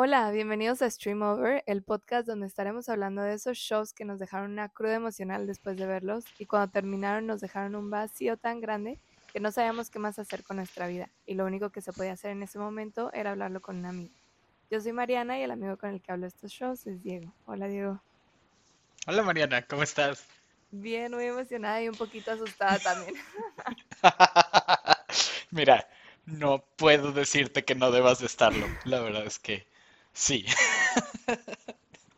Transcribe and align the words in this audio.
Hola, 0.00 0.30
bienvenidos 0.30 0.80
a 0.80 0.88
Stream 0.88 1.22
Over, 1.22 1.64
el 1.66 1.82
podcast 1.82 2.28
donde 2.28 2.46
estaremos 2.46 2.88
hablando 2.88 3.20
de 3.20 3.34
esos 3.34 3.58
shows 3.58 3.92
que 3.92 4.04
nos 4.04 4.20
dejaron 4.20 4.52
una 4.52 4.68
cruda 4.68 4.94
emocional 4.94 5.44
después 5.44 5.76
de 5.76 5.86
verlos 5.86 6.24
y 6.38 6.46
cuando 6.46 6.70
terminaron 6.70 7.26
nos 7.26 7.40
dejaron 7.40 7.74
un 7.74 7.90
vacío 7.90 8.36
tan 8.36 8.60
grande 8.60 9.00
que 9.32 9.40
no 9.40 9.50
sabíamos 9.50 9.90
qué 9.90 9.98
más 9.98 10.20
hacer 10.20 10.44
con 10.44 10.58
nuestra 10.58 10.86
vida 10.86 11.10
y 11.26 11.34
lo 11.34 11.44
único 11.44 11.70
que 11.70 11.80
se 11.80 11.92
podía 11.92 12.12
hacer 12.12 12.30
en 12.30 12.44
ese 12.44 12.60
momento 12.60 13.12
era 13.12 13.32
hablarlo 13.32 13.60
con 13.60 13.78
un 13.78 13.86
amigo. 13.86 14.14
Yo 14.70 14.80
soy 14.80 14.92
Mariana 14.92 15.36
y 15.36 15.42
el 15.42 15.50
amigo 15.50 15.76
con 15.76 15.90
el 15.90 16.00
que 16.00 16.12
hablo 16.12 16.28
estos 16.28 16.52
shows 16.52 16.86
es 16.86 17.02
Diego. 17.02 17.34
Hola 17.46 17.66
Diego. 17.66 18.00
Hola 19.08 19.24
Mariana, 19.24 19.62
¿cómo 19.62 19.82
estás? 19.82 20.24
Bien, 20.70 21.10
muy 21.10 21.24
emocionada 21.24 21.82
y 21.82 21.88
un 21.88 21.96
poquito 21.96 22.30
asustada 22.30 22.78
también. 22.78 23.16
Mira, 25.50 25.88
no 26.24 26.62
puedo 26.76 27.10
decirte 27.10 27.64
que 27.64 27.74
no 27.74 27.90
debas 27.90 28.20
de 28.20 28.26
estarlo. 28.26 28.68
La 28.84 29.00
verdad 29.00 29.26
es 29.26 29.40
que 29.40 29.66
sí. 30.18 30.44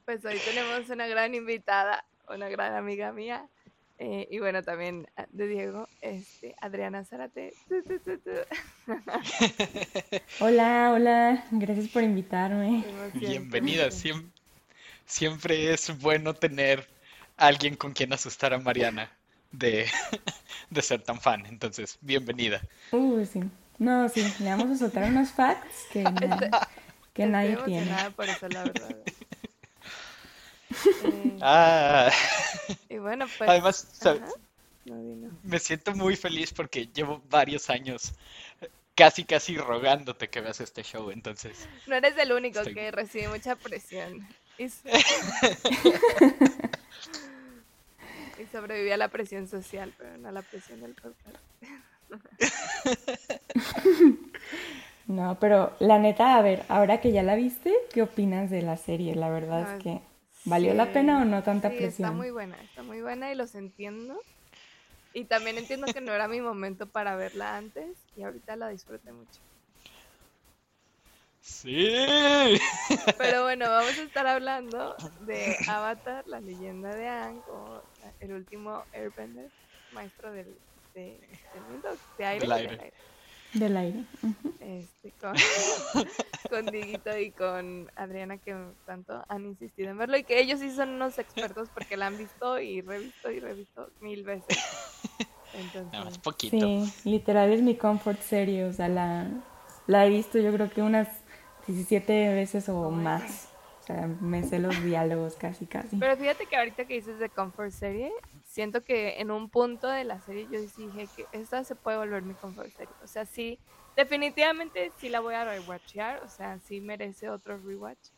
Pues 0.05 0.25
hoy 0.25 0.39
tenemos 0.45 0.89
una 0.89 1.07
gran 1.07 1.35
invitada, 1.37 2.05
una 2.29 2.49
gran 2.49 2.75
amiga 2.75 3.13
mía. 3.13 3.47
eh, 3.99 4.27
y 4.29 4.41
bueno, 4.41 4.61
también 4.65 5.07
ah, 5.17 5.27
de 5.31 5.47
Diego, 5.47 5.89
este, 6.01 6.57
Adriana 6.61 7.05
Zárate. 7.05 7.53
Tu, 7.69 7.81
tu, 7.85 7.99
tu, 8.01 8.19
tu. 8.19 8.31
Hola, 10.41 10.91
hola, 10.93 11.45
gracias 11.53 11.87
por 11.89 12.03
invitarme. 12.03 12.85
Bienvenida. 13.15 13.85
emoción. 13.85 14.19
Siem- 14.19 14.33
siempre 15.07 15.73
es 15.73 15.97
bueno 16.01 16.35
tener 16.35 16.89
alguien 17.37 17.77
con 17.77 17.93
quien 17.93 18.13
asustar 18.13 18.53
a 18.53 18.59
Mariana 18.59 19.13
de, 19.53 19.87
de 20.71 20.83
ser 20.83 21.03
tan 21.03 21.21
fan. 21.21 21.47
Entonces, 21.47 21.99
bienvenida. 22.01 22.61
Uh, 22.91 23.25
sí. 23.25 23.43
No, 23.79 24.09
sí, 24.09 24.27
le 24.41 24.51
vamos 24.51 24.71
a 24.71 24.77
soltar 24.77 25.05
unos 25.09 25.31
facts 25.31 25.87
que, 25.93 26.03
que 27.21 27.27
Estoy 27.27 27.33
nadie 27.33 27.57
tiene. 27.65 27.79
emocionada 27.83 28.11
por 28.11 28.29
eso, 28.29 28.49
la 28.49 28.63
verdad. 28.65 28.97
Eh, 31.05 31.37
Ah, 31.43 32.11
y 32.89 32.99
bueno, 32.99 33.27
pues. 33.37 33.51
además, 33.51 33.89
¿sabes? 33.93 34.23
ajá. 34.23 34.31
No, 34.85 34.95
di 35.03 35.15
no. 35.17 35.31
me 35.43 35.59
siento 35.59 35.93
muy 35.95 36.15
feliz 36.17 36.53
porque 36.53 36.87
llevo 36.87 37.21
varios 37.29 37.69
años 37.71 38.13
casi, 38.95 39.25
casi 39.25 39.57
rogándote 39.59 40.29
que 40.29 40.41
veas 40.41 40.61
este 40.61 40.83
show. 40.85 41.11
Entonces, 41.11 41.69
No 41.87 41.97
eres 41.97 42.17
el 42.19 42.31
único 42.33 42.61
Estoy- 42.61 42.75
que 42.75 42.91
recibe 42.93 43.29
mucha 43.29 43.57
presión. 43.57 44.27
Y, 44.59 44.65
y 48.39 48.47
sobreviví 48.53 48.93
a 48.93 48.97
la 48.97 49.09
presión 49.09 49.49
social, 49.49 49.93
pero 49.99 50.17
no 50.19 50.29
a 50.29 50.33
la 50.33 50.43
presión 50.43 50.81
del 50.81 50.95
podcast. 50.95 51.45
No, 55.15 55.39
pero 55.41 55.73
la 55.79 55.99
neta, 55.99 56.37
a 56.37 56.43
ver, 56.43 56.65
ahora 56.69 57.03
que 57.03 57.13
ya 57.13 57.23
la 57.23 57.35
viste, 57.35 57.75
¿qué 57.93 58.01
opinas 58.03 58.49
de 58.51 58.63
la 58.63 58.77
serie? 58.79 59.15
La 59.15 59.29
verdad 59.29 59.61
es 59.63 59.75
que, 59.75 60.01
¿valió 60.45 60.73
la 60.73 60.91
pena 60.93 61.21
o 61.21 61.25
no 61.27 61.43
tanta 61.43 61.69
sí, 61.69 61.85
está 61.85 62.11
presión? 62.11 62.13
muy 62.13 62.31
buena, 62.31 62.63
está 62.63 62.83
muy 62.83 63.01
buena 63.03 63.33
y 63.33 63.35
los 63.35 63.55
entiendo. 63.55 64.21
Y 65.13 65.27
también 65.27 65.59
entiendo 65.59 65.93
que 65.93 66.01
no 66.01 66.13
era 66.15 66.29
mi 66.29 66.41
momento 66.41 66.91
para 66.91 67.17
verla 67.17 67.57
antes 67.57 68.09
y 68.15 68.23
ahorita 68.25 68.57
la 68.57 68.69
disfruté 68.71 69.13
mucho. 69.13 69.43
sí. 71.41 72.59
Pero 73.17 73.43
bueno, 73.45 73.69
vamos 73.71 73.99
a 73.99 74.03
estar 74.03 74.27
hablando 74.27 74.97
de 75.19 75.61
Avatar, 75.67 76.27
la 76.27 76.41
leyenda 76.41 76.95
de 76.95 77.07
Aang, 77.09 77.43
o 77.47 77.83
el 78.19 78.33
último 78.33 78.87
Airbender, 78.93 79.53
maestro 79.91 80.33
del, 80.33 80.59
de- 80.95 81.39
del 81.53 81.65
mundo, 81.67 82.01
de 82.17 82.25
aire, 82.25 82.47
Del 82.47 82.53
aire. 82.53 82.81
Del 83.55 83.77
aire. 83.77 84.05
Este, 84.61 85.13
con, 85.21 85.35
con 86.51 86.67
Diguito 86.67 87.17
y 87.19 87.31
con 87.33 87.91
Adriana 87.97 88.39
que 88.39 88.57
tanto 88.87 89.25
han 89.29 89.45
insistido 89.45 89.91
en 89.91 89.99
verlo 89.99 90.17
y 90.17 90.25
que 90.25 90.41
ellos 90.41 90.61
sí 90.61 90.71
son 90.71 90.91
unos 90.91 91.19
expertos 91.19 91.69
porque 91.75 91.97
la 91.97 92.07
han 92.07 92.17
visto 92.17 92.61
y 92.61 92.81
revisto 92.81 93.31
y 93.31 93.41
revisto 93.41 93.91
mil 94.01 94.23
veces. 94.23 94.59
Entonces, 95.55 96.19
poquito. 96.19 96.57
Sí, 96.59 96.93
literal 97.05 97.53
es 97.53 97.61
mi 97.61 97.75
comfort 97.75 98.21
serie, 98.21 98.65
o 98.67 98.73
sea, 98.73 98.89
la, 98.89 99.27
la 99.89 100.07
he 100.07 100.11
visto 100.11 100.39
yo 100.39 100.53
creo 100.53 100.71
que 100.71 100.83
unas 100.83 101.09
17 101.67 102.33
veces 102.35 102.69
o 102.69 102.81
Oh 102.81 102.91
más. 102.91 103.49
O 103.81 103.83
sea, 103.83 104.07
me 104.21 104.45
sé 104.45 104.61
los 104.61 104.81
diálogos 104.85 105.35
casi, 105.35 105.67
casi. 105.67 105.97
pero 105.97 106.17
fíjate 106.17 106.47
que 106.47 106.57
ahorita 106.57 106.85
que 106.85 106.95
dices 106.95 107.19
de 107.19 107.29
Comfort 107.29 107.73
Serie, 107.73 108.13
siento 108.51 108.85
que 108.85 109.21
en 109.21 109.31
un 109.31 109.51
punto 109.51 109.89
de 109.89 110.05
la 110.05 110.21
serie 110.21 110.49
yo 110.49 110.61
dije 110.77 111.09
que 111.15 111.27
esta 111.33 111.65
se 111.65 111.77
puede 111.77 111.99
volver 111.99 112.23
mi 112.23 112.35
Comfort 112.35 112.71
Serie. 112.73 112.95
O 113.03 113.07
sea, 113.07 113.27
sí, 113.27 113.59
definitivamente 113.97 114.93
sí 114.99 115.09
la 115.09 115.21
voy 115.21 115.35
a 115.35 115.45
rewatchear, 115.45 116.23
o 116.25 116.29
sea, 116.29 116.59
sí 116.61 116.81
merece 116.81 117.31
otro 117.31 117.59
rewatch. 117.59 118.11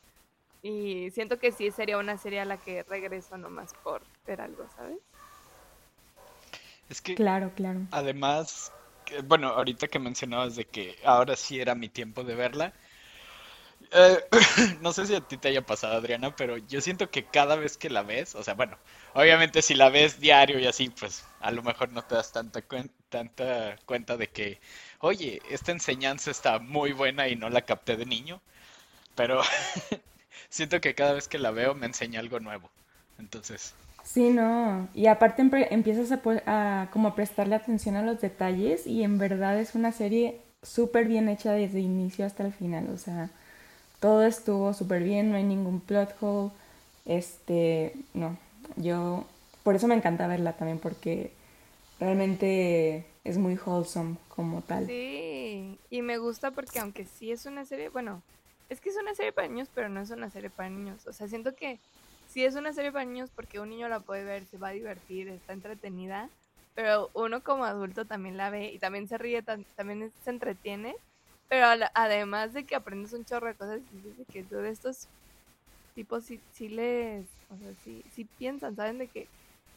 Y 0.62 1.10
siento 1.10 1.38
que 1.38 1.52
sí 1.52 1.70
sería 1.72 1.98
una 1.98 2.16
serie 2.18 2.40
a 2.40 2.44
la 2.44 2.58
que 2.58 2.84
regreso 2.84 3.36
nomás 3.38 3.74
por 3.82 4.06
ver 4.26 4.40
algo, 4.40 4.68
¿sabes? 4.76 4.98
Es 6.88 7.00
que 7.00 7.14
Claro, 7.16 7.52
claro. 7.54 7.80
Además, 7.90 8.72
que- 9.06 9.20
bueno, 9.22 9.48
ahorita 9.48 9.88
que 9.88 9.98
mencionabas 9.98 10.56
de 10.56 10.64
que 10.66 10.96
ahora 11.04 11.36
sí 11.36 11.60
era 11.60 11.74
mi 11.74 11.88
tiempo 11.88 12.24
de 12.24 12.34
verla, 12.34 12.72
eh, 13.94 14.18
no 14.80 14.92
sé 14.92 15.06
si 15.06 15.14
a 15.14 15.20
ti 15.20 15.36
te 15.36 15.48
haya 15.48 15.64
pasado, 15.64 15.96
Adriana, 15.96 16.34
pero 16.36 16.56
yo 16.58 16.80
siento 16.80 17.10
que 17.10 17.24
cada 17.24 17.56
vez 17.56 17.76
que 17.76 17.90
la 17.90 18.02
ves, 18.02 18.34
o 18.34 18.42
sea, 18.42 18.54
bueno, 18.54 18.78
obviamente 19.14 19.62
si 19.62 19.74
la 19.74 19.90
ves 19.90 20.20
diario 20.20 20.58
y 20.58 20.66
así, 20.66 20.88
pues 20.90 21.24
a 21.40 21.50
lo 21.50 21.62
mejor 21.62 21.90
no 21.92 22.02
te 22.02 22.14
das 22.14 22.32
tanta, 22.32 22.62
tanta 23.08 23.76
cuenta 23.86 24.16
de 24.16 24.28
que, 24.28 24.60
oye, 25.00 25.40
esta 25.50 25.72
enseñanza 25.72 26.30
está 26.30 26.58
muy 26.58 26.92
buena 26.92 27.28
y 27.28 27.36
no 27.36 27.50
la 27.50 27.62
capté 27.62 27.96
de 27.96 28.06
niño, 28.06 28.40
pero 29.14 29.42
siento 30.50 30.80
que 30.80 30.94
cada 30.94 31.14
vez 31.14 31.28
que 31.28 31.38
la 31.38 31.50
veo 31.50 31.74
me 31.74 31.86
enseña 31.86 32.20
algo 32.20 32.40
nuevo. 32.40 32.70
Entonces, 33.18 33.74
Sí, 34.04 34.30
no. 34.30 34.88
Y 34.94 35.06
aparte 35.06 35.42
empiezas 35.70 36.18
a, 36.46 36.88
como 36.92 37.14
prestarle 37.14 37.54
atención 37.54 37.96
a 37.96 38.02
los 38.02 38.20
detalles 38.20 38.86
y 38.86 39.04
en 39.04 39.18
verdad 39.18 39.58
es 39.58 39.74
una 39.74 39.92
serie 39.92 40.40
súper 40.62 41.06
bien 41.06 41.28
hecha 41.28 41.52
desde 41.52 41.80
inicio 41.80 42.26
hasta 42.26 42.44
el 42.44 42.52
final. 42.52 42.88
O 42.90 42.98
sea, 42.98 43.30
todo 44.02 44.24
estuvo 44.24 44.74
súper 44.74 45.04
bien, 45.04 45.30
no 45.30 45.36
hay 45.36 45.44
ningún 45.44 45.80
plot 45.80 46.16
hole. 46.20 46.50
Este, 47.06 47.94
no, 48.14 48.36
yo, 48.74 49.24
por 49.62 49.76
eso 49.76 49.86
me 49.86 49.94
encanta 49.94 50.26
verla 50.26 50.54
también 50.54 50.80
porque 50.80 51.32
realmente 52.00 53.06
es 53.22 53.38
muy 53.38 53.54
wholesome 53.54 54.16
como 54.28 54.60
tal. 54.60 54.86
Sí, 54.86 55.78
y 55.88 56.02
me 56.02 56.18
gusta 56.18 56.50
porque 56.50 56.80
aunque 56.80 57.06
sí 57.06 57.30
es 57.30 57.46
una 57.46 57.64
serie, 57.64 57.90
bueno, 57.90 58.22
es 58.68 58.80
que 58.80 58.88
es 58.88 58.96
una 58.96 59.14
serie 59.14 59.30
para 59.30 59.46
niños, 59.46 59.68
pero 59.72 59.88
no 59.88 60.00
es 60.00 60.10
una 60.10 60.30
serie 60.30 60.50
para 60.50 60.68
niños. 60.68 61.06
O 61.06 61.12
sea, 61.12 61.28
siento 61.28 61.54
que 61.54 61.78
sí 62.28 62.44
es 62.44 62.56
una 62.56 62.72
serie 62.72 62.90
para 62.90 63.04
niños 63.04 63.30
porque 63.32 63.60
un 63.60 63.70
niño 63.70 63.88
la 63.88 64.00
puede 64.00 64.24
ver, 64.24 64.46
se 64.46 64.58
va 64.58 64.68
a 64.68 64.72
divertir, 64.72 65.28
está 65.28 65.52
entretenida, 65.52 66.28
pero 66.74 67.08
uno 67.14 67.44
como 67.44 67.64
adulto 67.66 68.04
también 68.04 68.36
la 68.36 68.50
ve 68.50 68.72
y 68.72 68.80
también 68.80 69.06
se 69.06 69.16
ríe, 69.16 69.42
también 69.42 70.10
se 70.24 70.30
entretiene, 70.30 70.96
pero 71.48 71.66
además 71.94 72.52
de 72.52 72.64
que 72.64 72.74
aprendes 72.74 73.12
un 73.12 73.24
chorro 73.24 73.48
de 73.48 73.54
cosas, 73.54 73.80
dices 73.92 74.18
de 74.18 74.24
que 74.24 74.42
tú 74.42 74.56
de 74.56 74.70
estos 74.70 75.06
tipos 75.94 76.24
sí, 76.24 76.40
sí 76.54 76.68
les, 76.68 77.24
o 77.50 77.56
sea, 77.58 77.72
sí, 77.84 78.02
sí 78.14 78.26
piensan, 78.38 78.76
saben 78.76 78.98
de 78.98 79.08
que 79.08 79.26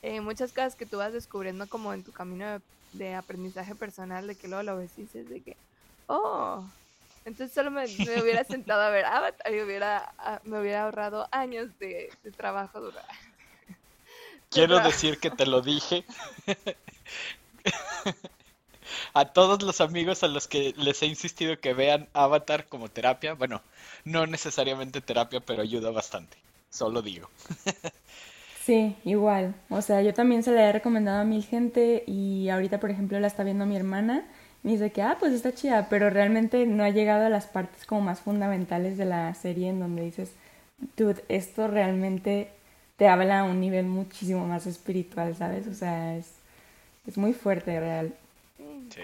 eh, 0.01 0.21
muchas 0.21 0.51
cosas 0.51 0.75
que 0.75 0.85
tú 0.85 0.97
vas 0.97 1.13
descubriendo 1.13 1.67
como 1.67 1.93
en 1.93 2.03
tu 2.03 2.11
camino 2.11 2.45
de, 2.45 2.61
de 2.93 3.15
aprendizaje 3.15 3.75
personal, 3.75 4.27
de 4.27 4.35
que 4.35 4.47
luego 4.47 4.63
lo 4.63 4.77
ves 4.77 4.91
y 4.97 5.01
dices 5.01 5.29
de 5.29 5.41
que, 5.41 5.57
oh, 6.07 6.65
entonces 7.25 7.53
solo 7.53 7.71
me, 7.71 7.87
me 7.87 7.87
hubiera 8.21 8.43
sentado 8.43 8.81
a 8.81 8.89
ver 8.89 9.05
Avatar 9.05 9.53
y 9.53 9.61
hubiera, 9.61 10.13
me 10.43 10.61
hubiera 10.61 10.83
ahorrado 10.83 11.27
años 11.31 11.69
de, 11.79 12.11
de 12.23 12.31
trabajo 12.31 12.79
duro. 12.79 12.99
quiero 14.49 14.79
decir 14.79 15.19
que 15.19 15.31
te 15.31 15.45
lo 15.45 15.61
dije. 15.61 16.05
A 19.15 19.25
todos 19.33 19.63
los 19.63 19.81
amigos 19.81 20.23
a 20.23 20.27
los 20.27 20.47
que 20.47 20.73
les 20.77 21.01
he 21.01 21.07
insistido 21.07 21.59
que 21.59 21.73
vean 21.73 22.07
Avatar 22.13 22.67
como 22.67 22.89
terapia, 22.89 23.33
bueno, 23.33 23.63
no 24.03 24.27
necesariamente 24.27 25.01
terapia, 25.01 25.39
pero 25.39 25.63
ayuda 25.63 25.89
bastante. 25.89 26.37
Solo 26.69 27.01
digo. 27.01 27.29
Sí, 28.65 28.95
igual. 29.05 29.55
O 29.69 29.81
sea, 29.81 30.01
yo 30.01 30.13
también 30.13 30.43
se 30.43 30.51
la 30.51 30.69
he 30.69 30.71
recomendado 30.71 31.21
a 31.21 31.23
mil 31.23 31.43
gente 31.43 32.03
y 32.07 32.49
ahorita, 32.49 32.79
por 32.79 32.89
ejemplo, 32.89 33.19
la 33.19 33.27
está 33.27 33.43
viendo 33.43 33.65
mi 33.65 33.75
hermana. 33.75 34.25
Me 34.63 34.71
dice 34.71 34.91
que, 34.91 35.03
ah, 35.03 35.17
pues 35.19 35.33
está 35.33 35.53
chida, 35.53 35.87
pero 35.89 36.09
realmente 36.09 36.65
no 36.65 36.83
ha 36.83 36.89
llegado 36.89 37.25
a 37.25 37.29
las 37.29 37.45
partes 37.45 37.85
como 37.85 38.01
más 38.01 38.21
fundamentales 38.21 38.97
de 38.97 39.05
la 39.05 39.33
serie 39.35 39.69
en 39.69 39.79
donde 39.79 40.03
dices, 40.03 40.31
dude, 40.97 41.23
esto 41.29 41.67
realmente 41.67 42.49
te 42.97 43.07
habla 43.07 43.41
a 43.41 43.43
un 43.43 43.59
nivel 43.61 43.85
muchísimo 43.85 44.47
más 44.47 44.65
espiritual, 44.67 45.35
¿sabes? 45.35 45.67
O 45.67 45.73
sea, 45.75 46.17
es, 46.17 46.31
es 47.07 47.17
muy 47.17 47.33
fuerte, 47.33 47.79
real. 47.79 48.15
Sí. 48.89 49.01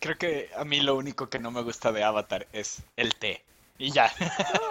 Creo 0.00 0.18
que 0.18 0.50
a 0.56 0.64
mí 0.64 0.80
lo 0.80 0.96
único 0.96 1.28
que 1.28 1.38
no 1.38 1.50
me 1.50 1.62
gusta 1.62 1.92
de 1.92 2.02
Avatar 2.02 2.46
es 2.52 2.82
el 2.96 3.14
té. 3.14 3.42
Y 3.78 3.90
ya. 3.92 4.12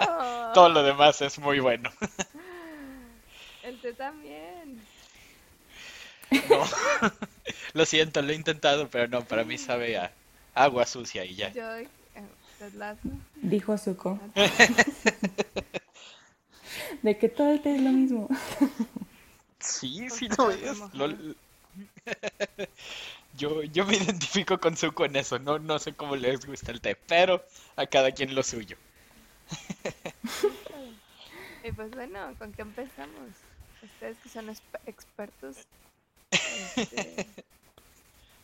Oh, 0.08 0.50
Todo 0.54 0.68
lo 0.68 0.82
demás 0.82 1.20
es 1.22 1.38
muy 1.38 1.60
bueno. 1.60 1.90
el 3.62 3.80
té 3.80 3.92
también. 3.92 4.80
No. 6.30 6.64
Lo 7.74 7.84
siento, 7.86 8.22
lo 8.22 8.32
he 8.32 8.34
intentado, 8.34 8.88
pero 8.88 9.08
no, 9.08 9.24
para 9.24 9.44
mí 9.44 9.58
sabe 9.58 9.96
a 9.96 10.12
agua 10.54 10.86
sucia 10.86 11.24
y 11.24 11.34
ya. 11.34 11.50
Yo, 11.52 11.76
eh. 11.76 11.88
Dijo 13.36 13.76
Zuko. 13.76 14.20
de 17.02 17.18
que 17.18 17.28
todo 17.28 17.52
el 17.52 17.62
té 17.62 17.74
es 17.74 17.82
lo 17.82 17.90
mismo. 17.90 18.28
Sí, 19.58 20.08
sí 20.10 20.28
lo 20.36 20.50
es. 20.50 20.78
Lo- 20.94 21.34
Yo, 23.36 23.62
yo 23.62 23.84
me 23.86 23.96
identifico 23.96 24.58
con 24.58 24.76
Zuko 24.76 25.04
en 25.04 25.16
eso, 25.16 25.38
no, 25.38 25.58
no 25.58 25.78
sé 25.78 25.94
cómo 25.94 26.16
les 26.16 26.44
gusta 26.44 26.72
el 26.72 26.80
té, 26.80 26.96
pero 26.96 27.44
a 27.76 27.86
cada 27.86 28.12
quien 28.12 28.34
lo 28.34 28.42
suyo. 28.42 28.76
Y 31.64 31.72
pues 31.72 31.90
bueno, 31.92 32.34
¿con 32.38 32.52
qué 32.52 32.62
empezamos? 32.62 33.30
Ustedes 33.82 34.16
que 34.18 34.28
son 34.28 34.48
expertos. 34.86 35.56
este, 36.30 37.26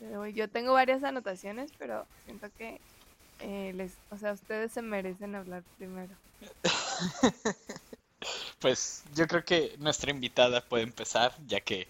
yo 0.34 0.48
tengo 0.48 0.72
varias 0.72 1.02
anotaciones, 1.02 1.72
pero 1.78 2.06
siento 2.24 2.48
que 2.56 2.80
eh, 3.40 3.72
les, 3.74 3.92
o 4.10 4.16
sea, 4.16 4.32
ustedes 4.32 4.72
se 4.72 4.82
merecen 4.82 5.34
hablar 5.34 5.62
primero. 5.76 6.14
Pues 8.58 9.04
yo 9.14 9.26
creo 9.28 9.44
que 9.44 9.76
nuestra 9.78 10.10
invitada 10.10 10.60
puede 10.60 10.82
empezar, 10.82 11.32
ya 11.46 11.60
que 11.60 11.86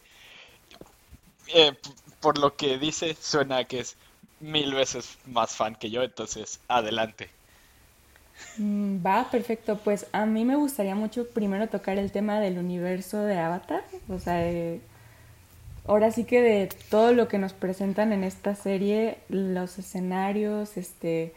eh, 1.54 1.74
por 2.20 2.38
lo 2.38 2.56
que 2.56 2.78
dice 2.78 3.16
suena 3.20 3.64
que 3.64 3.80
es 3.80 3.96
mil 4.40 4.74
veces 4.74 5.18
más 5.26 5.56
fan 5.56 5.74
que 5.74 5.90
yo, 5.90 6.02
entonces 6.02 6.60
adelante. 6.68 7.30
Mm, 8.58 9.04
Va, 9.04 9.30
perfecto. 9.30 9.78
Pues 9.78 10.06
a 10.12 10.26
mí 10.26 10.44
me 10.44 10.56
gustaría 10.56 10.94
mucho 10.94 11.28
primero 11.28 11.68
tocar 11.68 11.98
el 11.98 12.12
tema 12.12 12.40
del 12.40 12.58
universo 12.58 13.22
de 13.22 13.38
Avatar. 13.38 13.84
O 14.08 14.18
sea, 14.18 14.42
ahora 15.86 16.10
sí 16.12 16.24
que 16.24 16.40
de 16.42 16.68
todo 16.90 17.12
lo 17.12 17.28
que 17.28 17.38
nos 17.38 17.52
presentan 17.52 18.12
en 18.12 18.24
esta 18.24 18.54
serie, 18.54 19.18
los 19.28 19.78
escenarios, 19.78 20.76
este, 20.76 21.34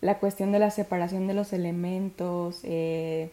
la 0.00 0.18
cuestión 0.18 0.52
de 0.52 0.58
la 0.58 0.70
separación 0.70 1.26
de 1.26 1.34
los 1.34 1.52
elementos, 1.52 2.60
eh, 2.64 3.30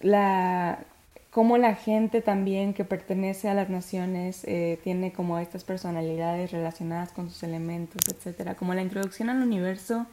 la, 0.00 0.84
cómo 1.32 1.58
la 1.58 1.74
gente 1.74 2.22
también 2.22 2.74
que 2.74 2.84
pertenece 2.84 3.48
a 3.50 3.54
las 3.54 3.70
naciones 3.70 4.44
eh, 4.44 4.78
tiene 4.84 5.12
como 5.12 5.38
estas 5.40 5.64
personalidades 5.64 6.52
relacionadas 6.52 7.12
con 7.12 7.30
sus 7.30 7.42
elementos, 7.42 8.02
etcétera. 8.08 8.54
Como 8.56 8.74
la 8.74 8.82
introducción 8.82 9.30
al 9.30 9.42
universo 9.42 10.06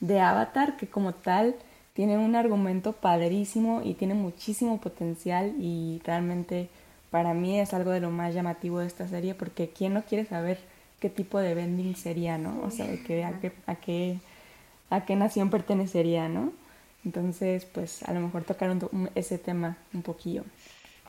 de 0.00 0.20
Avatar, 0.20 0.76
que 0.78 0.88
como 0.88 1.12
tal 1.14 1.56
tiene 1.94 2.18
un 2.18 2.36
argumento 2.36 2.92
padrísimo 2.94 3.82
y 3.84 3.94
tiene 3.94 4.14
muchísimo 4.14 4.78
potencial 4.80 5.54
y 5.60 6.00
realmente 6.04 6.70
para 7.10 7.34
mí 7.34 7.60
es 7.60 7.74
algo 7.74 7.90
de 7.90 8.00
lo 8.00 8.10
más 8.10 8.34
llamativo 8.34 8.78
de 8.78 8.86
esta 8.86 9.08
serie 9.08 9.34
porque 9.34 9.70
quién 9.70 9.94
no 9.94 10.02
quiere 10.04 10.24
saber 10.24 10.58
qué 11.00 11.10
tipo 11.10 11.38
de 11.40 11.54
bending 11.54 11.96
sería, 11.96 12.38
¿no? 12.38 12.62
O 12.64 12.70
sea, 12.70 12.86
de 12.86 13.02
qué, 13.02 13.24
a, 13.24 13.40
qué, 13.40 13.52
a, 13.66 13.74
qué, 13.76 14.18
a 14.90 15.04
qué 15.06 15.16
nación 15.16 15.50
pertenecería, 15.50 16.28
¿no? 16.28 16.52
Entonces, 17.04 17.64
pues 17.66 18.02
a 18.04 18.12
lo 18.14 18.20
mejor 18.20 18.44
tocar 18.44 18.70
un- 18.70 18.88
un- 18.92 19.10
ese 19.14 19.38
tema 19.38 19.78
un 19.94 20.02
poquillo. 20.02 20.44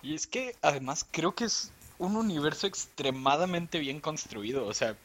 Y 0.01 0.15
es 0.15 0.27
que 0.27 0.55
además 0.61 1.05
creo 1.11 1.33
que 1.35 1.45
es 1.45 1.71
un 1.97 2.15
universo 2.15 2.67
extremadamente 2.67 3.79
bien 3.79 3.99
construido, 4.01 4.65
o 4.65 4.73
sea, 4.73 4.95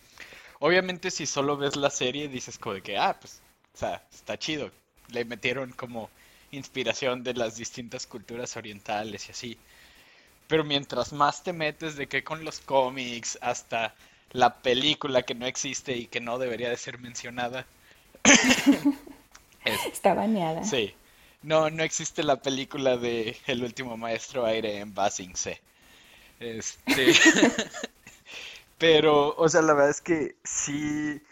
obviamente 0.60 1.10
si 1.10 1.26
solo 1.26 1.56
ves 1.56 1.76
la 1.76 1.90
serie 1.90 2.28
dices 2.28 2.58
como 2.58 2.74
de 2.76 2.82
que, 2.82 2.98
ah, 2.98 3.18
pues, 3.20 3.40
o 3.74 3.78
sea, 3.78 4.02
está 4.12 4.38
chido, 4.38 4.70
le 5.08 5.24
metieron 5.24 5.72
como 5.72 6.10
inspiración 6.52 7.22
de 7.24 7.34
las 7.34 7.56
distintas 7.56 8.06
culturas 8.06 8.56
orientales 8.56 9.28
y 9.28 9.32
así. 9.32 9.58
Pero 10.48 10.64
mientras 10.64 11.12
más 11.12 11.42
te 11.44 11.52
metes 11.52 11.96
de 11.96 12.08
que 12.08 12.24
con 12.24 12.44
los 12.44 12.60
cómics 12.60 13.38
hasta 13.42 13.94
la 14.32 14.62
película 14.62 15.22
que 15.22 15.34
no 15.34 15.46
existe 15.46 15.96
y 15.96 16.06
que 16.08 16.20
no 16.20 16.38
debería 16.38 16.70
de 16.70 16.76
ser 16.76 16.98
mencionada, 16.98 17.66
es- 19.64 19.90
Está 19.92 20.14
baneada. 20.14 20.62
sí, 20.62 20.94
no, 21.46 21.70
no 21.70 21.84
existe 21.84 22.24
la 22.24 22.42
película 22.42 22.96
de 22.96 23.36
El 23.46 23.62
último 23.62 23.96
maestro 23.96 24.44
aire 24.44 24.78
en 24.80 24.92
Ba 24.94 25.10
Sing 25.10 25.36
Se. 25.36 25.60
Este, 26.40 27.14
pero, 28.78 29.34
o 29.36 29.48
sea, 29.48 29.62
la 29.62 29.72
verdad 29.74 29.90
es 29.90 30.00
que 30.00 30.36
sí, 30.44 31.22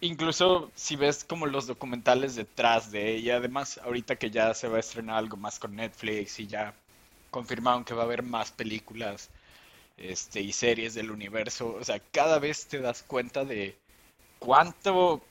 incluso 0.00 0.72
si 0.74 0.96
ves 0.96 1.24
como 1.24 1.46
los 1.46 1.66
documentales 1.68 2.34
detrás 2.34 2.90
de 2.90 3.14
ella, 3.14 3.36
además 3.36 3.78
ahorita 3.84 4.16
que 4.16 4.30
ya 4.30 4.52
se 4.54 4.68
va 4.68 4.78
a 4.78 4.80
estrenar 4.80 5.16
algo 5.18 5.36
más 5.36 5.58
con 5.60 5.76
Netflix 5.76 6.40
y 6.40 6.48
ya 6.48 6.74
confirmaron 7.30 7.84
que 7.84 7.94
va 7.94 8.02
a 8.02 8.06
haber 8.06 8.22
más 8.24 8.50
películas, 8.50 9.30
este, 9.98 10.40
y 10.40 10.52
series 10.52 10.94
del 10.94 11.10
universo, 11.12 11.76
o 11.80 11.84
sea, 11.84 12.00
cada 12.12 12.38
vez 12.40 12.66
te 12.66 12.80
das 12.80 13.02
cuenta 13.04 13.44
de 13.44 13.76
cuánto, 14.40 15.22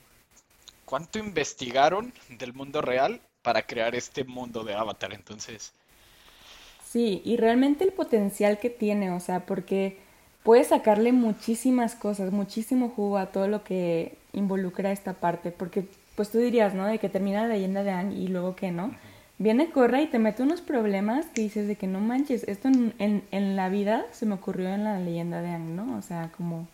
cuánto 0.86 1.20
investigaron 1.20 2.14
del 2.30 2.54
mundo 2.54 2.82
real 2.82 3.22
para 3.48 3.62
crear 3.62 3.96
este 3.96 4.26
mundo 4.26 4.66
de 4.66 4.74
Avatar, 4.74 5.14
entonces, 5.14 5.72
Sí, 6.84 7.22
y 7.24 7.38
realmente 7.38 7.86
el 7.86 7.94
potencial 7.94 8.60
que 8.60 8.70
tiene, 8.70 9.12
o 9.12 9.22
sea, 9.22 9.46
porque 9.46 10.00
puedes 10.44 10.68
sacarle 10.68 11.14
muchísimas 11.14 11.96
cosas, 11.96 12.34
muchísimo 12.34 12.90
jugo 12.90 13.18
a 13.18 13.28
todo 13.28 13.48
lo 13.48 13.64
que 13.64 14.18
involucra 14.34 14.92
esta 14.92 15.14
parte, 15.14 15.52
porque 15.52 15.86
pues 16.16 16.30
tú 16.30 16.40
dirías, 16.40 16.74
¿no? 16.74 16.86
De 16.88 17.00
que 17.00 17.08
termina 17.08 17.44
la 17.44 17.54
leyenda 17.54 17.84
de 17.84 17.92
Aang 17.92 18.12
y 18.12 18.28
luego 18.28 18.58
que 18.58 18.72
no. 18.72 18.94
Viene 19.38 19.70
Korra 19.70 20.02
y 20.02 20.08
te 20.08 20.20
mete 20.20 20.44
unos 20.44 20.60
problemas 20.60 21.28
que 21.28 21.42
dices 21.42 21.70
de 21.70 21.78
que 21.78 21.88
no 21.88 22.02
manches, 22.02 22.44
esto 22.50 22.68
en, 22.68 22.94
en, 23.00 23.24
en 23.32 23.56
la 23.56 23.70
vida 23.70 24.06
se 24.12 24.26
me 24.26 24.36
ocurrió 24.36 24.74
en 24.74 24.84
la 24.84 25.00
leyenda 25.00 25.42
de 25.42 25.52
Aang, 25.52 25.74
¿no? 25.74 25.98
O 25.98 26.02
sea, 26.02 26.32
como... 26.36 26.68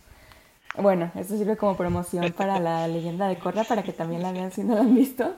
Bueno, 0.76 1.12
esto 1.16 1.38
sirve 1.38 1.56
como 1.56 1.78
promoción 1.78 2.34
para 2.34 2.60
la 2.60 2.88
leyenda 2.90 3.28
de 3.28 3.38
Korra 3.38 3.64
para 3.64 3.84
que 3.84 3.94
también 3.94 4.24
la 4.24 4.32
vean 4.32 4.52
si 4.52 4.64
no 4.64 4.76
la 4.76 4.82
han 4.82 4.96
visto. 4.96 5.36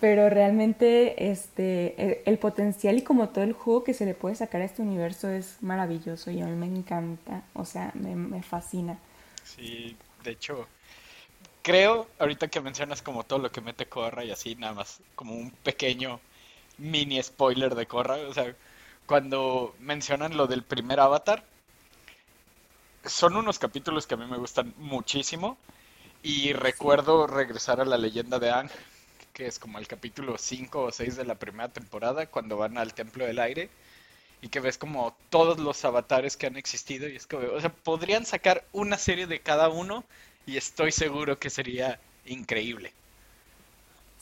Pero 0.00 0.28
realmente 0.30 1.30
este 1.30 1.94
el, 2.02 2.18
el 2.26 2.38
potencial 2.38 2.96
y 2.98 3.02
como 3.02 3.28
todo 3.30 3.44
el 3.44 3.52
juego 3.52 3.84
que 3.84 3.94
se 3.94 4.06
le 4.06 4.14
puede 4.14 4.34
sacar 4.34 4.60
a 4.62 4.64
este 4.64 4.82
universo 4.82 5.28
es 5.28 5.62
maravilloso 5.62 6.30
y 6.30 6.40
a 6.40 6.46
mí 6.46 6.56
me 6.56 6.66
encanta, 6.66 7.44
o 7.54 7.64
sea, 7.64 7.92
me, 7.94 8.16
me 8.16 8.42
fascina. 8.42 8.98
sí, 9.42 9.96
de 10.22 10.30
hecho, 10.32 10.68
creo, 11.62 12.08
ahorita 12.18 12.48
que 12.48 12.60
mencionas 12.60 13.02
como 13.02 13.24
todo 13.24 13.38
lo 13.40 13.52
que 13.52 13.60
mete 13.60 13.88
Korra 13.88 14.24
y 14.24 14.30
así, 14.30 14.56
nada 14.56 14.74
más, 14.74 15.02
como 15.14 15.34
un 15.36 15.50
pequeño 15.52 16.20
mini 16.78 17.22
spoiler 17.22 17.74
de 17.74 17.86
Korra, 17.86 18.16
o 18.28 18.34
sea, 18.34 18.54
cuando 19.06 19.76
mencionan 19.80 20.36
lo 20.36 20.46
del 20.46 20.64
primer 20.64 21.00
Avatar, 21.00 21.44
son 23.04 23.36
unos 23.36 23.58
capítulos 23.58 24.06
que 24.06 24.14
a 24.14 24.16
mí 24.16 24.26
me 24.26 24.38
gustan 24.38 24.74
muchísimo 24.78 25.56
y 26.22 26.52
recuerdo 26.52 27.26
regresar 27.26 27.80
a 27.80 27.84
la 27.84 27.98
leyenda 27.98 28.38
de 28.38 28.50
Aang, 28.50 28.70
que 29.32 29.46
es 29.46 29.58
como 29.58 29.78
el 29.78 29.86
capítulo 29.86 30.38
5 30.38 30.82
o 30.82 30.90
6 30.90 31.16
de 31.16 31.24
la 31.24 31.34
primera 31.34 31.68
temporada, 31.68 32.26
cuando 32.26 32.56
van 32.56 32.78
al 32.78 32.94
Templo 32.94 33.26
del 33.26 33.38
Aire 33.38 33.68
y 34.40 34.48
que 34.48 34.60
ves 34.60 34.78
como 34.78 35.16
todos 35.30 35.58
los 35.58 35.84
avatares 35.84 36.36
que 36.36 36.46
han 36.46 36.56
existido 36.56 37.08
y 37.08 37.16
es 37.16 37.26
como, 37.26 37.48
o 37.48 37.60
sea, 37.60 37.72
podrían 37.72 38.26
sacar 38.26 38.64
una 38.72 38.98
serie 38.98 39.26
de 39.26 39.40
cada 39.40 39.68
uno 39.68 40.04
y 40.46 40.56
estoy 40.56 40.92
seguro 40.92 41.38
que 41.38 41.50
sería 41.50 42.00
increíble. 42.26 42.92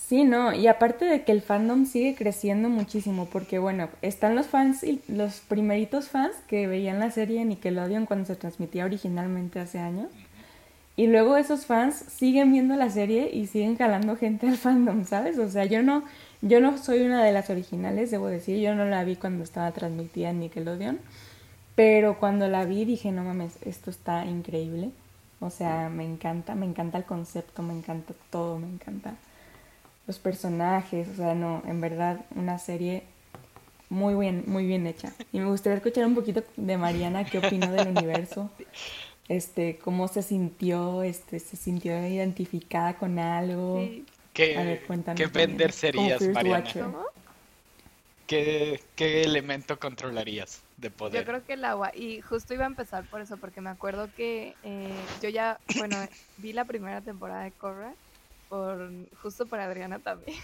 Sí, 0.09 0.25
no, 0.25 0.53
y 0.53 0.67
aparte 0.67 1.05
de 1.07 1.23
que 1.23 1.33
el 1.33 1.43
fandom 1.43 1.87
sigue 1.87 2.15
creciendo 2.15 2.69
muchísimo, 2.69 3.27
porque 3.27 3.59
bueno, 3.59 3.89
están 4.03 4.35
los 4.35 4.47
fans 4.47 4.85
los 5.09 5.41
primeritos 5.41 6.09
fans 6.09 6.35
que 6.49 6.67
veían 6.67 6.99
la 6.99 7.11
serie 7.11 7.41
en 7.41 7.49
Nickelodeon 7.49 8.05
cuando 8.07 8.27
se 8.27 8.37
transmitía 8.37 8.85
originalmente 8.85 9.61
hace 9.61 9.79
años. 9.79 10.09
Y 10.97 11.07
luego 11.07 11.37
esos 11.37 11.67
fans 11.67 11.95
siguen 11.97 12.53
viendo 12.53 12.77
la 12.77 12.91
serie 12.91 13.31
y 13.33 13.47
siguen 13.47 13.79
jalando 13.79 14.17
gente 14.17 14.49
al 14.49 14.59
fandom, 14.59 15.07
¿sabes? 15.07 15.39
O 15.39 15.49
sea, 15.49 15.65
yo 15.65 15.83
no, 15.83 16.03
yo 16.43 16.61
no 16.61 16.77
soy 16.79 17.03
una 17.03 17.25
de 17.25 17.33
las 17.33 17.49
originales, 17.49 18.11
debo 18.11 18.27
decir, 18.27 18.61
yo 18.61 18.75
no 18.75 18.85
la 18.85 19.05
vi 19.05 19.17
cuando 19.17 19.45
estaba 19.45 19.71
transmitida 19.73 20.31
en 20.31 20.41
Nickelodeon, 20.41 20.99
pero 21.77 22.19
cuando 22.19 22.49
la 22.49 22.65
vi 22.67 22.85
dije, 22.85 23.13
no 23.13 23.25
mames, 23.25 23.57
esto 23.63 23.91
está 23.91 24.27
increíble. 24.27 24.91
O 25.41 25.51
sea, 25.51 25.89
me 25.89 26.05
encanta, 26.05 26.55
me 26.55 26.67
encanta 26.67 26.99
el 26.99 27.05
concepto, 27.05 27.63
me 27.63 27.73
encanta 27.73 28.15
todo, 28.31 28.59
me 28.59 28.69
encanta 28.69 29.15
los 30.07 30.19
personajes, 30.19 31.09
o 31.09 31.15
sea, 31.15 31.35
no, 31.35 31.63
en 31.67 31.81
verdad, 31.81 32.25
una 32.35 32.59
serie 32.59 33.05
muy 33.89 34.15
bien, 34.15 34.45
muy 34.47 34.67
bien 34.67 34.87
hecha. 34.87 35.13
Y 35.33 35.39
me 35.39 35.47
gustaría 35.47 35.77
escuchar 35.77 36.07
un 36.07 36.15
poquito 36.15 36.43
de 36.57 36.77
Mariana, 36.77 37.25
qué 37.25 37.39
opinó 37.39 37.71
del 37.71 37.89
universo, 37.89 38.51
este, 39.29 39.79
cómo 39.79 40.09
se 40.09 40.23
sintió, 40.23 41.03
este, 41.03 41.39
se 41.39 41.57
sintió 41.57 41.93
identificada 42.07 42.95
con 42.97 43.19
algo. 43.19 43.81
Sí. 43.81 44.05
¿Qué, 44.33 44.57
A 44.57 44.65
ver, 44.65 44.83
cuéntanos 44.87 45.21
qué 45.21 45.27
vender 45.27 45.73
serías, 45.73 46.23
Mariana? 46.29 46.65
¿Qué, 48.27 48.81
qué 48.97 49.25
elemento 49.25 49.79
controlarías 49.79 50.63
de 50.79 50.89
Yo 50.89 50.95
poder? 50.95 51.25
creo 51.27 51.45
que 51.45 51.53
el 51.53 51.65
agua. 51.67 51.93
Y 51.95 52.23
justo 52.23 52.55
iba 52.55 52.65
a 52.65 52.69
empezar 52.69 53.05
por 53.05 53.21
eso, 53.21 53.37
porque 53.37 53.61
me 53.61 53.69
acuerdo 53.69 54.09
que 54.17 54.55
eh, 54.63 54.95
yo 55.21 55.29
ya, 55.29 55.61
bueno, 55.77 55.99
vi 56.39 56.55
la 56.55 56.65
primera 56.65 57.03
temporada 57.03 57.45
de 57.45 57.51
Korra, 57.51 57.93
por, 58.53 58.91
justo 59.23 59.47
por 59.47 59.61
Adriana 59.61 59.99
también. 59.99 60.39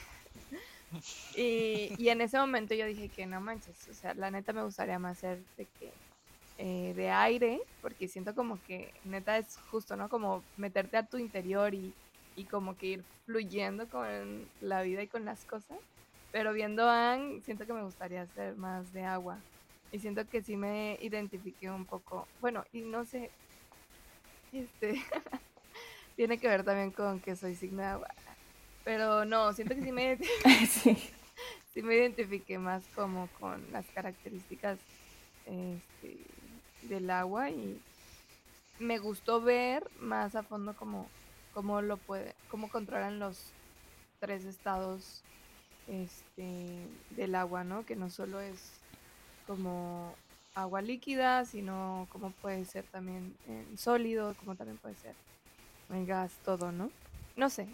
Y, 1.36 1.92
y 1.98 2.08
en 2.08 2.22
ese 2.22 2.38
momento 2.38 2.74
yo 2.74 2.86
dije 2.86 3.10
que 3.10 3.26
no 3.26 3.42
manches, 3.42 3.86
o 3.90 3.92
sea, 3.92 4.14
la 4.14 4.30
neta 4.30 4.54
me 4.54 4.62
gustaría 4.62 4.98
más 4.98 5.18
ser 5.18 5.38
de 5.58 5.66
que 5.78 5.92
eh, 6.56 6.94
de 6.96 7.10
aire, 7.10 7.60
porque 7.82 8.08
siento 8.08 8.34
como 8.34 8.58
que 8.62 8.94
neta 9.04 9.36
es 9.36 9.58
justo, 9.70 9.94
¿no? 9.96 10.08
Como 10.08 10.42
meterte 10.56 10.96
a 10.96 11.02
tu 11.02 11.18
interior 11.18 11.74
y, 11.74 11.92
y 12.36 12.44
como 12.44 12.78
que 12.78 12.86
ir 12.86 13.04
fluyendo 13.26 13.86
con 13.90 14.48
la 14.62 14.80
vida 14.80 15.02
y 15.02 15.08
con 15.08 15.26
las 15.26 15.44
cosas. 15.44 15.76
Pero 16.32 16.54
viendo 16.54 16.88
a 16.88 17.12
Ang, 17.12 17.42
siento 17.42 17.66
que 17.66 17.74
me 17.74 17.82
gustaría 17.82 18.22
hacer 18.22 18.56
más 18.56 18.90
de 18.94 19.04
agua. 19.04 19.38
Y 19.92 19.98
siento 19.98 20.26
que 20.26 20.42
sí 20.42 20.56
me 20.56 20.98
identifiqué 21.02 21.70
un 21.70 21.84
poco. 21.84 22.26
Bueno, 22.40 22.64
y 22.72 22.80
no 22.80 23.04
sé. 23.04 23.30
Este. 24.54 24.94
tiene 26.18 26.38
que 26.38 26.48
ver 26.48 26.64
también 26.64 26.90
con 26.90 27.20
que 27.20 27.37
soy 27.37 27.54
signo 27.54 27.80
de 27.80 27.87
agua. 27.87 28.08
Pero 28.82 29.25
no, 29.25 29.52
siento 29.52 29.76
que 29.76 29.84
sí 29.84 29.92
me, 29.92 30.18
sí. 30.68 30.98
sí 31.72 31.80
me 31.80 31.94
identifiqué 31.94 32.58
más 32.58 32.82
como 32.96 33.28
con 33.38 33.64
las 33.70 33.87
características 33.94 34.80
este, 35.46 36.16
del 36.88 37.08
agua 37.08 37.50
y 37.50 37.80
me 38.80 38.98
gustó 38.98 39.40
ver 39.40 39.88
más 40.00 40.34
a 40.34 40.42
fondo 40.42 40.75
como 40.75 41.08
cómo 41.54 41.82
lo 41.82 41.96
puede, 41.98 42.34
cómo 42.50 42.68
controlan 42.68 43.20
los 43.20 43.52
tres 44.18 44.44
estados 44.44 45.22
este, 45.87 46.80
del 47.10 47.37
agua, 47.37 47.62
¿no? 47.62 47.87
Que 47.87 47.94
no 47.94 48.10
solo 48.10 48.40
es 48.40 48.72
como 49.46 50.16
agua 50.56 50.82
líquida, 50.82 51.44
sino 51.44 52.08
como 52.10 52.32
puede 52.32 52.64
ser 52.64 52.84
también 52.87 53.37
en 53.46 53.78
sólido, 53.78 54.34
como 54.40 54.56
también 54.56 54.78
puede 54.78 54.96
ser 54.96 55.14
gas, 55.88 56.33
todo, 56.45 56.73
¿no? 56.73 56.90
No 57.37 57.50
sé, 57.50 57.66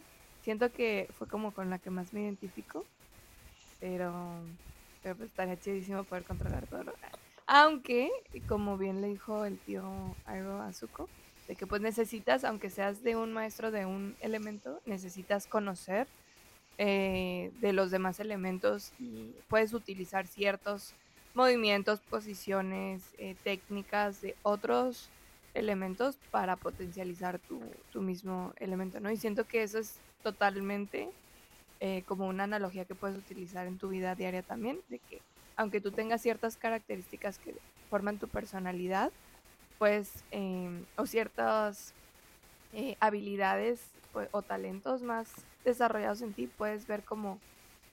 siento 0.42 0.72
que 0.72 1.08
fue 1.18 1.26
como 1.26 1.52
con 1.52 1.70
la 1.70 1.78
que 1.78 1.90
más 1.90 2.12
me 2.12 2.22
identifico, 2.22 2.84
pero, 3.80 4.12
pero 5.02 5.16
pues 5.16 5.30
estaría 5.30 5.58
chidísimo 5.58 6.04
poder 6.04 6.24
controlar 6.24 6.66
todo. 6.66 6.92
Aunque, 7.46 8.10
como 8.48 8.78
bien 8.78 9.00
le 9.00 9.08
dijo 9.08 9.44
el 9.44 9.58
tío 9.58 9.84
Airo 10.26 10.60
Azuko, 10.62 11.08
de 11.48 11.56
que 11.56 11.66
pues 11.66 11.82
necesitas, 11.82 12.44
aunque 12.44 12.70
seas 12.70 13.02
de 13.02 13.16
un 13.16 13.32
maestro 13.32 13.70
de 13.70 13.84
un 13.84 14.16
elemento, 14.20 14.80
necesitas 14.86 15.46
conocer 15.46 16.06
eh, 16.78 17.52
de 17.60 17.72
los 17.72 17.90
demás 17.90 18.18
elementos 18.18 18.92
y 18.98 19.32
puedes 19.48 19.74
utilizar 19.74 20.26
ciertos 20.26 20.94
movimientos, 21.34 22.00
posiciones, 22.00 23.02
eh, 23.18 23.36
técnicas 23.44 24.20
de 24.22 24.36
otros 24.42 25.10
elementos 25.54 26.16
para 26.30 26.56
potencializar 26.56 27.38
tu, 27.38 27.60
tu, 27.92 28.02
mismo 28.02 28.52
elemento, 28.56 29.00
¿no? 29.00 29.10
Y 29.10 29.16
siento 29.16 29.44
que 29.46 29.62
eso 29.62 29.78
es 29.78 30.00
totalmente 30.22 31.10
eh, 31.80 32.02
como 32.06 32.26
una 32.26 32.44
analogía 32.44 32.84
que 32.84 32.94
puedes 32.94 33.16
utilizar 33.16 33.66
en 33.66 33.78
tu 33.78 33.88
vida 33.88 34.14
diaria 34.14 34.42
también, 34.42 34.80
de 34.88 34.98
que 34.98 35.20
aunque 35.56 35.80
tú 35.80 35.92
tengas 35.92 36.20
ciertas 36.20 36.56
características 36.56 37.38
que 37.38 37.54
forman 37.88 38.18
tu 38.18 38.28
personalidad, 38.28 39.12
pues, 39.78 40.24
em, 40.30 40.84
o 40.96 41.06
ciertas 41.06 41.94
eh, 42.72 42.96
habilidades 43.00 43.80
pues, 44.12 44.28
o 44.32 44.42
talentos 44.42 45.02
más 45.02 45.30
desarrollados 45.64 46.22
en 46.22 46.32
ti, 46.32 46.46
puedes 46.46 46.86
ver 46.86 47.04
como 47.04 47.38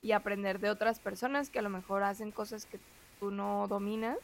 y 0.01 0.13
aprender 0.13 0.60
de 0.60 0.70
otras 0.70 1.00
personas 1.00 1.50
que 1.50 1.60
a 1.60 1.62
lo 1.62 1.70
mejor 1.70 2.03
hacen 2.03 2.32
cosas 2.32 2.65
que 2.65 2.80
tú 3.20 3.30
no 3.30 3.68
dominas, 3.68 4.18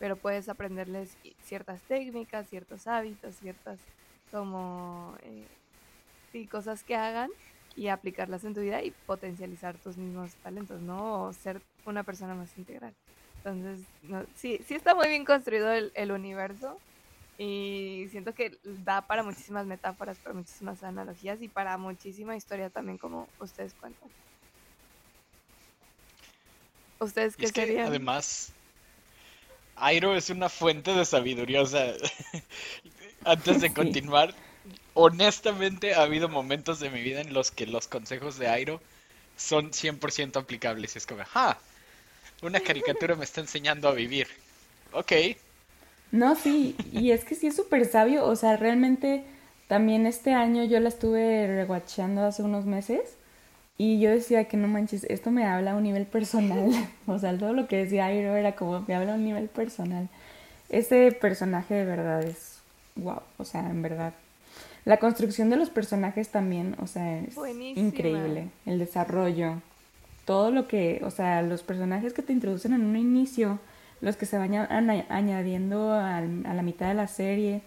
pero 0.00 0.16
puedes 0.16 0.48
aprenderles 0.48 1.14
ciertas 1.44 1.80
técnicas, 1.82 2.48
ciertos 2.48 2.88
hábitos, 2.88 3.36
ciertas 3.36 3.78
como 4.32 5.14
eh, 5.22 6.46
cosas 6.48 6.82
que 6.82 6.96
hagan 6.96 7.30
y 7.76 7.88
aplicarlas 7.88 8.44
en 8.44 8.54
tu 8.54 8.60
vida 8.62 8.82
y 8.82 8.92
potencializar 9.06 9.76
tus 9.76 9.98
mismos 9.98 10.34
talentos, 10.42 10.80
¿no? 10.80 11.24
O 11.24 11.32
ser 11.32 11.60
una 11.84 12.02
persona 12.02 12.34
más 12.34 12.56
integral. 12.56 12.94
Entonces, 13.36 13.86
sí, 14.34 14.60
sí 14.66 14.74
está 14.74 14.94
muy 14.94 15.08
bien 15.08 15.24
construido 15.24 15.70
el, 15.70 15.92
el, 15.94 16.12
universo 16.12 16.78
y 17.38 18.06
siento 18.10 18.34
que 18.34 18.58
da 18.84 19.02
para 19.02 19.22
muchísimas 19.22 19.66
metáforas, 19.66 20.18
para 20.18 20.34
muchísimas 20.34 20.82
analogías 20.82 21.40
y 21.42 21.48
para 21.48 21.76
muchísima 21.78 22.36
historia 22.36 22.70
también 22.70 22.98
como 22.98 23.28
ustedes 23.38 23.74
cuentan. 23.74 24.08
¿Ustedes 26.98 27.36
qué 27.36 27.46
es 27.46 27.52
Que 27.52 27.80
además, 27.80 28.52
Airo 29.80 30.14
es 30.16 30.30
una 30.30 30.48
fuente 30.48 30.92
de 30.92 31.04
sabiduría, 31.04 31.62
o 31.62 31.66
sea, 31.66 31.94
antes 33.24 33.60
de 33.60 33.72
continuar, 33.74 34.34
honestamente 34.94 35.94
ha 35.94 36.02
habido 36.02 36.28
momentos 36.28 36.80
de 36.80 36.90
mi 36.90 37.02
vida 37.02 37.20
en 37.20 37.32
los 37.32 37.50
que 37.50 37.66
los 37.66 37.88
consejos 37.88 38.38
de 38.38 38.48
Airo 38.48 38.80
son 39.36 39.70
100% 39.72 40.36
aplicables. 40.36 40.96
Es 40.96 41.06
como, 41.06 41.22
¡ah! 41.34 41.58
Una 42.42 42.60
caricatura 42.68 43.16
me 43.16 43.24
está 43.24 43.40
enseñando 43.40 43.88
a 43.88 43.92
vivir. 43.92 44.28
Ok. 44.92 45.12
No, 46.12 46.34
sí, 46.34 46.74
y 46.92 47.12
es 47.12 47.24
que 47.24 47.36
sí 47.36 47.46
es 47.46 47.56
súper 47.56 47.86
sabio, 47.86 48.24
o 48.26 48.34
sea, 48.34 48.56
realmente 48.56 49.22
también 49.68 50.06
este 50.06 50.32
año 50.32 50.64
yo 50.64 50.80
la 50.80 50.88
estuve 50.88 51.46
rewatchando 51.46 52.24
hace 52.24 52.42
unos 52.42 52.64
meses 52.66 53.16
y 53.82 53.98
yo 53.98 54.10
decía 54.10 54.44
que 54.44 54.58
no 54.58 54.68
manches, 54.68 55.04
esto 55.04 55.30
me 55.30 55.46
habla 55.46 55.72
a 55.72 55.74
un 55.74 55.84
nivel 55.84 56.04
personal, 56.04 56.70
o 57.06 57.18
sea, 57.18 57.38
todo 57.38 57.54
lo 57.54 57.66
que 57.66 57.78
decía 57.78 58.04
Airo 58.04 58.36
era 58.36 58.54
como 58.54 58.84
me 58.86 58.94
habla 58.94 59.12
a 59.12 59.14
un 59.14 59.24
nivel 59.24 59.48
personal. 59.48 60.10
Ese 60.68 61.12
personaje 61.12 61.72
de 61.72 61.86
verdad 61.86 62.22
es 62.22 62.58
wow, 62.96 63.22
o 63.38 63.44
sea, 63.46 63.70
en 63.70 63.80
verdad 63.80 64.12
la 64.84 64.98
construcción 64.98 65.48
de 65.48 65.56
los 65.56 65.70
personajes 65.70 66.28
también, 66.28 66.76
o 66.78 66.86
sea, 66.86 67.20
es 67.20 67.38
increíble. 67.74 68.50
El 68.66 68.78
desarrollo, 68.78 69.62
todo 70.26 70.50
lo 70.50 70.68
que, 70.68 71.00
o 71.02 71.10
sea, 71.10 71.40
los 71.40 71.62
personajes 71.62 72.12
que 72.12 72.20
te 72.20 72.34
introducen 72.34 72.74
en 72.74 72.84
un 72.84 72.96
inicio, 72.96 73.60
los 74.02 74.16
que 74.16 74.26
se 74.26 74.36
van 74.36 74.54
añadiendo 74.54 75.94
a 75.94 76.20
la 76.20 76.62
mitad 76.62 76.88
de 76.88 76.94
la 76.94 77.08
serie, 77.08 77.62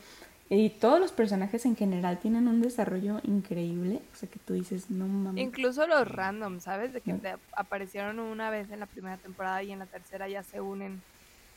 y 0.50 0.70
todos 0.70 1.00
los 1.00 1.12
personajes 1.12 1.66
en 1.66 1.76
general 1.76 2.20
tienen 2.20 2.48
un 2.48 2.62
desarrollo 2.62 3.20
increíble. 3.24 4.02
O 4.14 4.16
sea, 4.16 4.30
que 4.30 4.40
tú 4.40 4.54
dices, 4.54 4.90
no 4.90 5.08
mames. 5.08 5.44
Incluso 5.44 5.88
los 5.88 6.08
random, 6.08 6.60
¿sabes? 6.60 6.94
De 6.94 7.02
que 7.02 7.14
te 7.14 7.36
aparecieron 7.54 8.20
una 8.20 8.50
vez 8.50 8.70
en 8.70 8.80
la 8.80 8.86
primera 8.86 9.18
temporada 9.18 9.64
y 9.64 9.72
en 9.72 9.80
la 9.80 9.86
tercera 9.86 10.28
ya 10.28 10.44
se 10.44 10.62
unen 10.62 11.02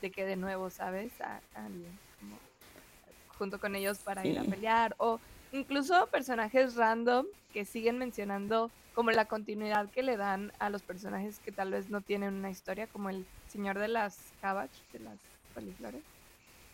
de 0.00 0.10
que 0.10 0.24
de 0.24 0.36
nuevo, 0.36 0.70
¿sabes? 0.70 1.12
A, 1.20 1.40
como, 2.20 2.38
junto 3.38 3.60
con 3.60 3.74
ellos 3.74 3.98
para 3.98 4.26
ir 4.26 4.38
a 4.38 4.44
pelear. 4.44 4.94
O 4.98 5.20
incluso 5.52 6.06
personajes 6.06 6.76
random 6.76 7.26
que 7.52 7.64
siguen 7.64 7.98
mencionando 7.98 8.70
como 8.94 9.10
la 9.10 9.26
continuidad 9.26 9.90
que 9.90 10.02
le 10.02 10.16
dan 10.16 10.52
a 10.58 10.70
los 10.70 10.80
personajes 10.80 11.38
que 11.40 11.52
tal 11.52 11.70
vez 11.70 11.90
no 11.90 12.00
tienen 12.00 12.32
una 12.32 12.50
historia, 12.50 12.86
como 12.86 13.10
el 13.10 13.26
señor 13.48 13.78
de 13.78 13.88
las 13.88 14.16
cabbage, 14.40 14.72
de 14.94 15.00
las 15.00 15.18
coliflores, 15.54 16.02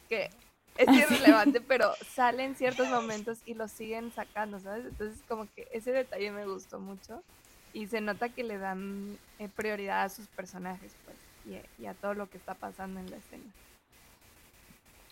que 0.09 0.31
es 0.76 0.88
irrelevante, 0.88 1.60
pero 1.68 1.92
sale 2.14 2.44
en 2.44 2.54
ciertos 2.56 2.88
momentos 2.88 3.38
y 3.46 3.54
lo 3.54 3.68
siguen 3.68 4.12
sacando, 4.12 4.58
¿sabes? 4.60 4.86
Entonces 4.86 5.20
como 5.28 5.46
que 5.54 5.68
ese 5.72 5.92
detalle 5.92 6.30
me 6.30 6.46
gustó 6.46 6.78
mucho 6.78 7.22
y 7.72 7.86
se 7.86 8.00
nota 8.00 8.28
que 8.28 8.44
le 8.44 8.58
dan 8.58 9.18
eh, 9.38 9.48
prioridad 9.48 10.02
a 10.02 10.08
sus 10.08 10.26
personajes, 10.28 10.92
pues, 11.04 11.16
y, 11.78 11.86
a 11.86 11.94
todo 11.94 12.14
lo 12.14 12.28
que 12.28 12.38
está 12.38 12.54
pasando 12.54 13.00
en 13.00 13.10
la 13.10 13.16
escena. 13.16 13.44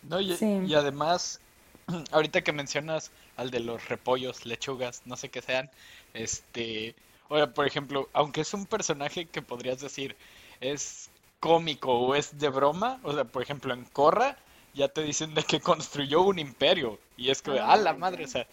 No, 0.03 0.19
y, 0.19 0.35
y 0.67 0.73
además 0.73 1.39
ahorita 2.11 2.41
que 2.41 2.51
mencionas 2.51 3.11
al 3.37 3.51
de 3.51 3.59
los 3.59 3.87
repollos, 3.89 4.45
lechugas, 4.45 5.01
no 5.05 5.15
sé 5.15 5.29
qué 5.29 5.41
sean, 5.41 5.69
este, 6.13 6.95
o 7.29 7.47
por 7.47 7.67
ejemplo, 7.67 8.09
aunque 8.13 8.41
es 8.41 8.53
un 8.53 8.65
personaje 8.65 9.25
que 9.25 9.41
podrías 9.41 9.79
decir 9.79 10.15
es 10.59 11.09
cómico 11.39 11.93
o 11.93 12.15
es 12.15 12.37
de 12.37 12.49
broma, 12.49 12.99
o 13.03 13.13
sea, 13.13 13.25
por 13.25 13.41
ejemplo, 13.41 13.73
en 13.73 13.83
Corra 13.85 14.37
ya 14.73 14.87
te 14.87 15.03
dicen 15.03 15.33
de 15.33 15.43
que 15.43 15.59
construyó 15.59 16.21
un 16.21 16.39
imperio 16.39 16.99
y 17.17 17.29
es 17.29 17.41
que, 17.41 17.59
a 17.59 17.75
la 17.75 17.93
madre, 17.93 18.25
o 18.25 18.27
sea, 18.27 18.47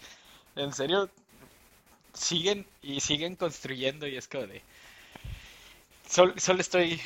en 0.55 0.73
serio, 0.73 1.09
siguen 2.13 2.65
y 2.81 2.99
siguen 2.99 3.35
construyendo 3.35 4.07
y 4.07 4.17
es 4.17 4.27
como 4.27 4.47
de... 4.47 4.61
solo 6.07 6.59
estoy 6.59 6.99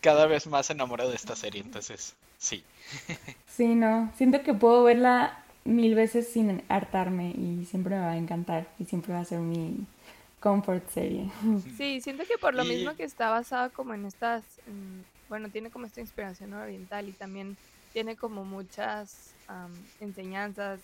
cada 0.00 0.26
vez 0.26 0.46
más 0.46 0.70
enamorado 0.70 1.10
de 1.10 1.16
esta 1.16 1.34
serie, 1.34 1.60
entonces, 1.62 2.14
sí. 2.38 2.62
Sí, 3.48 3.74
no, 3.74 4.12
siento 4.16 4.42
que 4.42 4.52
puedo 4.52 4.82
verla 4.82 5.44
mil 5.64 5.94
veces 5.94 6.32
sin 6.32 6.62
hartarme 6.68 7.30
y 7.30 7.66
siempre 7.70 7.94
me 7.94 8.02
va 8.02 8.12
a 8.12 8.16
encantar 8.16 8.68
y 8.78 8.84
siempre 8.84 9.12
va 9.14 9.20
a 9.20 9.24
ser 9.24 9.38
mi 9.38 9.86
comfort 10.40 10.88
serie. 10.90 11.30
Sí, 11.76 12.00
siento 12.00 12.24
que 12.24 12.36
por 12.36 12.54
lo 12.54 12.64
mismo 12.64 12.94
que 12.94 13.04
está 13.04 13.30
basada 13.30 13.70
como 13.70 13.94
en 13.94 14.06
estas, 14.06 14.44
bueno, 15.28 15.48
tiene 15.48 15.70
como 15.70 15.86
esta 15.86 16.00
inspiración 16.00 16.52
oriental 16.52 17.08
y 17.08 17.12
también 17.12 17.56
tiene 17.94 18.16
como 18.16 18.44
muchas 18.44 19.34
enseñanzas, 20.00 20.80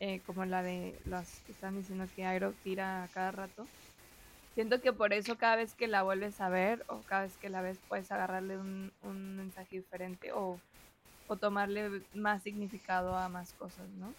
eh, 0.00 0.20
como 0.26 0.44
la 0.44 0.64
de 0.64 0.98
las 1.04 1.40
que 1.46 1.52
están 1.52 1.76
diciendo 1.76 2.06
que 2.16 2.24
Airo 2.24 2.52
tira 2.64 3.04
a 3.04 3.08
cada 3.08 3.30
rato. 3.30 3.66
Siento 4.54 4.80
que 4.80 4.92
por 4.92 5.12
eso 5.12 5.38
cada 5.38 5.54
vez 5.54 5.74
que 5.74 5.86
la 5.86 6.02
vuelves 6.02 6.40
a 6.40 6.48
ver 6.48 6.84
o 6.88 7.02
cada 7.02 7.22
vez 7.22 7.36
que 7.36 7.48
la 7.48 7.62
ves 7.62 7.78
puedes 7.88 8.10
agarrarle 8.10 8.58
un, 8.58 8.92
un 9.02 9.36
mensaje 9.36 9.76
diferente 9.76 10.32
o 10.32 10.58
o 11.28 11.36
tomarle 11.36 12.02
más 12.14 12.42
significado 12.42 13.14
a 13.14 13.28
más 13.28 13.52
cosas, 13.52 13.88
¿no? 13.98 14.12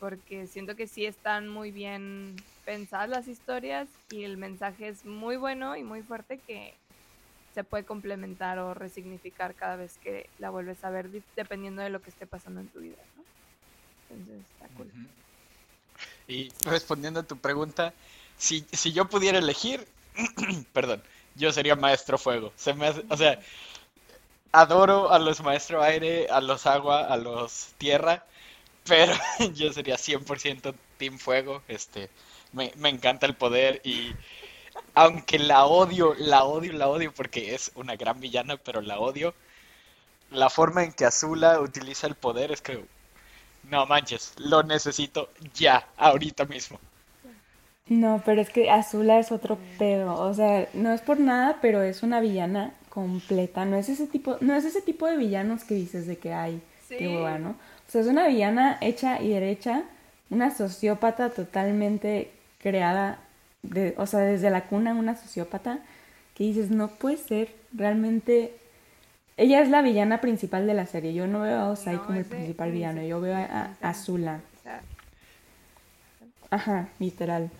Porque 0.00 0.46
siento 0.46 0.74
que 0.74 0.86
sí 0.86 1.06
están 1.06 1.48
muy 1.48 1.70
bien 1.70 2.34
pensadas 2.64 3.08
las 3.08 3.28
historias 3.28 3.88
y 4.10 4.24
el 4.24 4.36
mensaje 4.36 4.88
es 4.88 5.04
muy 5.04 5.36
bueno 5.36 5.76
y 5.76 5.84
muy 5.84 6.02
fuerte 6.02 6.38
que 6.38 6.74
se 7.56 7.64
puede 7.64 7.84
complementar 7.86 8.58
o 8.58 8.74
resignificar 8.74 9.54
cada 9.54 9.76
vez 9.76 9.96
que 10.04 10.28
la 10.36 10.50
vuelves 10.50 10.84
a 10.84 10.90
ver 10.90 11.08
dependiendo 11.34 11.80
de 11.80 11.88
lo 11.88 12.02
que 12.02 12.10
esté 12.10 12.26
pasando 12.26 12.60
en 12.60 12.68
tu 12.68 12.80
vida, 12.80 12.98
¿no? 13.16 13.22
Entonces, 14.10 14.44
está 14.52 14.68
cool. 14.76 14.86
Y 16.28 16.52
respondiendo 16.66 17.20
a 17.20 17.22
tu 17.22 17.38
pregunta, 17.38 17.94
si, 18.36 18.60
si 18.72 18.92
yo 18.92 19.06
pudiera 19.06 19.38
elegir, 19.38 19.86
perdón, 20.74 21.02
yo 21.34 21.50
sería 21.50 21.76
maestro 21.76 22.18
fuego. 22.18 22.52
Se 22.56 22.74
me 22.74 22.88
hace- 22.88 23.06
o 23.08 23.16
sea, 23.16 23.40
adoro 24.52 25.10
a 25.12 25.18
los 25.18 25.42
maestro 25.42 25.82
aire, 25.82 26.26
a 26.30 26.42
los 26.42 26.66
agua, 26.66 27.06
a 27.06 27.16
los 27.16 27.68
tierra, 27.78 28.26
pero 28.86 29.14
yo 29.54 29.72
sería 29.72 29.96
100% 29.96 30.74
team 30.98 31.18
fuego. 31.18 31.62
Este, 31.68 32.10
me, 32.52 32.70
me 32.76 32.90
encanta 32.90 33.26
el 33.26 33.34
poder 33.34 33.80
y 33.82 34.12
aunque 34.94 35.38
la 35.38 35.66
odio, 35.66 36.14
la 36.18 36.44
odio, 36.44 36.72
la 36.72 36.88
odio 36.88 37.12
porque 37.12 37.54
es 37.54 37.70
una 37.74 37.96
gran 37.96 38.20
villana, 38.20 38.56
pero 38.56 38.80
la 38.80 38.98
odio. 38.98 39.34
La 40.30 40.50
forma 40.50 40.84
en 40.84 40.92
que 40.92 41.04
Azula 41.04 41.60
utiliza 41.60 42.06
el 42.06 42.14
poder 42.14 42.50
es 42.52 42.60
que, 42.62 42.84
no 43.70 43.86
manches, 43.86 44.34
lo 44.38 44.62
necesito 44.62 45.30
ya, 45.54 45.86
ahorita 45.96 46.44
mismo. 46.46 46.78
No, 47.88 48.20
pero 48.24 48.40
es 48.40 48.50
que 48.50 48.70
Azula 48.70 49.18
es 49.20 49.30
otro 49.30 49.58
pedo. 49.78 50.14
O 50.14 50.34
sea, 50.34 50.68
no 50.74 50.92
es 50.92 51.00
por 51.00 51.20
nada, 51.20 51.58
pero 51.60 51.82
es 51.82 52.02
una 52.02 52.20
villana 52.20 52.72
completa. 52.88 53.64
No 53.64 53.76
es 53.76 53.88
ese 53.88 54.06
tipo, 54.06 54.38
no 54.40 54.54
es 54.54 54.64
ese 54.64 54.82
tipo 54.82 55.06
de 55.06 55.16
villanos 55.16 55.64
que 55.64 55.74
dices 55.74 56.06
de 56.06 56.18
que 56.18 56.32
hay, 56.32 56.60
qué 56.88 56.98
Sí. 56.98 57.16
O 57.16 57.90
sea, 57.90 58.00
es 58.00 58.06
una 58.08 58.26
villana 58.26 58.78
hecha 58.80 59.20
y 59.22 59.28
derecha, 59.28 59.84
una 60.30 60.50
sociópata 60.50 61.30
totalmente 61.30 62.32
creada, 62.60 63.20
de, 63.70 63.94
o 63.98 64.06
sea, 64.06 64.20
desde 64.20 64.50
la 64.50 64.66
cuna 64.66 64.94
una 64.94 65.16
sociópata 65.16 65.80
que 66.34 66.44
dices, 66.44 66.70
no 66.70 66.88
puede 66.88 67.16
ser, 67.16 67.54
realmente. 67.72 68.54
Ella 69.36 69.60
es 69.60 69.68
la 69.68 69.82
villana 69.82 70.20
principal 70.20 70.66
de 70.66 70.74
la 70.74 70.86
serie. 70.86 71.12
Yo 71.12 71.26
no 71.26 71.42
veo 71.42 71.58
a 71.58 71.70
Osai 71.70 71.96
No, 71.96 72.04
como 72.04 72.18
el 72.18 72.24
principal 72.24 72.72
villano, 72.72 73.02
yo 73.02 73.20
veo 73.20 73.36
a, 73.36 73.70
a 73.80 73.94
sea, 73.94 74.40
Ajá, 76.50 76.88
literal. 76.98 77.50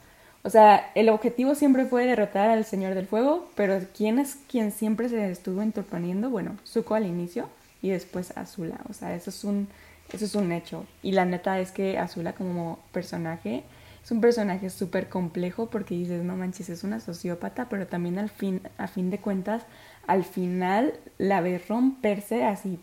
O 0.42 0.50
sea, 0.50 0.92
el 0.94 1.08
objetivo 1.08 1.54
siempre 1.54 1.86
fue 1.86 2.06
derrotar 2.06 2.50
al 2.50 2.64
Señor 2.64 2.94
del 2.94 3.06
Fuego, 3.06 3.50
pero 3.56 3.80
¿quién 3.96 4.18
es 4.18 4.38
quien 4.48 4.70
siempre 4.70 5.08
se 5.08 5.30
estuvo 5.30 5.62
interponiendo? 5.62 6.30
Bueno, 6.30 6.56
Zuko 6.64 6.94
al 6.94 7.04
inicio 7.04 7.48
y 7.82 7.88
después 7.88 8.36
Azula. 8.36 8.78
O 8.88 8.92
sea, 8.92 9.14
eso 9.14 9.30
es 9.30 9.42
un, 9.42 9.68
eso 10.12 10.24
es 10.24 10.34
un 10.34 10.52
hecho. 10.52 10.86
Y 11.02 11.12
la 11.12 11.24
neta 11.24 11.58
es 11.58 11.72
que 11.72 11.98
Azula 11.98 12.32
como 12.32 12.78
personaje 12.92 13.64
es 14.06 14.12
un 14.12 14.22
personaje 14.22 14.70
súper 14.70 15.10
complejo 15.10 15.70
porque 15.70 15.96
dices, 15.96 16.24
no 16.24 16.36
manches, 16.36 16.70
es 16.70 16.84
una 16.84 17.00
sociópata, 17.00 17.68
pero 17.70 17.88
también 17.88 18.18
al 18.20 18.30
fin, 18.30 18.62
a 18.78 18.88
fin 18.88 19.10
de 19.10 19.20
cuentas, 19.20 19.66
al 20.08 20.24
final 20.24 21.00
la 21.18 21.42
ves 21.42 21.68
romperse 21.68 22.44
así. 22.46 22.80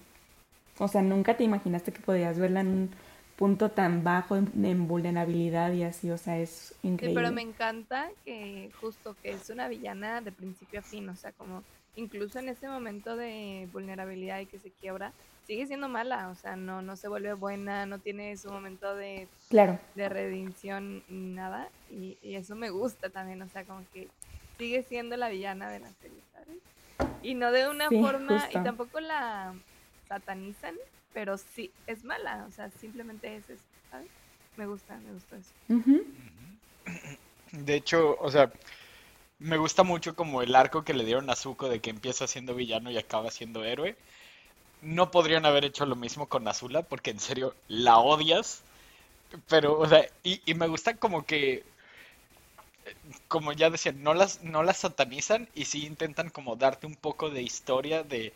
O 0.79 0.87
sea, 0.89 1.01
nunca 1.03 1.37
te 1.37 1.45
imaginaste 1.45 1.93
que 1.93 2.01
podías 2.01 2.39
verla 2.39 2.61
en 2.61 2.67
un 2.69 2.91
punto 3.37 3.71
tan 3.71 4.03
bajo 4.03 4.37
en, 4.37 4.51
en 4.65 4.87
vulnerabilidad 4.87 5.73
y 5.73 5.83
así, 5.83 6.11
o 6.11 6.17
sea, 6.19 6.39
es 6.39 6.75
Sí, 6.99 7.09
increíble. 7.09 7.13
pero 7.13 7.31
me 7.31 7.41
encanta 7.41 8.13
que 8.23 8.71
justo 8.79 9.15
que 9.21 9.33
es 9.33 9.49
una 9.49 9.67
villana 9.67 10.21
de 10.21 10.31
principio 10.31 10.79
a 10.79 10.83
fin, 10.83 11.09
o 11.09 11.15
sea, 11.15 11.33
como 11.33 11.65
incluso 11.95 12.39
en 12.39 12.49
ese 12.49 12.67
momento 12.69 13.15
de 13.17 13.67
vulnerabilidad 13.71 14.39
y 14.39 14.47
que 14.47 14.59
se 14.59 14.71
quiebra, 14.73 15.13
sigue 15.43 15.67
siendo 15.67 15.89
mala, 15.89 16.29
o 16.29 16.35
sea, 16.35 16.55
no, 16.55 16.81
no 16.81 16.95
se 16.95 17.07
vuelve 17.09 17.33
buena, 17.33 17.85
no 17.85 17.99
tiene 18.01 18.37
su 18.37 18.49
momento 18.51 18.95
de, 18.95 19.31
Claro, 19.49 19.79
de 19.93 20.09
redención 20.09 21.03
ni 21.07 21.27
nada, 21.33 21.71
y, 21.87 22.19
y 22.21 22.35
eso 22.35 22.55
me 22.55 22.69
gusta 22.71 23.09
también, 23.11 23.41
o 23.41 23.49
sea, 23.49 23.65
como 23.65 23.87
que 23.89 24.11
sigue 24.57 24.83
siendo 24.83 25.17
la 25.17 25.29
villana 25.29 25.69
de 25.71 25.79
la 25.79 25.93
serie, 25.95 26.23
¿sabes? 26.31 26.59
Y 27.21 27.35
no 27.35 27.51
de 27.51 27.69
una 27.69 27.89
Sí, 27.89 27.99
forma, 27.99 28.23
justo. 28.27 28.59
y 28.59 28.61
tampoco 28.61 28.99
la 28.99 29.59
satanizan, 30.07 30.75
pero 31.13 31.37
sí, 31.37 31.75
es 31.87 32.03
mala, 32.03 32.45
o 32.47 32.51
sea, 32.51 32.71
simplemente 32.71 33.35
es 33.37 33.49
eso, 33.49 33.67
¿sabes? 33.89 34.11
Me 34.55 34.67
gusta, 34.67 34.99
me 34.99 35.13
gusta 35.13 35.37
eso. 35.37 35.55
De 37.51 37.75
hecho, 37.75 38.17
o 38.19 38.29
sea, 38.31 38.51
me 39.39 39.57
gusta 39.57 39.83
mucho 39.83 40.15
como 40.15 40.41
el 40.41 40.55
arco 40.55 40.83
que 40.85 40.93
le 40.93 41.05
dieron 41.05 41.29
a 41.29 41.35
Zuko 41.37 41.69
de 41.69 41.81
que 41.81 41.91
empieza 41.91 42.27
siendo 42.27 42.55
villano 42.55 42.91
y 42.91 42.97
acaba 42.97 43.31
siendo 43.31 43.63
héroe. 43.65 43.97
No 44.83 45.09
podrían 45.11 45.45
haber 45.45 45.65
hecho 45.65 45.85
lo 45.85 45.95
mismo 45.95 46.27
con 46.27 46.47
Azula 46.47 46.83
porque 46.83 47.11
en 47.11 47.19
serio 47.19 47.55
la 47.67 47.97
odias. 47.97 48.61
Pero, 49.49 49.79
o 49.79 49.87
sea, 49.87 50.07
y, 50.23 50.41
y 50.45 50.55
me 50.55 50.67
gusta 50.67 50.95
como 50.97 51.25
que, 51.25 51.63
como 53.27 53.53
ya 53.53 53.69
decía, 53.69 53.91
no 53.93 54.13
las, 54.13 54.43
no 54.43 54.63
las 54.63 54.77
satanizan 54.79 55.49
y 55.55 55.65
sí 55.65 55.85
intentan 55.85 56.29
como 56.29 56.55
darte 56.55 56.87
un 56.87 56.95
poco 56.95 57.29
de 57.29 57.41
historia 57.41 58.03
de 58.03 58.33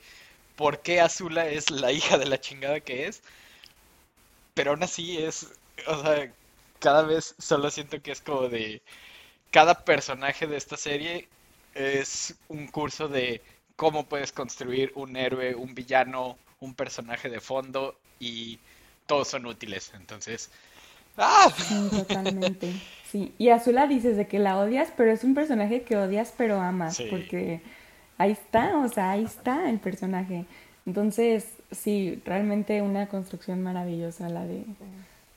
por 0.55 0.81
qué 0.81 1.01
Azula 1.01 1.47
es 1.49 1.71
la 1.71 1.91
hija 1.91 2.17
de 2.17 2.27
la 2.27 2.41
chingada 2.41 2.79
que 2.81 3.07
es. 3.07 3.23
Pero 4.53 4.71
aún 4.71 4.83
así 4.83 5.17
es, 5.17 5.47
o 5.88 6.01
sea, 6.01 6.33
cada 6.79 7.03
vez 7.03 7.36
solo 7.39 7.69
siento 7.71 8.01
que 8.01 8.12
es 8.12 8.21
como 8.21 8.49
de 8.49 8.81
cada 9.51 9.86
personaje 9.86 10.47
de 10.47 10.57
esta 10.57 10.77
serie 10.77 11.29
es 11.75 12.36
un 12.49 12.67
curso 12.67 13.10
de 13.10 13.41
cómo 13.77 14.05
puedes 14.07 14.33
construir 14.33 14.91
un 14.95 15.15
héroe, 15.15 15.55
un 15.55 15.73
villano, 15.73 16.35
un 16.59 16.73
personaje 16.73 17.29
de 17.29 17.39
fondo 17.39 17.95
y 18.19 18.59
todos 19.05 19.29
son 19.29 19.45
útiles. 19.45 19.93
Entonces, 19.95 20.49
¡ah! 21.17 21.49
sí, 21.55 21.87
totalmente. 21.91 22.73
Sí, 23.09 23.31
y 23.37 23.49
Azula 23.49 23.87
dices 23.87 24.17
de 24.17 24.27
que 24.27 24.39
la 24.39 24.57
odias, 24.57 24.91
pero 24.97 25.11
es 25.11 25.23
un 25.23 25.33
personaje 25.33 25.83
que 25.83 25.95
odias 25.95 26.33
pero 26.35 26.59
amas, 26.59 26.97
Sí. 26.97 27.07
porque 27.09 27.61
ahí 28.17 28.31
está, 28.31 28.77
o 28.79 28.89
sea, 28.89 29.11
ahí 29.11 29.23
está 29.23 29.69
el 29.69 29.79
personaje. 29.79 30.43
Entonces, 30.85 31.47
sí, 31.71 32.21
realmente 32.25 32.81
una 32.81 33.07
construcción 33.07 33.61
maravillosa 33.61 34.27
la 34.27 34.45
de 34.45 34.65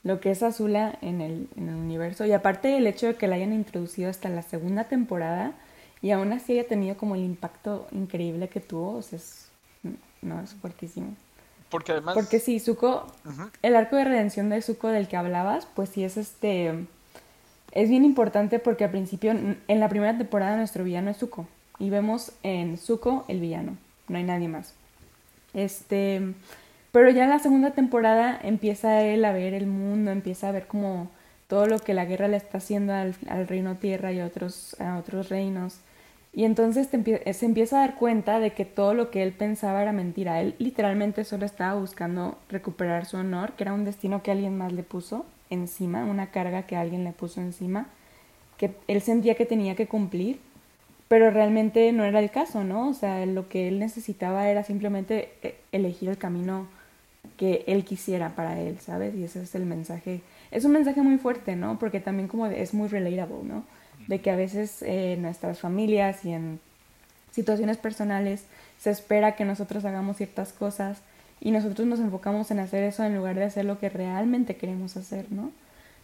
lo 0.03 0.18
que 0.20 0.31
es 0.31 0.42
Azula 0.42 0.96
en 1.03 1.20
el, 1.20 1.48
en 1.57 1.68
el 1.68 1.74
universo. 1.74 2.24
Y 2.24 2.33
aparte 2.33 2.76
el 2.76 2.87
hecho 2.87 3.09
de 3.09 3.14
que 3.16 3.29
la 3.29 3.37
hayan 3.37 3.53
introducido 3.53 4.09
hasta 4.09 4.29
la 4.31 4.42
segunda 4.42 4.85
temporada 4.85 5.53
y 6.03 6.11
aún 6.13 6.33
así 6.33 6.53
haya 6.53 6.67
tenido 6.67 6.97
como 6.97 7.15
el 7.15 7.23
impacto 7.23 7.87
increíble 7.93 8.49
que 8.49 8.61
tuvo, 8.61 8.97
o 8.97 9.03
sea, 9.03 9.19
es, 9.19 9.51
no, 10.23 10.41
es 10.41 10.55
fuertísimo. 10.55 11.15
Porque 11.69 11.93
además, 11.93 12.15
Porque 12.15 12.41
sí, 12.41 12.59
Zuko, 12.59 13.07
el 13.63 13.77
arco 13.77 13.97
de 13.97 14.05
redención 14.05 14.51
de 14.51 14.61
Zuko 14.61 14.89
del 14.89 15.07
que 15.07 15.17
hablabas, 15.17 15.67
pues 15.67 15.91
sí 15.91 16.03
es 16.03 16.17
este, 16.17 16.87
es 17.73 17.89
bien 17.89 18.05
importante 18.05 18.59
porque 18.59 18.85
al 18.85 18.91
principio, 18.91 19.31
en 19.31 19.81
la 19.81 19.89
primera 19.89 20.17
temporada 20.17 20.57
nuestro 20.57 20.83
villano 20.83 21.11
es 21.11 21.19
Zuko 21.19 21.47
y 21.79 21.91
vemos 21.91 22.33
en 22.43 22.77
Zuko 22.77 23.25
el 23.29 23.41
villano, 23.41 23.77
no 24.09 24.19
hay 24.19 24.25
nadie 24.25 24.49
más. 24.49 24.75
Este, 25.55 26.35
pero 26.93 27.11
ya 27.11 27.25
en 27.25 27.31
la 27.31 27.39
segunda 27.39 27.71
temporada 27.73 28.39
empieza 28.43 29.03
él 29.03 29.25
a 29.25 29.33
ver 29.33 29.55
el 29.55 29.67
mundo, 29.67 30.11
empieza 30.11 30.49
a 30.49 30.53
ver 30.53 30.67
como 30.67 31.11
todo 31.47 31.67
lo 31.67 31.79
que 31.79 31.95
la 31.95 32.05
guerra 32.05 32.29
le 32.29 32.37
está 32.37 32.59
haciendo 32.59 32.93
al, 32.95 33.15
al 33.29 33.47
reino 33.47 33.77
tierra 33.77 34.13
y 34.13 34.21
a 34.21 34.27
otros, 34.27 34.77
a 34.81 34.99
otros 34.99 35.29
reinos. 35.29 35.81
Y 36.33 36.45
entonces 36.45 36.93
empie- 36.93 37.33
se 37.33 37.47
empieza 37.47 37.77
a 37.79 37.81
dar 37.87 37.97
cuenta 37.97 38.38
de 38.38 38.53
que 38.53 38.64
todo 38.64 38.95
lo 38.95 39.11
que 39.11 39.23
él 39.23 39.33
pensaba 39.33 39.83
era 39.83 39.93
mentira. 39.93 40.40
Él 40.40 40.55
literalmente 40.59 41.25
solo 41.25 41.45
estaba 41.45 41.79
buscando 41.79 42.38
recuperar 42.49 43.05
su 43.07 43.16
honor, 43.16 43.53
que 43.53 43.64
era 43.64 43.75
un 43.75 43.85
destino 43.85 44.23
que 44.23 44.31
alguien 44.31 44.57
más 44.57 44.73
le 44.73 44.83
puso 44.85 45.27
encima, 45.51 46.05
una 46.05 46.31
carga 46.31 46.62
que 46.62 46.77
alguien 46.77 47.03
le 47.05 47.12
puso 47.12 47.40
encima, 47.40 47.88
que 48.59 48.73
él 48.88 49.01
sentía 49.03 49.35
que 49.37 49.47
tenía 49.47 49.75
que 49.77 49.88
cumplir, 49.88 50.40
pero 51.09 51.31
realmente 51.31 51.93
no 51.93 52.05
era 52.05 52.21
el 52.21 52.31
caso, 52.31 52.64
¿no? 52.64 52.88
O 52.88 52.95
sea, 52.95 53.27
lo 53.27 53.49
que 53.49 53.69
él 53.69 53.79
necesitaba 53.81 54.49
era 54.49 54.64
simplemente 54.64 55.31
eh, 55.43 55.57
elegir 55.73 56.09
el 56.11 56.19
camino 56.19 56.69
que 57.37 57.64
él 57.66 57.85
quisiera 57.85 58.31
para 58.37 58.61
él, 58.61 58.79
¿sabes? 58.81 59.14
Y 59.14 59.25
ese 59.25 59.43
es 59.43 59.55
el 59.55 59.66
mensaje. 59.66 60.21
Es 60.51 60.64
un 60.64 60.73
mensaje 60.73 61.03
muy 61.03 61.19
fuerte, 61.19 61.57
¿no? 61.57 61.79
Porque 61.79 62.01
también 62.01 62.29
como 62.29 62.47
es 62.47 62.75
muy 62.75 62.88
relatable, 62.88 63.45
¿no? 63.45 63.64
De 64.11 64.20
que 64.20 64.31
a 64.31 64.37
veces 64.37 64.83
eh, 64.83 65.12
en 65.14 65.23
nuestras 65.23 65.61
familias 65.61 66.25
y 66.25 66.33
en 66.33 66.59
situaciones 67.31 67.77
personales 67.77 68.42
se 68.79 68.90
espera 68.90 69.37
que 69.37 69.44
nosotros 69.44 69.85
hagamos 69.85 70.16
ciertas 70.16 70.53
cosas 70.53 70.99
y 71.40 71.53
nosotros 71.53 71.87
nos 71.87 72.01
enfocamos 72.01 72.51
en 72.51 72.59
hacer 72.59 72.83
eso 72.83 73.05
en 73.05 73.14
lugar 73.16 73.37
de 73.37 73.44
hacer 73.44 73.64
lo 73.64 73.79
que 73.79 73.88
realmente 73.88 74.57
queremos 74.57 74.96
hacer, 74.96 75.27
¿no? 75.31 75.53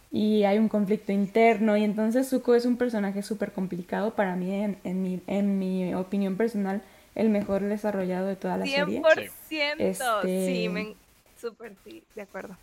Y 0.09 0.45
hay 0.45 0.57
un 0.57 0.69
conflicto 0.69 1.11
interno 1.11 1.75
y 1.75 1.83
entonces 1.83 2.29
Zuko 2.29 2.55
es 2.55 2.65
un 2.65 2.77
personaje 2.77 3.21
súper 3.23 3.51
complicado 3.51 4.15
para 4.15 4.37
mí, 4.37 4.53
en, 4.53 4.77
en 4.85 5.03
mi, 5.03 5.21
en 5.27 5.59
mi 5.59 5.93
opinión 5.93 6.37
personal, 6.37 6.81
el 7.13 7.29
mejor 7.29 7.61
desarrollado 7.63 8.27
de 8.27 8.37
toda 8.37 8.55
la 8.57 8.65
serie. 8.65 9.01
100%. 9.01 9.75
Este- 9.79 10.45
Sí, 10.47 10.69
me... 10.69 10.95
súper 11.41 11.73
sí, 11.83 12.03
de 12.15 12.21
acuerdo. 12.21 12.55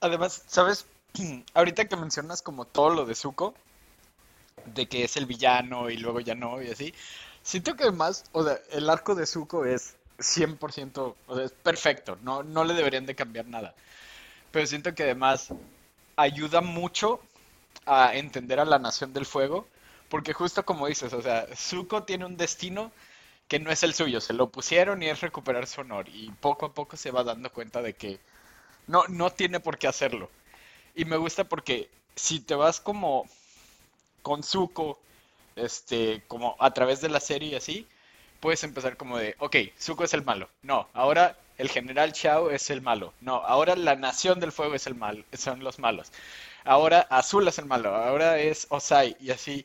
además, 0.00 0.42
¿sabes? 0.48 0.86
Ahorita 1.54 1.84
que 1.84 1.96
mencionas 1.96 2.42
como 2.42 2.64
todo 2.64 2.90
lo 2.90 3.06
de 3.06 3.14
Zuko, 3.14 3.54
de 4.74 4.86
que 4.86 5.04
es 5.04 5.16
el 5.16 5.26
villano 5.26 5.90
y 5.90 5.96
luego 5.96 6.20
ya 6.20 6.34
no 6.34 6.62
y 6.62 6.70
así, 6.70 6.94
siento 7.42 7.76
que 7.76 7.84
además, 7.84 8.24
o 8.32 8.44
sea, 8.44 8.58
el 8.72 8.90
arco 8.90 9.14
de 9.14 9.26
Zuko 9.26 9.64
es 9.64 9.96
100%, 10.18 11.14
o 11.26 11.36
sea, 11.36 11.44
es 11.44 11.52
perfecto, 11.52 12.18
no, 12.22 12.42
no 12.42 12.64
le 12.64 12.74
deberían 12.74 13.06
de 13.06 13.14
cambiar 13.14 13.46
nada. 13.46 13.74
Pero 14.50 14.66
siento 14.66 14.94
que 14.94 15.04
además 15.04 15.48
ayuda 16.16 16.60
mucho 16.60 17.20
a 17.86 18.14
entender 18.16 18.60
a 18.60 18.64
la 18.64 18.78
Nación 18.78 19.12
del 19.12 19.26
Fuego, 19.26 19.66
porque 20.08 20.32
justo 20.32 20.64
como 20.64 20.86
dices, 20.86 21.12
o 21.12 21.22
sea, 21.22 21.46
Zuko 21.54 22.04
tiene 22.04 22.24
un 22.24 22.36
destino 22.36 22.92
que 23.48 23.60
no 23.60 23.70
es 23.70 23.82
el 23.82 23.94
suyo, 23.94 24.20
se 24.20 24.32
lo 24.32 24.50
pusieron 24.50 25.02
y 25.02 25.08
es 25.08 25.20
recuperar 25.20 25.66
su 25.66 25.82
honor, 25.82 26.08
y 26.08 26.30
poco 26.40 26.66
a 26.66 26.74
poco 26.74 26.96
se 26.96 27.10
va 27.10 27.22
dando 27.24 27.52
cuenta 27.52 27.82
de 27.82 27.94
que 27.94 28.18
no, 28.86 29.04
no 29.08 29.30
tiene 29.30 29.60
por 29.60 29.78
qué 29.78 29.88
hacerlo. 29.88 30.30
Y 30.94 31.04
me 31.04 31.16
gusta 31.16 31.44
porque 31.44 31.90
si 32.16 32.40
te 32.40 32.54
vas 32.54 32.80
como 32.80 33.26
con 34.26 34.42
Zuko, 34.42 34.98
este, 35.54 36.24
como 36.26 36.56
a 36.58 36.72
través 36.72 37.00
de 37.00 37.08
la 37.08 37.20
serie 37.20 37.50
y 37.50 37.54
así, 37.54 37.86
puedes 38.40 38.64
empezar 38.64 38.96
como 38.96 39.18
de, 39.18 39.36
ok, 39.38 39.54
Zuko 39.78 40.02
es 40.02 40.14
el 40.14 40.24
malo. 40.24 40.48
No, 40.62 40.88
ahora 40.94 41.38
el 41.58 41.68
general 41.68 42.12
Chao 42.12 42.50
es 42.50 42.70
el 42.70 42.82
malo. 42.82 43.14
No, 43.20 43.36
ahora 43.36 43.76
la 43.76 43.94
Nación 43.94 44.40
del 44.40 44.50
Fuego 44.50 44.74
es 44.74 44.88
el 44.88 44.96
mal, 44.96 45.24
son 45.32 45.62
los 45.62 45.78
malos. 45.78 46.10
Ahora 46.64 47.06
Azul 47.08 47.46
es 47.46 47.58
el 47.58 47.66
malo, 47.66 47.94
ahora 47.94 48.40
es 48.40 48.66
Osai 48.70 49.16
y 49.20 49.30
así. 49.30 49.64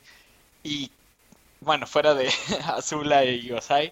Y 0.61 0.91
bueno, 1.59 1.87
fuera 1.87 2.13
de 2.13 2.29
Azula 2.65 3.25
y 3.25 3.51
Osai, 3.51 3.91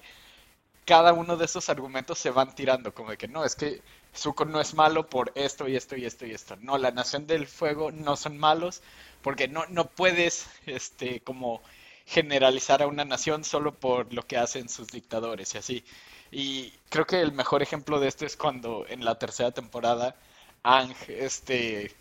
cada 0.86 1.14
uno 1.14 1.36
de 1.36 1.46
esos 1.46 1.68
argumentos 1.70 2.20
se 2.20 2.30
van 2.30 2.54
tirando, 2.54 2.94
como 2.94 3.10
de 3.10 3.18
que 3.18 3.28
no, 3.28 3.44
es 3.44 3.56
que 3.56 3.82
Zuko 4.16 4.46
no 4.46 4.62
es 4.62 4.76
malo 4.76 5.10
por 5.10 5.32
esto 5.34 5.68
y 5.68 5.76
esto 5.76 5.96
y 5.98 6.06
esto 6.06 6.28
y 6.28 6.32
esto. 6.32 6.58
No, 6.58 6.78
la 6.78 6.92
Nación 6.92 7.26
del 7.26 7.48
Fuego 7.48 7.92
no 7.92 8.16
son 8.16 8.38
malos 8.38 8.84
porque 9.22 9.48
no, 9.48 9.66
no 9.70 9.90
puedes, 9.90 10.48
este, 10.66 11.22
como 11.22 11.62
generalizar 12.06 12.82
a 12.82 12.88
una 12.88 13.06
nación 13.06 13.44
solo 13.44 13.76
por 13.76 14.14
lo 14.14 14.26
que 14.26 14.38
hacen 14.38 14.70
sus 14.70 14.88
dictadores 14.90 15.54
y 15.56 15.58
así. 15.60 15.84
Y 16.32 16.74
creo 16.90 17.06
que 17.06 17.22
el 17.22 17.32
mejor 17.34 17.62
ejemplo 17.62 18.00
de 18.00 18.08
esto 18.08 18.26
es 18.26 18.38
cuando 18.38 18.86
en 18.88 19.06
la 19.06 19.18
tercera 19.20 19.52
temporada 19.52 20.16
Ang, 20.64 20.94
este, 21.08 21.96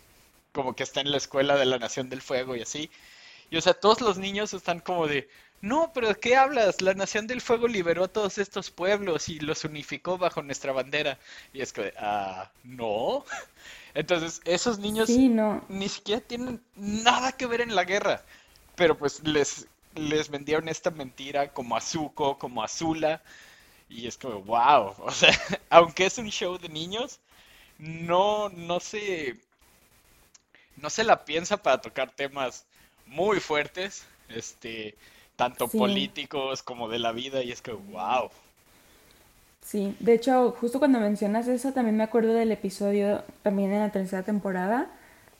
como 0.51 0.75
que 0.75 0.83
está 0.83 1.01
en 1.01 1.11
la 1.11 1.17
escuela 1.17 1.55
de 1.57 1.65
la 1.65 1.79
Nación 1.79 2.09
del 2.09 2.21
Fuego 2.21 2.55
y 2.55 2.61
así. 2.61 2.89
Y 3.49 3.57
o 3.57 3.61
sea, 3.61 3.73
todos 3.73 4.01
los 4.01 4.17
niños 4.17 4.53
están 4.53 4.79
como 4.79 5.07
de, 5.07 5.29
no, 5.61 5.91
pero 5.93 6.13
¿qué 6.19 6.35
hablas? 6.35 6.81
La 6.81 6.93
Nación 6.93 7.27
del 7.27 7.41
Fuego 7.41 7.67
liberó 7.67 8.05
a 8.05 8.07
todos 8.07 8.37
estos 8.37 8.71
pueblos 8.71 9.29
y 9.29 9.39
los 9.39 9.63
unificó 9.65 10.17
bajo 10.17 10.41
nuestra 10.43 10.71
bandera. 10.71 11.19
Y 11.53 11.61
es 11.61 11.73
que, 11.73 11.93
ah, 11.97 12.51
no. 12.63 13.25
Entonces, 13.93 14.41
esos 14.45 14.79
niños 14.79 15.09
ni 15.09 15.89
siquiera 15.89 16.21
tienen 16.21 16.61
nada 16.75 17.31
que 17.31 17.47
ver 17.47 17.61
en 17.61 17.75
la 17.75 17.83
guerra. 17.83 18.23
Pero 18.75 18.97
pues 18.97 19.21
les, 19.25 19.67
les 19.95 20.29
vendieron 20.29 20.69
esta 20.69 20.91
mentira 20.91 21.51
como 21.53 21.75
a 21.75 21.81
Zuko, 21.81 22.37
como 22.37 22.63
a 22.63 22.67
Zula. 22.67 23.21
Y 23.89 24.07
es 24.07 24.17
como, 24.17 24.41
wow. 24.41 24.93
O 24.99 25.11
sea, 25.11 25.33
aunque 25.69 26.05
es 26.05 26.17
un 26.17 26.29
show 26.29 26.57
de 26.57 26.69
niños, 26.69 27.19
no, 27.77 28.49
no 28.49 28.79
se. 28.79 29.39
No 30.77 30.89
se 30.89 31.03
la 31.03 31.25
piensa 31.25 31.57
para 31.57 31.81
tocar 31.81 32.11
temas 32.11 32.65
muy 33.05 33.39
fuertes. 33.39 34.05
Este 34.29 34.95
tanto 35.39 35.69
políticos 35.69 36.61
como 36.61 36.89
de 36.89 36.99
la 36.99 37.13
vida, 37.13 37.41
y 37.41 37.53
es 37.53 37.61
que, 37.61 37.71
wow. 37.71 38.29
Sí, 39.61 39.95
de 39.99 40.13
hecho, 40.13 40.55
justo 40.59 40.79
cuando 40.79 40.99
mencionas 40.99 41.47
eso, 41.47 41.73
también 41.73 41.97
me 41.97 42.03
acuerdo 42.03 42.33
del 42.33 42.51
episodio, 42.51 43.23
también 43.43 43.71
en 43.71 43.79
la 43.79 43.91
tercera 43.91 44.23
temporada, 44.23 44.87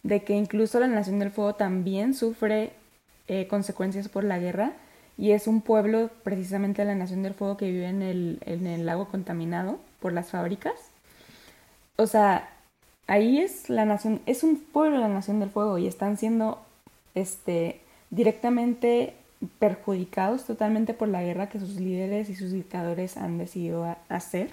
de 0.03 0.23
que 0.23 0.33
incluso 0.33 0.79
la 0.79 0.87
Nación 0.87 1.19
del 1.19 1.31
Fuego 1.31 1.55
también 1.55 2.13
sufre 2.13 2.71
eh, 3.27 3.47
consecuencias 3.47 4.07
por 4.07 4.23
la 4.23 4.39
guerra, 4.39 4.73
y 5.17 5.31
es 5.31 5.47
un 5.47 5.61
pueblo, 5.61 6.09
precisamente 6.23 6.85
la 6.85 6.95
Nación 6.95 7.23
del 7.23 7.33
Fuego, 7.33 7.57
que 7.57 7.71
vive 7.71 7.87
en 7.87 8.01
el, 8.01 8.39
en 8.45 8.67
el 8.67 8.85
lago 8.85 9.07
contaminado 9.09 9.79
por 9.99 10.13
las 10.13 10.29
fábricas. 10.29 10.75
O 11.97 12.07
sea, 12.07 12.49
ahí 13.07 13.39
es 13.39 13.69
la 13.69 13.85
nación, 13.85 14.21
es 14.25 14.43
un 14.43 14.57
pueblo 14.57 14.99
la 14.99 15.09
Nación 15.09 15.39
del 15.39 15.49
Fuego 15.49 15.77
y 15.77 15.87
están 15.87 16.17
siendo 16.17 16.59
este 17.15 17.81
directamente 18.11 19.15
perjudicados 19.59 20.45
totalmente 20.45 20.93
por 20.93 21.07
la 21.07 21.21
guerra 21.21 21.49
que 21.49 21.59
sus 21.59 21.79
líderes 21.79 22.29
y 22.29 22.35
sus 22.35 22.51
dictadores 22.51 23.17
han 23.17 23.37
decidido 23.37 23.95
hacer. 24.09 24.51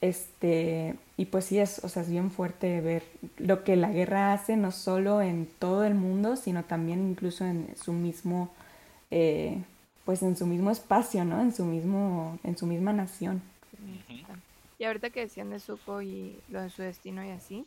Este, 0.00 0.96
y 1.18 1.26
pues 1.26 1.44
sí 1.44 1.58
es, 1.58 1.84
o 1.84 1.88
sea, 1.88 2.02
es 2.02 2.10
bien 2.10 2.30
fuerte 2.30 2.80
ver 2.80 3.02
lo 3.36 3.64
que 3.64 3.76
la 3.76 3.90
guerra 3.90 4.32
hace, 4.32 4.56
no 4.56 4.72
solo 4.72 5.20
en 5.20 5.46
todo 5.58 5.84
el 5.84 5.94
mundo, 5.94 6.36
sino 6.36 6.64
también 6.64 7.10
incluso 7.10 7.44
en 7.44 7.74
su 7.76 7.92
mismo, 7.92 8.50
eh, 9.10 9.62
pues 10.06 10.22
en 10.22 10.36
su 10.36 10.46
mismo 10.46 10.70
espacio, 10.70 11.24
¿no? 11.26 11.42
En 11.42 11.52
su 11.52 11.66
mismo, 11.66 12.38
en 12.44 12.56
su 12.56 12.66
misma 12.66 12.94
nación. 12.94 13.42
Y 14.78 14.84
ahorita 14.84 15.10
que 15.10 15.20
decían 15.20 15.50
de 15.50 15.60
Zuko 15.60 16.00
y 16.00 16.40
lo 16.48 16.62
de 16.62 16.70
su 16.70 16.80
destino 16.80 17.22
y 17.22 17.28
así, 17.28 17.66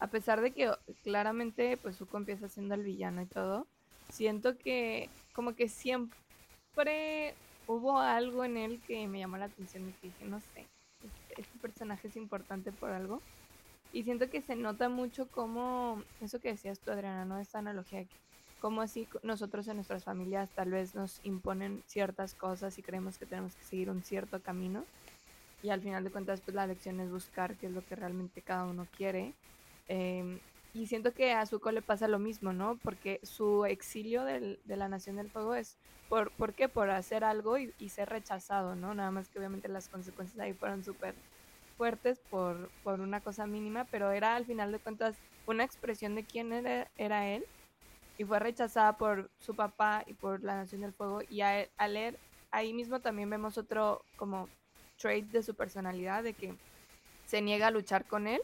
a 0.00 0.06
pesar 0.06 0.40
de 0.40 0.52
que 0.52 0.70
claramente 1.04 1.76
pues 1.76 1.96
Zuko 1.96 2.16
empieza 2.16 2.48
siendo 2.48 2.74
el 2.74 2.82
villano 2.82 3.20
y 3.20 3.26
todo, 3.26 3.66
siento 4.08 4.56
que 4.58 5.08
como 5.32 5.54
que 5.54 5.68
siempre 5.68 7.34
hubo 7.66 7.98
algo 7.98 8.44
en 8.44 8.56
él 8.56 8.80
que 8.86 9.06
me 9.06 9.18
llamó 9.18 9.36
la 9.36 9.44
atención 9.44 9.88
y 9.88 9.92
que 9.92 10.08
dije, 10.08 10.24
no 10.24 10.40
sé, 10.40 10.66
este, 11.04 11.42
este, 11.42 11.58
personaje 11.58 12.08
es 12.08 12.16
importante 12.16 12.72
por 12.72 12.90
algo. 12.90 13.20
Y 13.92 14.02
siento 14.02 14.28
que 14.28 14.42
se 14.42 14.56
nota 14.56 14.88
mucho 14.88 15.26
como, 15.28 16.02
eso 16.20 16.40
que 16.40 16.48
decías 16.48 16.78
tú, 16.80 16.90
Adriana, 16.90 17.24
¿no? 17.24 17.38
Esta 17.38 17.58
analogía, 17.58 18.04
como 18.60 18.80
así 18.82 19.06
nosotros 19.22 19.68
en 19.68 19.76
nuestras 19.76 20.04
familias 20.04 20.50
tal 20.54 20.70
vez 20.70 20.94
nos 20.94 21.20
imponen 21.22 21.82
ciertas 21.86 22.34
cosas 22.34 22.76
y 22.78 22.82
creemos 22.82 23.16
que 23.16 23.26
tenemos 23.26 23.54
que 23.54 23.64
seguir 23.64 23.90
un 23.90 24.02
cierto 24.02 24.40
camino. 24.40 24.84
Y 25.62 25.70
al 25.70 25.80
final 25.80 26.04
de 26.04 26.10
cuentas, 26.10 26.40
pues 26.40 26.54
la 26.54 26.66
lección 26.66 27.00
es 27.00 27.10
buscar 27.10 27.56
qué 27.56 27.66
es 27.66 27.72
lo 27.72 27.84
que 27.84 27.96
realmente 27.96 28.42
cada 28.42 28.64
uno 28.64 28.86
quiere. 28.96 29.32
Eh, 29.88 30.38
y 30.78 30.86
siento 30.86 31.12
que 31.12 31.32
a 31.32 31.44
Zuko 31.44 31.72
le 31.72 31.82
pasa 31.82 32.06
lo 32.06 32.20
mismo, 32.20 32.52
¿no? 32.52 32.78
Porque 32.82 33.18
su 33.24 33.64
exilio 33.64 34.24
de 34.24 34.58
la 34.64 34.88
Nación 34.88 35.16
del 35.16 35.28
Fuego 35.28 35.56
es, 35.56 35.76
¿por, 36.08 36.30
¿por 36.30 36.54
qué? 36.54 36.68
Por 36.68 36.90
hacer 36.90 37.24
algo 37.24 37.58
y, 37.58 37.88
ser 37.88 38.08
rechazado, 38.08 38.76
¿no? 38.76 38.94
Nada 38.94 39.10
más 39.10 39.28
que 39.28 39.38
obviamente 39.38 39.66
las 39.68 39.88
consecuencias 39.88 40.38
ahí 40.38 40.52
fueron 40.52 40.84
súper 40.84 41.14
fuertes 41.76 42.20
por, 42.30 42.70
por 42.84 43.00
una 43.00 43.20
cosa 43.20 43.46
mínima, 43.46 43.86
pero 43.90 44.12
era 44.12 44.36
al 44.36 44.46
final 44.46 44.70
de 44.70 44.78
cuentas 44.78 45.16
una 45.46 45.64
expresión 45.64 46.14
de 46.14 46.24
quién 46.24 46.52
era, 46.52 46.88
él 47.28 47.44
y 48.18 48.24
fue 48.24 48.38
rechazada 48.38 48.96
por 48.96 49.30
su 49.38 49.54
papá 49.54 50.04
y 50.06 50.14
por 50.14 50.42
la 50.42 50.56
Nación 50.56 50.82
del 50.82 50.92
Fuego 50.92 51.22
y 51.28 51.40
a, 51.40 51.68
a 51.76 51.88
leer 51.88 52.18
ahí 52.50 52.72
mismo 52.72 53.00
también 53.00 53.30
vemos 53.30 53.58
otro 53.58 54.02
como 54.16 54.48
trait 54.96 55.26
de 55.30 55.42
su 55.42 55.54
personalidad 55.54 56.24
de 56.24 56.34
que 56.34 56.54
se 57.26 57.42
niega 57.42 57.68
a 57.68 57.70
luchar 57.70 58.04
con 58.04 58.26
él 58.26 58.40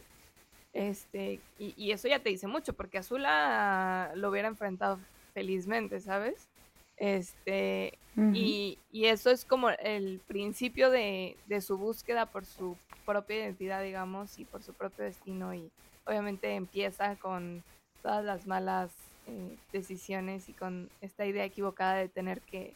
este, 0.75 1.39
y, 1.57 1.91
eso 1.91 2.09
ya 2.09 2.19
te 2.19 2.29
dice 2.29 2.47
mucho, 2.47 2.73
porque 2.73 2.97
Azula 2.97 4.11
lo 4.15 4.29
hubiera 4.29 4.49
enfrentado 4.49 4.99
felizmente, 5.33 6.01
¿sabes? 6.01 6.49
Este, 6.97 7.97
y, 8.33 8.77
eso 8.91 9.31
es 9.31 9.45
como 9.45 9.69
el 9.69 10.19
principio 10.27 10.91
de, 10.91 11.37
su 11.61 11.77
búsqueda 11.77 12.25
por 12.25 12.45
su 12.45 12.77
propia 13.05 13.37
identidad, 13.37 13.81
digamos, 13.83 14.37
y 14.37 14.43
por 14.43 14.63
su 14.63 14.73
propio 14.73 15.05
destino. 15.05 15.53
Y 15.53 15.71
obviamente 16.05 16.55
empieza 16.55 17.15
con 17.15 17.63
todas 18.01 18.25
las 18.25 18.45
malas 18.45 18.91
eh, 19.27 19.55
decisiones 19.71 20.49
y 20.49 20.53
con 20.53 20.89
esta 20.99 21.25
idea 21.25 21.45
equivocada 21.45 21.95
de 21.95 22.09
tener 22.09 22.41
que 22.41 22.73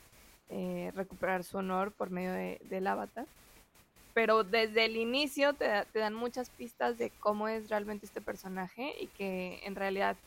eh, 0.48 0.94
recuperar 0.96 1.44
su 1.44 1.58
honor 1.58 1.92
por 1.92 2.12
medio 2.12 2.32
de, 2.32 2.62
del 2.70 2.88
avatar 2.88 3.26
pero 4.20 4.44
desde 4.44 4.84
el 4.84 4.98
inicio 4.98 5.54
te, 5.54 5.86
dan 5.94 6.14
muchas 6.14 6.50
pistas 6.50 6.98
de 6.98 7.10
cómo 7.22 7.48
es 7.48 7.70
realmente 7.70 8.06
este 8.06 8.20
personaje 8.20 8.94
y 9.00 9.08
que 9.08 9.62
en 9.64 9.76
realidad 9.76 10.18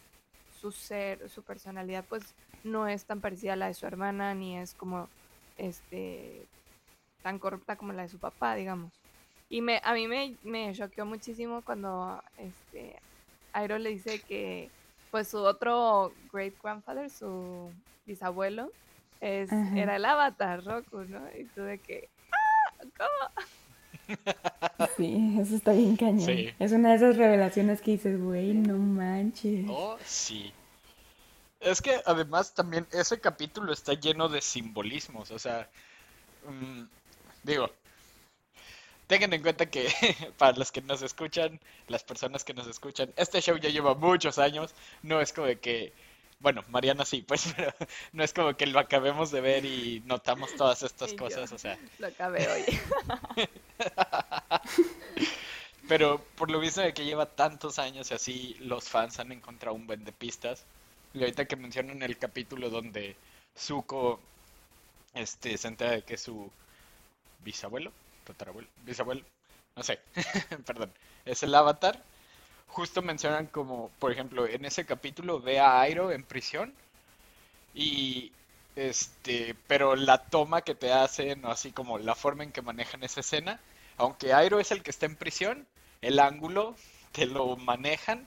su 0.59 0.73
ser, 0.73 1.29
su 1.29 1.43
personalidad, 1.43 2.03
pues 2.09 2.35
no 2.65 2.89
es 2.89 3.05
tan 3.05 3.21
parecida 3.21 3.53
a 3.53 3.57
la 3.57 3.67
de 3.67 3.75
su 3.75 3.85
hermana, 3.85 4.33
ni 4.33 4.57
es 4.57 4.73
como 4.73 5.11
este 5.59 6.47
tan 7.23 7.39
corrupta 7.39 7.77
como 7.77 7.93
la 7.93 8.05
de 8.05 8.09
su 8.09 8.17
papá, 8.17 8.55
digamos. 8.55 8.95
Y 9.51 9.61
me, 9.61 9.79
a 9.85 9.93
mí 9.93 10.09
me, 10.09 10.37
me 10.43 10.73
choqueó 10.73 11.05
muchísimo 11.05 11.61
cuando 11.61 12.25
este 12.39 12.99
Airo 13.53 13.77
le 13.79 13.91
dice 13.91 14.21
que 14.21 14.71
pues 15.11 15.29
su 15.29 15.37
otro 15.37 16.15
great 16.33 16.55
grandfather, 16.63 17.11
su 17.11 17.71
bisabuelo, 18.07 18.71
es, 19.21 19.53
era 19.53 19.97
el 19.97 20.05
avatar 20.07 20.65
Roku, 20.65 21.01
¿no? 21.01 21.21
Y 21.39 21.45
tú 21.55 21.61
de 21.61 21.77
que, 21.77 22.09
¡ah! 22.33 22.85
¿Cómo? 22.97 23.47
Sí, 24.97 25.37
eso 25.41 25.57
está 25.57 25.73
bien 25.73 25.97
cañón. 25.97 26.29
Es 26.59 26.73
una 26.73 26.91
de 26.91 26.97
esas 26.97 27.17
revelaciones 27.17 27.81
que 27.81 27.93
dices, 27.93 28.21
güey, 28.21 28.53
no 28.55 28.77
manches. 28.77 29.67
Oh, 29.69 29.97
sí. 30.05 30.53
Es 31.61 31.81
que 31.81 32.01
además 32.05 32.53
también 32.55 32.87
ese 32.91 33.21
capítulo 33.21 33.73
está 33.73 33.95
lleno 33.95 34.29
de 34.29 34.41
simbolismos, 34.41 35.31
o 35.31 35.39
sea, 35.39 35.69
mm, 36.49 36.83
digo, 37.45 37.71
tengan 39.07 39.33
en 39.33 39.43
cuenta 39.43 39.67
que 39.67 39.87
para 40.39 40.57
los 40.59 40.73
que 40.73 40.83
nos 40.83 41.03
escuchan, 41.03 41.61
las 41.87 42.03
personas 42.03 42.43
que 42.43 42.55
nos 42.55 42.67
escuchan, 42.67 43.13
este 43.17 43.41
show 43.41 43.57
ya 43.59 43.69
lleva 43.69 43.95
muchos 43.95 44.39
años, 44.39 44.75
no 45.03 45.21
es 45.21 45.33
como 45.33 45.47
de 45.47 45.61
que 45.61 45.93
bueno, 46.43 46.65
Mariana 46.69 47.05
sí, 47.05 47.23
pues, 47.23 47.53
pero 47.57 47.73
no 48.13 48.25
es 48.25 48.33
como 48.33 48.55
que 48.57 48.67
lo 48.67 48.79
acabemos 48.79 49.31
de 49.31 49.41
ver 49.41 49.65
y 49.65 50.03
notamos 50.07 50.55
todas 50.57 50.83
estas 50.83 51.15
cosas, 51.15 51.53
o 51.53 51.59
sea. 51.59 51.79
Lo 51.99 52.09
acabé 52.09 52.49
hoy. 52.49 52.65
pero 55.89 56.21
por 56.37 56.51
lo 56.51 56.61
visto 56.61 56.81
de 56.81 56.93
que 56.93 57.05
lleva 57.05 57.27
tantos 57.27 57.79
años 57.79 58.11
y 58.11 58.15
así, 58.15 58.57
los 58.61 58.89
fans 58.89 59.21
han 59.21 59.33
encontrado 59.33 59.77
un 59.77 59.87
buen 59.87 60.05
de 60.05 60.13
pistas. 60.13 60.65
Y 61.15 61.21
ahorita 61.21 61.45
que 61.45 61.57
mencionan 61.57 62.03
el 62.03 62.19
capítulo 62.19 62.71
donde 62.71 63.17
Zuko 63.57 64.19
este, 65.15 65.57
se 65.59 65.69
entera 65.69 65.93
de 65.93 66.03
que 66.03 66.17
su 66.17 66.51
bisabuelo, 67.45 67.93
tatarabuelo, 68.25 68.69
bisabuelo, 68.85 69.23
no 69.77 69.83
sé, 69.83 70.01
perdón, 70.67 70.93
es 71.25 71.43
el 71.43 71.55
avatar 71.55 72.03
justo 72.73 73.03
mencionan 73.03 73.47
como, 73.47 73.91
por 73.99 74.13
ejemplo, 74.13 74.47
en 74.47 74.65
ese 74.65 74.87
capítulo 74.87 75.41
ve 75.41 75.61
a 75.61 75.81
Airo 75.81 76.13
en 76.13 76.25
prisión 76.25 76.75
Y 77.75 78.33
este, 78.77 79.55
pero 79.67 79.97
la 79.97 80.19
toma 80.19 80.63
que 80.63 80.75
te 80.75 80.93
hacen, 80.93 81.45
o 81.45 81.51
así 81.51 81.73
como 81.73 81.99
la 81.99 82.15
forma 82.15 82.45
en 82.45 82.53
que 82.53 82.63
manejan 82.63 83.03
esa 83.05 83.21
escena, 83.21 83.61
aunque 83.97 84.33
Airo 84.35 84.61
es 84.61 84.71
el 84.73 84.83
que 84.83 84.91
está 84.91 85.07
en 85.07 85.17
prisión, 85.17 85.67
el 86.03 86.19
ángulo 86.19 86.77
te 87.13 87.27
lo 87.27 87.57
manejan 87.57 88.27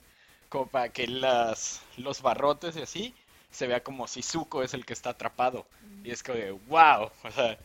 como 0.49 0.67
para 0.67 0.89
que 0.89 1.07
las, 1.07 1.81
los 1.97 2.21
barrotes 2.21 2.75
y 2.77 2.81
así 2.83 3.15
se 3.51 3.67
vea 3.67 3.83
como 3.83 4.07
si 4.07 4.21
Zuko 4.23 4.63
es 4.63 4.73
el 4.73 4.85
que 4.85 4.93
está 4.93 5.11
atrapado. 5.11 5.65
Y 6.03 6.11
es 6.11 6.23
de, 6.23 6.51
wow, 6.67 7.11
o 7.23 7.31
sea, 7.31 7.57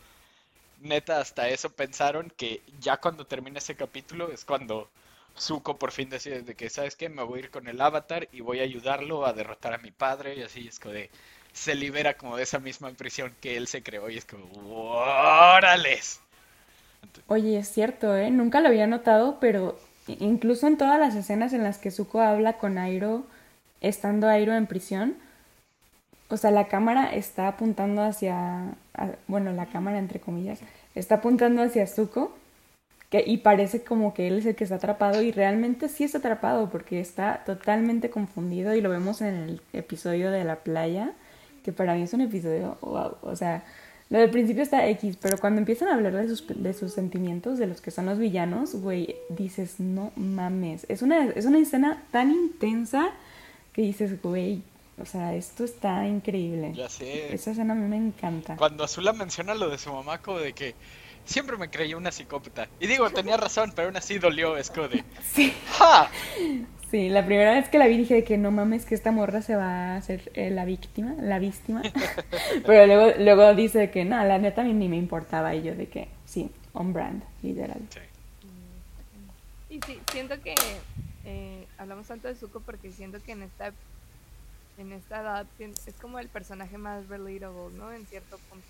neta, 0.79 1.19
hasta 1.21 1.49
eso 1.49 1.69
pensaron 1.71 2.31
que 2.37 2.61
ya 2.79 2.97
cuando 2.97 3.25
termine 3.25 3.59
ese 3.59 3.75
capítulo 3.75 4.31
es 4.31 4.45
cuando 4.45 4.89
Zuko 5.37 5.77
por 5.77 5.91
fin 5.91 6.09
decide 6.09 6.41
de 6.41 6.55
que, 6.55 6.69
¿sabes 6.69 6.95
qué? 6.95 7.09
Me 7.09 7.23
voy 7.23 7.39
a 7.39 7.43
ir 7.43 7.51
con 7.51 7.67
el 7.67 7.81
avatar 7.81 8.27
y 8.31 8.41
voy 8.41 8.59
a 8.59 8.63
ayudarlo 8.63 9.25
a 9.25 9.33
derrotar 9.33 9.73
a 9.73 9.77
mi 9.77 9.91
padre 9.91 10.35
y 10.35 10.43
así 10.43 10.67
es 10.67 10.79
como 10.79 10.93
de, 10.93 11.09
se 11.53 11.75
libera 11.75 12.15
como 12.15 12.37
de 12.37 12.43
esa 12.43 12.59
misma 12.59 12.91
prisión 12.91 13.33
que 13.41 13.57
él 13.57 13.67
se 13.67 13.83
creó 13.83 14.09
y 14.09 14.17
es 14.17 14.25
como, 14.25 14.45
¡órales! 14.83 16.19
Oye, 17.27 17.57
es 17.57 17.71
cierto, 17.71 18.15
¿eh? 18.15 18.29
Nunca 18.29 18.61
lo 18.61 18.67
había 18.67 18.87
notado, 18.87 19.39
pero 19.39 19.79
incluso 20.07 20.67
en 20.67 20.77
todas 20.77 20.99
las 20.99 21.15
escenas 21.15 21.53
en 21.53 21.63
las 21.63 21.77
que 21.77 21.91
Zuko 21.91 22.21
habla 22.21 22.53
con 22.53 22.77
Airo, 22.77 23.23
estando 23.81 24.27
Airo 24.27 24.53
en 24.53 24.67
prisión, 24.67 25.15
o 26.29 26.37
sea, 26.37 26.51
la 26.51 26.67
cámara 26.67 27.13
está 27.13 27.47
apuntando 27.49 28.03
hacia, 28.03 28.75
bueno, 29.27 29.51
la 29.51 29.65
cámara 29.65 29.99
entre 29.99 30.19
comillas, 30.19 30.59
está 30.95 31.15
apuntando 31.15 31.61
hacia 31.61 31.87
Zuko 31.87 32.37
que, 33.11 33.23
y 33.27 33.37
parece 33.37 33.83
como 33.83 34.13
que 34.13 34.29
él 34.29 34.39
es 34.39 34.45
el 34.45 34.55
que 34.55 34.63
está 34.63 34.77
atrapado 34.77 35.21
y 35.21 35.33
realmente 35.33 35.89
sí 35.89 36.05
está 36.05 36.19
atrapado 36.19 36.69
porque 36.69 37.01
está 37.01 37.43
totalmente 37.45 38.09
confundido 38.09 38.73
y 38.73 38.79
lo 38.79 38.89
vemos 38.89 39.21
en 39.21 39.35
el 39.35 39.61
episodio 39.73 40.31
de 40.31 40.45
la 40.45 40.55
playa, 40.55 41.11
que 41.63 41.73
para 41.73 41.93
mí 41.93 42.03
es 42.03 42.13
un 42.13 42.21
episodio, 42.21 42.77
wow, 42.79 43.17
o 43.21 43.35
sea, 43.35 43.65
lo 44.09 44.17
del 44.17 44.29
principio 44.29 44.63
está 44.63 44.87
X, 44.87 45.17
pero 45.21 45.37
cuando 45.37 45.59
empiezan 45.59 45.89
a 45.89 45.95
hablar 45.95 46.13
de 46.13 46.27
sus, 46.29 46.45
de 46.47 46.73
sus 46.73 46.93
sentimientos, 46.93 47.59
de 47.59 47.67
los 47.67 47.81
que 47.81 47.91
son 47.91 48.05
los 48.05 48.17
villanos, 48.17 48.75
güey, 48.75 49.17
dices, 49.27 49.81
no 49.81 50.13
mames, 50.15 50.85
es 50.87 51.01
una, 51.01 51.25
es 51.31 51.45
una 51.45 51.59
escena 51.59 52.03
tan 52.11 52.31
intensa 52.31 53.11
que 53.73 53.81
dices, 53.81 54.21
güey, 54.21 54.63
o 55.01 55.05
sea, 55.05 55.35
esto 55.35 55.65
está 55.65 56.07
increíble. 56.07 56.73
Ya 56.73 56.87
sé. 56.87 57.33
Esa 57.33 57.51
escena 57.51 57.73
a 57.73 57.75
mí 57.75 57.87
me 57.87 57.97
encanta. 57.97 58.55
Cuando 58.55 58.83
Azula 58.83 59.13
menciona 59.13 59.55
lo 59.55 59.69
de 59.69 59.77
su 59.77 59.91
mamá, 59.91 60.19
como 60.19 60.39
de 60.39 60.53
que 60.53 60.75
siempre 61.25 61.57
me 61.57 61.69
creí 61.69 61.93
una 61.93 62.11
psicópata. 62.11 62.67
Y 62.79 62.87
digo, 62.87 63.09
tenía 63.09 63.37
razón, 63.37 63.71
pero 63.75 63.87
aún 63.87 63.97
así 63.97 64.19
dolió, 64.19 64.55
de... 64.55 64.61
Sí. 65.33 65.53
¡Ja! 65.77 66.09
Sí, 66.89 67.07
la 67.07 67.25
primera 67.25 67.53
vez 67.53 67.69
que 67.69 67.77
la 67.77 67.87
vi 67.87 67.97
dije 67.97 68.25
que 68.25 68.37
no 68.37 68.51
mames 68.51 68.85
que 68.85 68.95
esta 68.95 69.11
morra 69.11 69.41
se 69.41 69.55
va 69.55 69.93
a 69.93 69.95
hacer 69.95 70.29
eh, 70.33 70.49
la 70.49 70.65
víctima, 70.65 71.15
la 71.21 71.39
víctima. 71.39 71.81
pero 72.65 72.85
luego, 72.85 73.17
luego 73.17 73.55
dice 73.55 73.89
que 73.91 74.03
no, 74.03 74.21
la 74.25 74.39
neta 74.39 74.63
mí 74.63 74.73
ni 74.73 74.89
me 74.89 74.97
importaba. 74.97 75.55
Y 75.55 75.63
yo 75.63 75.73
de 75.73 75.87
que 75.87 76.09
sí, 76.25 76.51
on 76.73 76.91
brand, 76.91 77.23
literal. 77.41 77.79
Sí. 77.89 77.99
Y 79.75 79.79
sí, 79.85 80.01
siento 80.11 80.41
que 80.41 80.53
eh, 81.23 81.65
hablamos 81.77 82.07
tanto 82.07 82.27
de 82.27 82.35
Zuko 82.35 82.59
porque 82.59 82.91
siento 82.91 83.23
que 83.23 83.31
en 83.31 83.43
esta 83.43 83.71
en 84.77 84.91
esta 84.91 85.21
edad 85.21 85.45
es 85.59 85.95
como 86.01 86.19
el 86.19 86.27
personaje 86.27 86.77
más 86.77 87.07
relatable, 87.07 87.77
¿no? 87.77 87.91
En 87.93 88.05
cierto 88.05 88.37
punto. 88.49 88.65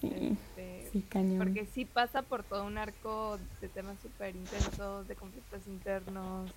Sí, 0.00 0.36
Este, 0.56 0.88
sí, 0.92 1.02
cañón. 1.02 1.38
porque 1.38 1.66
sí 1.66 1.84
pasa 1.84 2.22
por 2.22 2.42
todo 2.42 2.64
un 2.64 2.78
arco 2.78 3.38
de 3.60 3.68
temas 3.68 3.98
súper 4.00 4.34
intensos, 4.34 5.06
de 5.06 5.14
conflictos 5.14 5.66
internos, 5.66 6.50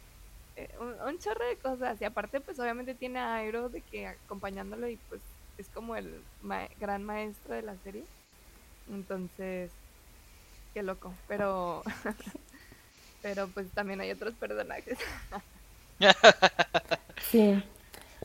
eh, 0.55 0.69
un, 0.79 0.93
un 1.07 1.19
chorro 1.19 1.45
de 1.45 1.57
cosas. 1.57 1.99
Y 2.01 2.05
aparte, 2.05 2.39
pues 2.39 2.59
obviamente 2.59 2.95
tiene 2.95 3.19
a 3.19 3.35
Airo 3.35 3.69
de 3.69 3.81
que 3.81 4.07
acompañándolo 4.07 4.87
y 4.87 4.97
pues 5.09 5.21
es 5.57 5.67
como 5.69 5.95
el 5.95 6.21
ma- 6.41 6.67
gran 6.79 7.03
maestro 7.03 7.53
de 7.53 7.61
la 7.63 7.75
serie. 7.83 8.03
Entonces, 8.91 9.71
qué 10.73 10.83
loco. 10.83 11.13
Pero, 11.27 11.83
pero 13.21 13.47
pues 13.49 13.69
también 13.71 14.01
hay 14.01 14.11
otros 14.11 14.33
personajes. 14.35 14.97
Sí. 17.31 17.63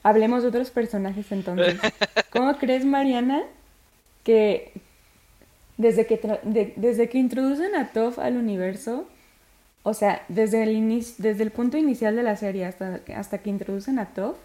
Hablemos 0.02 0.42
de 0.42 0.48
otros 0.48 0.70
personajes 0.70 1.30
entonces. 1.32 1.78
¿Cómo 2.32 2.56
crees, 2.58 2.84
Mariana, 2.84 3.42
que 4.24 4.72
desde 5.78 6.06
que, 6.06 6.20
de- 6.44 6.74
desde 6.76 7.08
que 7.08 7.18
introducen 7.18 7.74
a 7.74 7.88
Toph 7.92 8.18
al 8.18 8.36
universo, 8.36 9.06
o 9.84 9.94
sea, 9.94 10.22
desde 10.28 10.64
el, 10.64 11.04
desde 11.18 11.42
el 11.42 11.50
punto 11.50 11.78
inicial 11.78 12.16
de 12.16 12.22
la 12.22 12.36
serie 12.36 12.66
hasta, 12.66 13.00
hasta 13.16 13.38
que 13.38 13.50
introducen 13.50 13.98
a 13.98 14.06
Toph, 14.06 14.36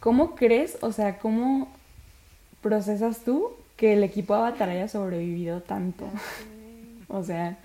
¿cómo 0.00 0.34
crees, 0.34 0.78
o 0.82 0.92
sea, 0.92 1.18
cómo 1.18 1.68
procesas 2.62 3.20
tú 3.20 3.50
que 3.76 3.92
el 3.94 4.02
equipo 4.04 4.34
Avatar 4.34 4.68
haya 4.70 4.88
sobrevivido 4.88 5.60
tanto? 5.62 6.06
O 7.10 7.24
sea, 7.24 7.56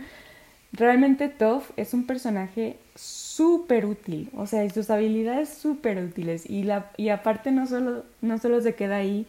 realmente 0.72 1.28
Toph 1.30 1.72
es 1.78 1.94
un 1.94 2.06
personaje 2.08 2.78
súper 2.96 3.86
útil, 3.86 4.30
o 4.36 4.48
sea, 4.48 4.64
y 4.64 4.70
sus 4.70 4.90
habilidades 4.90 5.50
súper 5.50 5.98
útiles. 6.04 6.50
Y, 6.50 6.64
la, 6.64 6.92
y 6.98 7.10
aparte 7.10 7.52
no 7.52 7.68
solo, 7.68 8.06
no 8.22 8.38
solo 8.38 8.62
se 8.62 8.76
queda 8.76 8.98
ahí, 8.98 9.28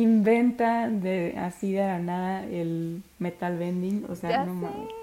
inventa 0.00 0.88
de, 0.88 1.34
así 1.38 1.72
de 1.72 1.80
la 1.80 1.98
nada 1.98 2.44
el 2.44 3.02
metal 3.18 3.58
bending, 3.58 4.06
o 4.08 4.14
sea, 4.14 4.30
ya 4.30 4.44
no 4.44 4.54
mames. 4.54 4.88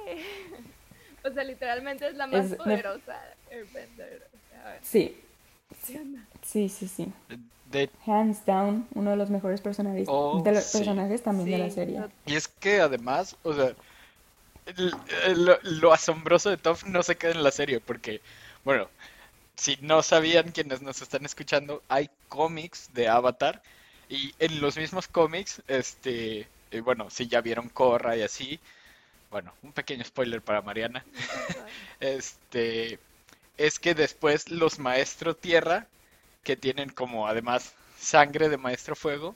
O 1.24 1.32
sea, 1.32 1.44
literalmente 1.44 2.08
es 2.08 2.16
la 2.16 2.28
más 2.28 2.46
Es- 2.46 2.54
poderosa 2.54 3.20
Airbender. 3.52 4.28
O 4.32 4.38
sea, 4.52 4.80
Sí, 4.84 5.18
¿sí 6.44 6.70
sí, 6.70 6.88
sí. 6.88 7.12
De- 7.72 7.90
Hands 8.06 8.46
down, 8.46 8.88
uno 8.94 9.10
de 9.10 9.18
los 9.18 9.32
mejores 9.32 9.60
personajes, 9.60 10.08
Oh, 10.08 10.40
de 10.44 10.52
los 10.52 10.64
sí. 10.66 10.78
personajes 10.78 11.24
también 11.24 11.50
de 11.50 11.58
la 11.68 11.70
serie. 11.74 12.04
Y 12.28 12.36
es 12.36 12.48
que 12.48 12.80
además, 12.80 13.36
o 13.44 13.54
sea, 13.54 13.74
lo, 15.36 15.58
lo 15.64 15.94
asombroso 15.94 16.50
de 16.50 16.58
Toph 16.58 16.84
no 16.86 17.04
se 17.04 17.16
queda 17.16 17.32
en 17.32 17.44
la 17.44 17.52
serie, 17.52 17.80
porque, 17.80 18.22
bueno, 18.64 18.88
si 19.56 19.78
no 19.82 20.04
sabían 20.04 20.52
quienes 20.52 20.82
nos 20.82 21.02
están 21.02 21.26
escuchando, 21.26 21.82
hay 21.90 22.10
cómics 22.30 22.90
de 22.94 23.08
Avatar, 23.08 23.62
y 24.10 24.34
en 24.39 24.62
los 24.62 24.78
mismos 24.78 25.08
cómics, 25.08 25.62
este, 25.68 26.48
eh, 26.72 26.82
bueno, 26.82 27.10
si 27.10 27.28
ya 27.28 27.41
vieron 27.41 27.70
Korra 27.70 28.15
y 28.15 28.22
así, 28.22 28.60
bueno, 29.32 29.54
un 29.63 29.72
pequeño 29.74 30.04
spoiler 30.04 30.41
para 30.41 30.62
Mariana, 30.62 31.04
este, 32.00 33.00
es 33.58 33.80
que 33.80 33.96
después 33.96 34.50
los 34.50 34.80
Maestro 34.80 35.36
Tierra, 35.36 35.88
que 36.44 36.56
tienen 36.56 36.89
como 36.89 37.28
además 37.28 37.74
sangre 38.00 38.50
de 38.50 38.58
Maestro 38.58 38.96
Fuego, 38.96 39.36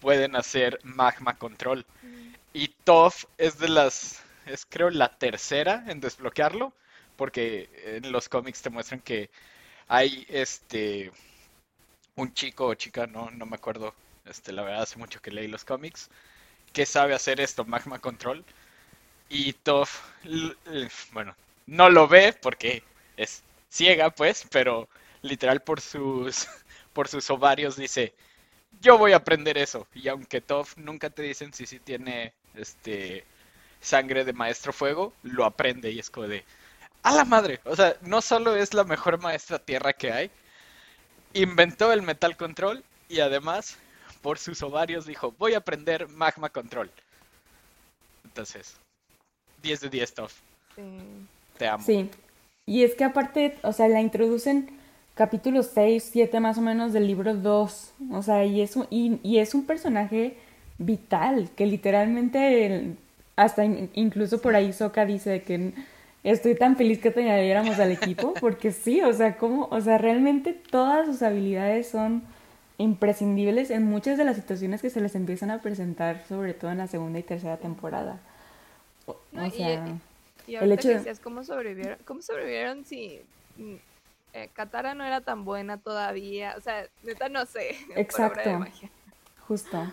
pueden 0.00 0.36
hacer 0.36 0.80
magma 0.82 1.38
control. 1.38 1.86
Y 2.52 2.68
Toph 2.84 3.24
es 3.38 3.58
de 3.58 3.68
las, 3.68 4.22
es 4.46 4.66
creo 4.66 4.90
la 4.90 5.08
tercera 5.16 5.84
en 5.88 6.00
desbloquearlo, 6.00 6.72
porque 7.16 7.70
en 7.84 8.10
los 8.12 8.28
cómics 8.28 8.62
te 8.62 8.70
muestran 8.70 9.00
que 9.00 9.30
hay 9.88 10.26
este 10.28 11.12
un 12.16 12.32
chico 12.34 12.66
o 12.66 12.74
chica, 12.74 13.06
no, 13.06 13.30
no 13.30 13.46
me 13.46 13.56
acuerdo, 13.56 13.94
este, 14.24 14.52
la 14.52 14.62
verdad 14.62 14.82
hace 14.82 14.98
mucho 14.98 15.20
que 15.20 15.30
leí 15.30 15.48
los 15.48 15.64
cómics, 15.64 16.10
que 16.72 16.86
sabe 16.86 17.14
hacer 17.14 17.40
esto, 17.40 17.64
magma 17.66 18.00
control. 18.00 18.44
Y 19.28 19.54
l- 20.24 20.56
bueno, 21.12 21.36
no 21.66 21.90
lo 21.90 22.08
ve 22.08 22.32
porque 22.40 22.82
es 23.16 23.42
ciega, 23.70 24.10
pues, 24.10 24.46
pero 24.50 24.88
literal 25.22 25.62
por 25.62 25.80
sus 25.80 26.46
por 26.92 27.08
sus 27.08 27.30
ovarios 27.30 27.76
dice, 27.76 28.14
yo 28.80 28.98
voy 28.98 29.12
a 29.12 29.16
aprender 29.18 29.58
eso. 29.58 29.86
Y 29.94 30.08
aunque 30.08 30.40
Toph 30.40 30.76
nunca 30.76 31.10
te 31.10 31.22
dicen 31.22 31.52
si 31.52 31.66
sí 31.66 31.80
tiene 31.80 32.34
este 32.54 33.26
sangre 33.80 34.24
de 34.24 34.32
maestro 34.32 34.72
fuego, 34.72 35.14
lo 35.22 35.44
aprende 35.44 35.90
y 35.92 35.98
es 36.00 36.10
como 36.10 36.28
de 36.28 36.44
a 37.02 37.12
la 37.12 37.24
madre. 37.24 37.60
O 37.64 37.76
sea, 37.76 37.96
no 38.02 38.22
solo 38.22 38.56
es 38.56 38.74
la 38.74 38.84
mejor 38.84 39.20
maestra 39.20 39.58
tierra 39.58 39.92
que 39.92 40.12
hay, 40.12 40.30
inventó 41.34 41.92
el 41.92 42.02
metal 42.02 42.36
control 42.36 42.82
y 43.08 43.20
además 43.20 43.76
por 44.22 44.38
sus 44.38 44.62
ovarios 44.62 45.06
dijo, 45.06 45.34
voy 45.38 45.54
a 45.54 45.58
aprender 45.58 46.08
magma 46.08 46.48
control. 46.48 46.90
Entonces, 48.24 48.76
10 49.62 49.80
de 49.80 49.88
10 49.88 50.14
Toph, 50.14 50.32
Sí. 50.76 50.82
te 51.58 51.66
amo. 51.66 51.84
Sí, 51.84 52.08
y 52.66 52.82
es 52.84 52.94
que 52.94 53.04
aparte, 53.04 53.58
o 53.62 53.72
sea, 53.72 53.88
la 53.88 54.00
introducen 54.00 54.70
capítulo 55.14 55.62
6, 55.62 56.08
7 56.10 56.40
más 56.40 56.56
o 56.58 56.62
menos 56.62 56.92
del 56.92 57.06
libro 57.06 57.34
2, 57.34 57.92
o 58.10 58.22
sea, 58.22 58.44
y 58.44 58.60
es 58.62 58.76
un, 58.76 58.86
y, 58.90 59.18
y 59.22 59.38
es 59.38 59.54
un 59.54 59.66
personaje 59.66 60.36
vital, 60.78 61.50
que 61.56 61.66
literalmente, 61.66 62.66
el- 62.66 62.96
hasta 63.36 63.64
in- 63.64 63.90
incluso 63.94 64.40
por 64.40 64.54
ahí 64.54 64.72
Soka 64.72 65.04
dice 65.04 65.42
que 65.42 65.72
estoy 66.24 66.54
tan 66.54 66.76
feliz 66.76 67.00
que 67.00 67.10
te 67.10 67.20
añadiéramos 67.22 67.78
al 67.78 67.92
equipo, 67.92 68.34
porque 68.40 68.72
sí, 68.72 69.00
o 69.02 69.12
sea, 69.12 69.36
como, 69.36 69.66
o 69.70 69.80
sea, 69.80 69.98
realmente 69.98 70.52
todas 70.52 71.06
sus 71.06 71.22
habilidades 71.22 71.88
son 71.88 72.22
imprescindibles 72.78 73.70
en 73.70 73.84
muchas 73.86 74.18
de 74.18 74.24
las 74.24 74.36
situaciones 74.36 74.82
que 74.82 74.90
se 74.90 75.00
les 75.00 75.14
empiezan 75.14 75.50
a 75.50 75.60
presentar, 75.60 76.24
sobre 76.28 76.54
todo 76.54 76.70
en 76.72 76.78
la 76.78 76.86
segunda 76.88 77.18
y 77.18 77.22
tercera 77.22 77.56
temporada. 77.56 78.18
O, 79.06 79.16
No, 79.32 79.42
o 79.42 79.46
y- 79.46 79.50
sea... 79.50 79.84
Y 80.44 80.56
El 80.56 80.72
hecho 80.72 80.82
que 80.82 80.88
de- 80.88 80.94
decías 80.96 81.20
cómo 81.20 81.44
sobrevivieron, 81.44 81.98
cómo 82.04 82.20
sobrevivieron 82.20 82.84
si 82.84 83.20
mm, 83.58 83.74
eh, 84.32 84.48
Katara 84.52 84.92
no 84.94 85.04
era 85.04 85.20
tan 85.20 85.44
buena 85.44 85.76
todavía, 85.78 86.54
o 86.58 86.60
sea, 86.60 86.84
neta 87.04 87.28
no 87.28 87.46
sé, 87.46 87.76
por 87.86 87.92
obra 87.92 87.94
de 87.94 88.00
Exacto. 88.02 88.58
magia. 88.58 88.90
justo. 89.46 89.92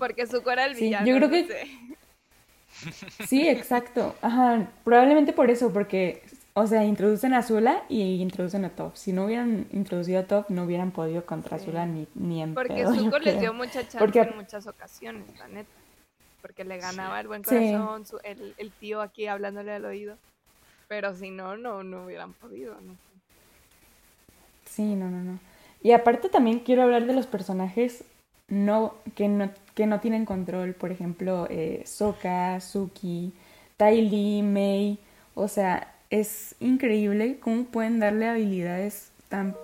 Porque 0.00 0.26
Zuko 0.26 0.50
era 0.50 0.64
el 0.64 0.74
Sí, 0.74 0.84
villano. 0.86 1.06
yo 1.06 1.16
creo 1.16 1.28
no 1.28 1.32
que- 1.32 1.46
sé. 1.46 1.66
Sí, 3.26 3.48
exacto. 3.48 4.14
Ajá, 4.22 4.68
probablemente 4.84 5.32
por 5.32 5.50
eso, 5.50 5.72
porque, 5.72 6.22
o 6.54 6.66
sea, 6.66 6.84
introducen 6.84 7.34
a 7.34 7.42
Zula 7.42 7.84
y 7.88 8.20
introducen 8.22 8.64
a 8.64 8.70
Toph. 8.70 8.96
Si 8.96 9.12
no 9.12 9.26
hubieran 9.26 9.66
introducido 9.72 10.20
a 10.20 10.24
Toph, 10.24 10.48
no 10.50 10.64
hubieran 10.64 10.90
podido 10.90 11.24
contra 11.26 11.58
Sí. 11.58 11.66
Zula 11.66 11.86
ni, 11.86 12.06
ni 12.14 12.42
en 12.42 12.54
Porque 12.54 12.74
pedo, 12.74 12.94
Zuko 12.94 13.18
les 13.18 13.38
dio 13.40 13.52
mucha 13.54 13.80
chance 13.82 13.98
Porque- 13.98 14.20
en 14.20 14.36
muchas 14.36 14.66
ocasiones, 14.66 15.24
la 15.38 15.48
neta. 15.48 15.70
Porque 16.40 16.64
le 16.64 16.78
ganaba 16.78 17.20
el 17.20 17.28
buen 17.28 17.44
Sí. 17.44 17.50
corazón, 17.54 18.04
su- 18.06 18.18
el, 18.24 18.54
el 18.58 18.72
tío 18.72 19.00
aquí 19.00 19.26
hablándole 19.28 19.72
al 19.72 19.84
oído. 19.84 20.16
Pero 20.88 21.14
si 21.14 21.30
no, 21.30 21.56
no, 21.56 21.82
no 21.84 22.04
hubieran 22.04 22.32
podido, 22.32 22.74
no. 22.80 22.96
Sí, 24.64 24.94
no, 24.96 25.08
no, 25.10 25.22
no. 25.22 25.38
Y 25.82 25.92
aparte 25.92 26.28
también 26.28 26.60
quiero 26.60 26.82
hablar 26.82 27.06
de 27.06 27.12
los 27.12 27.26
personajes 27.26 28.04
no, 28.48 28.94
que, 29.16 29.28
no, 29.28 29.50
que 29.74 29.86
no 29.86 30.00
tienen 30.00 30.24
control. 30.24 30.74
Por 30.74 30.92
ejemplo, 30.92 31.46
eh, 31.50 31.82
Sokka, 31.86 32.60
Suki, 32.60 33.32
Ty 33.76 34.02
Lee, 34.02 34.42
Mei. 34.42 34.98
O 35.34 35.48
sea, 35.48 35.94
es 36.10 36.54
increíble 36.60 37.38
cómo 37.40 37.64
pueden 37.64 37.98
darle 38.00 38.28
habilidades 38.28 39.10
tan, 39.28 39.56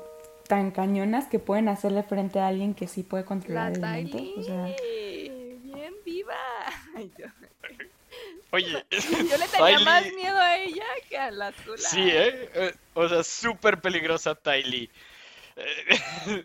tan 0.46 0.70
cañonas 0.70 1.26
que 1.26 1.38
pueden 1.38 1.68
hacerle 1.68 2.02
frente 2.02 2.38
a 2.40 2.46
alguien 2.48 2.74
que 2.74 2.88
sí 2.88 3.02
puede 3.02 3.24
La 3.24 3.28
controlar 3.28 3.72
elementos. 3.72 4.20
Tylee, 4.20 4.34
O 4.38 4.42
sea, 4.44 4.64
bien 5.62 5.94
viva. 6.04 6.34
Ay, 6.96 7.12
yo, 7.18 7.26
Oye, 8.50 8.66
yo 8.90 8.98
le 9.36 9.46
tenía 9.48 9.78
Tylee- 9.78 9.84
más 9.84 10.04
miedo 10.14 10.38
a 10.38 10.56
ella 10.56 10.84
que 11.06 11.18
a 11.18 11.30
la 11.30 11.52
Zula. 11.52 11.76
Sí, 11.76 12.00
¿eh? 12.08 12.48
Eh, 12.54 12.74
O 12.94 13.06
sea, 13.06 13.22
súper 13.22 13.78
peligrosa 13.80 14.34
Ty 14.34 14.62
Lee. 14.62 14.90
Eh, 15.56 16.44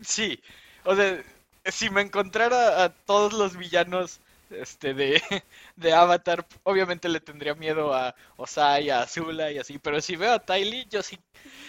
Sí, 0.00 0.40
o 0.84 0.96
sea, 0.96 1.22
si 1.66 1.90
me 1.90 2.00
encontrara 2.00 2.84
a 2.84 2.88
todos 2.90 3.32
los 3.32 3.56
villanos 3.56 4.20
este, 4.50 4.94
de, 4.94 5.22
de 5.76 5.92
Avatar, 5.92 6.46
obviamente 6.62 7.08
le 7.08 7.20
tendría 7.20 7.54
miedo 7.54 7.94
a 7.94 8.14
Osai, 8.36 8.90
a 8.90 9.02
Azula 9.02 9.50
y 9.50 9.58
así, 9.58 9.78
pero 9.78 10.00
si 10.00 10.16
veo 10.16 10.32
a 10.32 10.38
Ty 10.38 10.64
Lee, 10.64 10.86
yo 10.90 11.02
sí, 11.02 11.18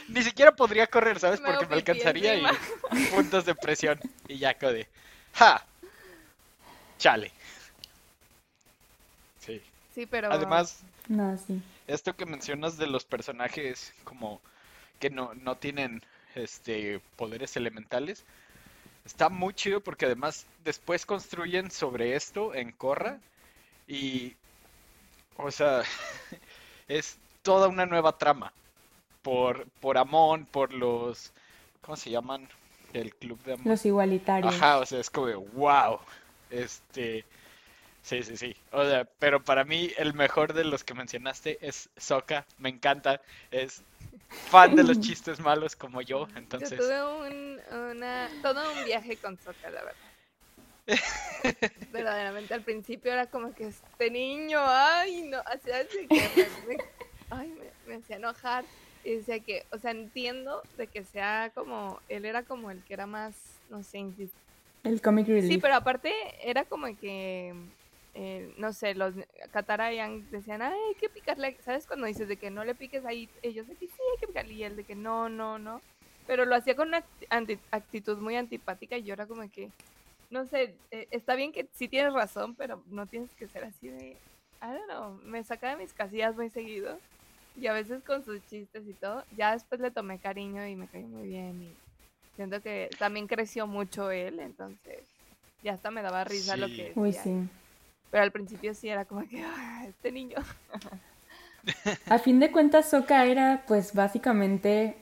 ni 0.08 0.21
siquiera 0.23 0.56
podría 0.56 0.88
correr, 0.88 1.19
¿sabes? 1.19 1.39
Me 1.39 1.49
Porque 1.49 1.67
me 1.67 1.75
alcanzaría 1.75 2.36
y 2.36 2.43
puntos 3.15 3.45
de 3.45 3.56
presión 3.56 3.99
y 4.27 4.38
ya 4.38 4.53
de 4.53 4.88
¡Ja! 5.34 5.65
Chale. 6.99 7.32
Sí. 9.39 9.62
Sí, 9.93 10.06
pero. 10.06 10.32
Además, 10.32 10.84
no, 11.08 11.38
sí. 11.38 11.62
esto 11.88 12.15
que 12.15 12.25
mencionas 12.25 12.77
de 12.77 12.88
los 12.88 13.03
personajes 13.03 13.93
como 14.03 14.39
que 14.99 15.10
no, 15.10 15.34
no 15.34 15.58
tienen 15.58 16.01
este 16.36 17.01
poderes 17.17 17.58
elementales 17.58 18.23
está 19.06 19.30
muy 19.30 19.54
chido 19.54 19.82
porque 19.82 20.06
además 20.06 20.46
después 20.63 21.06
construyen 21.06 21.72
sobre 21.72 22.16
esto 22.16 22.54
en 22.54 22.72
Korra 22.72 23.20
y 23.88 24.36
o 25.38 25.52
sea 25.52 25.84
es 26.88 27.18
toda 27.42 27.68
una 27.68 27.86
nueva 27.86 28.18
trama 28.18 28.54
por 29.22 29.68
por 29.82 29.98
Amon, 29.98 30.46
por 30.46 30.74
los 30.74 31.34
¿cómo 31.82 31.96
se 31.96 32.10
llaman? 32.10 32.48
El 32.94 33.13
club 33.16 33.42
de 33.44 33.54
Amon. 33.54 33.68
Los 33.68 33.86
igualitarios. 33.86 34.54
Ajá, 34.54 34.80
o 34.80 34.86
sea, 34.86 35.00
es 35.00 35.10
como 35.10 35.28
de, 35.28 35.36
wow. 35.36 36.00
Este, 36.52 37.26
sí, 38.04 38.22
sí, 38.22 38.38
sí. 38.38 38.56
O 38.72 38.86
sea, 38.86 39.06
pero 39.20 39.44
para 39.44 39.63
mí 39.63 39.92
el 39.98 40.13
mejor 40.13 40.54
de 40.54 40.63
los 40.63 40.84
que 40.84 40.94
mencionaste 40.94 41.58
es 41.62 41.89
Sokka, 41.98 42.46
me 42.60 42.70
encanta, 42.70 43.22
es 43.50 43.84
fan 44.34 44.76
de 44.76 44.84
los 44.84 45.00
chistes 45.02 45.39
malos 45.39 45.76
como 45.76 46.02
yo, 46.02 46.28
Yo 46.28 46.38
entonces, 46.38 46.80
tuve 46.80 47.04
un, 47.04 47.60
una, 47.91 48.30
todo 48.41 48.62
un 48.74 48.86
viaje 48.86 49.17
con 49.17 49.38
Sokka, 49.38 49.69
la 49.69 49.84
verdad. 49.84 50.13
Verdaderamente 51.93 52.54
al 52.54 52.62
principio 52.62 53.12
era 53.13 53.28
como 53.28 53.54
que 53.54 53.67
este 53.67 54.12
niño, 54.12 54.60
ay, 54.62 55.24
no, 55.30 55.39
hacía 55.46 55.78
así 55.80 56.08
que 56.08 56.48
me, 56.67 56.78
ay, 57.30 57.48
me, 57.48 57.91
me 57.93 58.02
hacía 58.02 58.17
enojar. 58.17 58.65
Y 59.06 59.17
decía 59.17 59.39
que, 59.41 59.65
o 59.72 59.78
sea, 59.78 59.91
entiendo 59.91 60.62
de 60.78 60.88
que 60.88 61.04
sea 61.04 61.52
como, 61.54 62.00
él 62.08 62.26
era 62.26 62.43
como 62.43 62.72
el 62.72 62.82
que 62.84 62.93
era 62.93 63.06
más, 63.06 63.36
no 63.69 63.84
sé, 63.84 64.00
El 64.84 65.02
comic 65.02 65.28
relief. 65.28 65.52
Sí, 65.52 65.58
pero 65.58 65.76
aparte 65.76 66.13
era 66.41 66.63
como 66.63 66.88
que, 66.98 67.54
eh, 68.15 68.54
no 68.58 68.73
sé, 68.73 68.93
los 68.95 69.13
Aang 69.54 70.30
decían, 70.30 70.62
ay, 70.62 70.80
hay 70.89 70.95
que 70.95 71.10
picarle, 71.10 71.58
¿sabes? 71.62 71.88
Cuando 71.88 72.08
dices 72.08 72.28
de 72.28 72.38
que 72.38 72.52
no 72.52 72.63
le 72.63 72.76
piques 72.76 73.06
ahí, 73.06 73.30
ellos 73.41 73.67
de 73.67 73.76
que 73.76 73.88
sí, 73.88 73.93
hay 74.12 74.19
que 74.19 74.28
picarle, 74.28 74.54
y 74.54 74.63
él 74.63 74.76
de 74.76 74.84
que 74.84 74.95
no, 74.95 75.30
no, 75.30 75.58
no. 75.58 75.82
Pero 76.28 76.45
lo 76.45 76.56
hacía 76.56 76.76
con 76.76 76.89
una 76.89 77.04
anti- 77.30 77.60
actitud 77.71 78.17
muy 78.19 78.36
antipática 78.36 78.97
y 78.97 79.04
yo 79.04 79.13
era 79.13 79.26
como 79.28 79.49
que, 79.49 79.69
no 80.30 80.45
sé, 80.45 80.76
eh, 80.91 81.08
está 81.12 81.36
bien 81.36 81.52
que 81.52 81.67
sí 81.73 81.88
tienes 81.88 82.13
razón, 82.13 82.56
pero 82.56 82.84
no 82.88 83.08
tienes 83.08 83.32
que 83.36 83.47
ser 83.47 83.65
así 83.65 83.89
de, 83.89 84.12
I 84.62 84.67
don't 84.67 84.86
know, 84.89 85.12
me 85.23 85.43
saca 85.43 85.69
de 85.69 85.78
mis 85.78 85.93
casillas 85.93 86.36
muy 86.36 86.49
seguido. 86.49 86.97
Y 87.56 87.67
a 87.67 87.73
veces 87.73 88.02
con 88.04 88.23
sus 88.26 88.43
chistes 88.47 88.84
y 88.88 88.93
todo, 88.93 89.23
ya 89.38 89.54
después 89.54 89.80
le 89.80 89.91
tomé 89.91 90.17
cariño 90.17 90.65
y 90.67 90.76
me 90.76 90.88
cayó 90.88 91.08
muy 91.08 91.28
bien 91.28 91.62
y 91.62 91.76
siento 92.36 92.62
que 92.62 92.89
también 92.97 93.28
creció 93.28 93.67
mucho 93.67 94.10
él, 94.10 94.39
entonces 94.39 95.08
ya 95.62 95.73
hasta 95.73 95.91
me 95.91 96.02
daba 96.02 96.23
risa 96.23 96.58
lo 96.58 96.67
que 96.67 96.93
Uy, 96.95 97.13
sí. 97.13 97.47
Pero 98.13 98.23
al 98.26 98.32
principio 98.32 98.76
sí 98.76 98.89
era 98.89 99.06
como 99.06 99.28
que, 99.28 99.41
"Ah, 99.41 99.86
este 99.89 100.12
niño. 100.12 100.38
A 102.10 102.19
fin 102.19 102.39
de 102.39 102.52
cuentas, 102.52 102.89
Sokka 102.91 103.26
era 103.26 103.63
pues 103.67 103.95
básicamente 103.95 104.95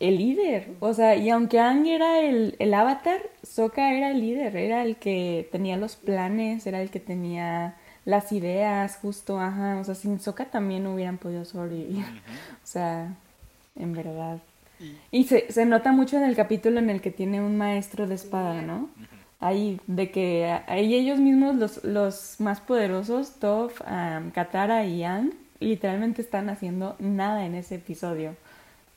el 0.00 0.16
líder. 0.18 0.70
O 0.80 0.92
sea, 0.92 1.14
y 1.14 1.30
aunque 1.30 1.60
Aang 1.60 1.86
era 1.86 2.18
el, 2.18 2.56
el 2.58 2.74
avatar, 2.74 3.20
Sokka 3.44 3.92
era 3.94 4.10
el 4.10 4.20
líder, 4.20 4.56
era 4.56 4.82
el 4.82 4.96
que 4.96 5.48
tenía 5.52 5.76
los 5.76 5.94
planes, 5.94 6.66
era 6.66 6.82
el 6.82 6.90
que 6.90 6.98
tenía 6.98 7.76
las 8.06 8.32
ideas, 8.32 8.96
justo, 9.00 9.38
ajá. 9.38 9.78
O 9.78 9.84
sea, 9.84 9.94
sin 9.94 10.18
Sokka 10.18 10.46
también 10.46 10.82
no 10.82 10.94
hubieran 10.94 11.18
podido 11.18 11.44
sobrevivir. 11.44 12.04
O 12.04 12.66
sea, 12.66 13.14
en 13.76 13.92
verdad. 13.92 14.38
y- 14.80 14.96
Y 15.20 15.24
se, 15.28 15.52
se 15.52 15.64
nota 15.64 15.92
mucho 15.92 16.16
en 16.16 16.24
el 16.24 16.34
capítulo 16.34 16.80
en 16.80 16.90
el 16.90 17.00
que 17.00 17.12
tiene 17.12 17.40
un 17.40 17.56
maestro 17.56 18.08
de 18.08 18.16
espada, 18.16 18.62
¿no? 18.62 18.88
Ahí, 19.42 19.80
de 19.86 20.10
que 20.10 20.46
ahí 20.66 20.94
ellos 20.94 21.18
mismos, 21.18 21.56
los, 21.56 21.84
los 21.84 22.40
más 22.40 22.60
poderosos, 22.60 23.40
Toph, 23.40 23.80
Katara 24.32 24.84
y 24.86 25.02
Aang, 25.02 25.32
literalmente 25.58 26.22
están 26.22 26.48
haciendo 26.48 26.96
nada 26.98 27.44
en 27.44 27.54
ese 27.54 27.74
episodio. 27.76 28.36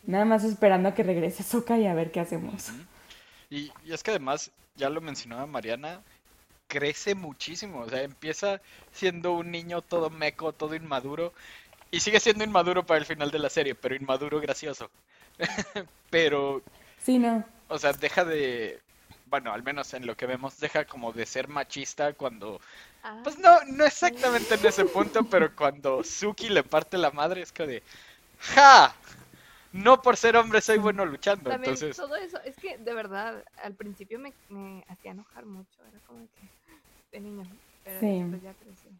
Nada 0.06 0.24
más 0.24 0.44
esperando 0.44 0.90
a 0.90 0.94
que 0.94 1.04
regrese 1.04 1.44
Sokka 1.44 1.78
y 1.80 1.88
a 1.88 1.94
ver 1.96 2.12
qué 2.12 2.20
hacemos. 2.20 2.70
y, 3.50 3.72
y 3.84 3.94
es 3.94 4.04
que 4.04 4.12
además, 4.12 4.52
ya 4.76 4.90
lo 4.90 5.02
mencionaba 5.02 5.48
Mariana, 5.48 6.02
crece 6.68 7.16
muchísimo, 7.16 7.80
o 7.80 7.90
sea, 7.90 8.04
empieza 8.04 8.62
siendo 8.92 9.34
un 9.34 9.52
niño 9.52 9.82
todo 9.82 10.10
meco, 10.10 10.54
todo 10.54 10.76
inmaduro, 10.76 11.34
y 11.92 12.00
sigue 12.02 12.20
siendo 12.20 12.44
inmaduro 12.44 12.86
para 12.86 13.00
el 13.00 13.06
final 13.06 13.32
de 13.32 13.40
la 13.40 13.50
serie, 13.50 13.76
pero 13.76 13.96
inmaduro 13.96 14.40
gracioso. 14.40 14.90
pero 16.10 16.62
Sí, 17.06 17.20
no. 17.20 17.46
O 17.68 17.78
sea, 17.78 17.94
deja 17.94 18.26
de, 18.26 18.80
bueno, 19.36 19.52
al 19.54 19.64
menos 19.64 19.94
en 19.94 20.06
lo 20.06 20.16
que 20.16 20.26
vemos, 20.26 20.60
deja 20.60 20.86
como 20.86 21.12
de 21.12 21.26
ser 21.26 21.50
machista 21.50 22.14
cuando, 22.14 22.62
Ah, 23.04 23.22
pues 23.24 23.38
no, 23.38 23.60
no 23.68 23.86
exactamente 23.86 24.56
en 24.56 24.66
ese 24.66 24.86
punto, 24.86 25.24
pero 25.26 25.54
cuando 25.56 26.04
Suki 26.04 26.48
le 26.50 26.64
parte 26.64 26.98
la 26.98 27.12
madre 27.12 27.42
es 27.42 27.52
que 27.52 27.68
de, 27.68 27.84
¡ja! 28.40 28.96
No 29.74 30.02
por 30.02 30.16
ser 30.16 30.38
hombre 30.38 30.62
soy 30.62 30.78
bueno 30.78 31.06
luchando, 31.06 31.50
también 31.50 31.74
entonces, 31.74 31.98
todo 31.98 32.16
eso, 32.16 32.42
es 32.44 32.58
que 32.58 32.78
de 32.78 32.94
verdad, 32.94 33.44
al 33.58 33.76
principio 33.76 34.20
me, 34.20 34.34
me 34.48 34.84
hacía 34.88 35.12
enojar 35.12 35.46
mucho, 35.46 35.86
era 35.86 36.00
como 36.02 36.28
que, 36.40 36.50
este 37.04 37.20
niño, 37.20 37.44
pero 37.84 38.00
Sí. 38.00 38.08
después 38.22 38.42
ya 38.42 38.54
creció. 38.54 38.92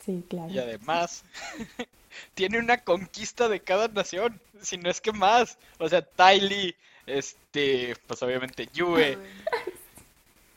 Sí, 0.00 0.24
claro. 0.28 0.52
y 0.52 0.58
además, 0.58 1.24
tiene 2.34 2.58
una 2.58 2.78
conquista 2.78 3.48
de 3.48 3.60
cada 3.62 3.88
nación, 3.88 4.40
si 4.60 4.76
no 4.78 4.90
es 4.90 5.00
que 5.00 5.12
más, 5.12 5.58
o 5.78 5.88
sea, 5.88 6.02
Ty 6.02 6.40
Lee, 6.40 6.76
este, 7.06 7.96
pues 8.06 8.22
obviamente 8.22 8.68
Yue, 8.72 9.18
Ay, 9.52 9.72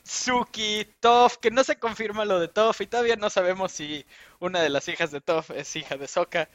Suki, 0.04 0.86
Toph, 1.00 1.36
que 1.38 1.50
no 1.50 1.64
se 1.64 1.76
confirma 1.78 2.24
lo 2.24 2.38
de 2.38 2.48
Toph 2.48 2.80
y 2.80 2.86
todavía 2.86 3.16
no 3.16 3.28
sabemos 3.30 3.72
si 3.72 4.04
una 4.38 4.60
de 4.60 4.68
las 4.70 4.86
hijas 4.88 5.10
de 5.10 5.20
Toph 5.20 5.50
es 5.50 5.74
hija 5.76 5.96
de 5.96 6.06
Sokka. 6.06 6.48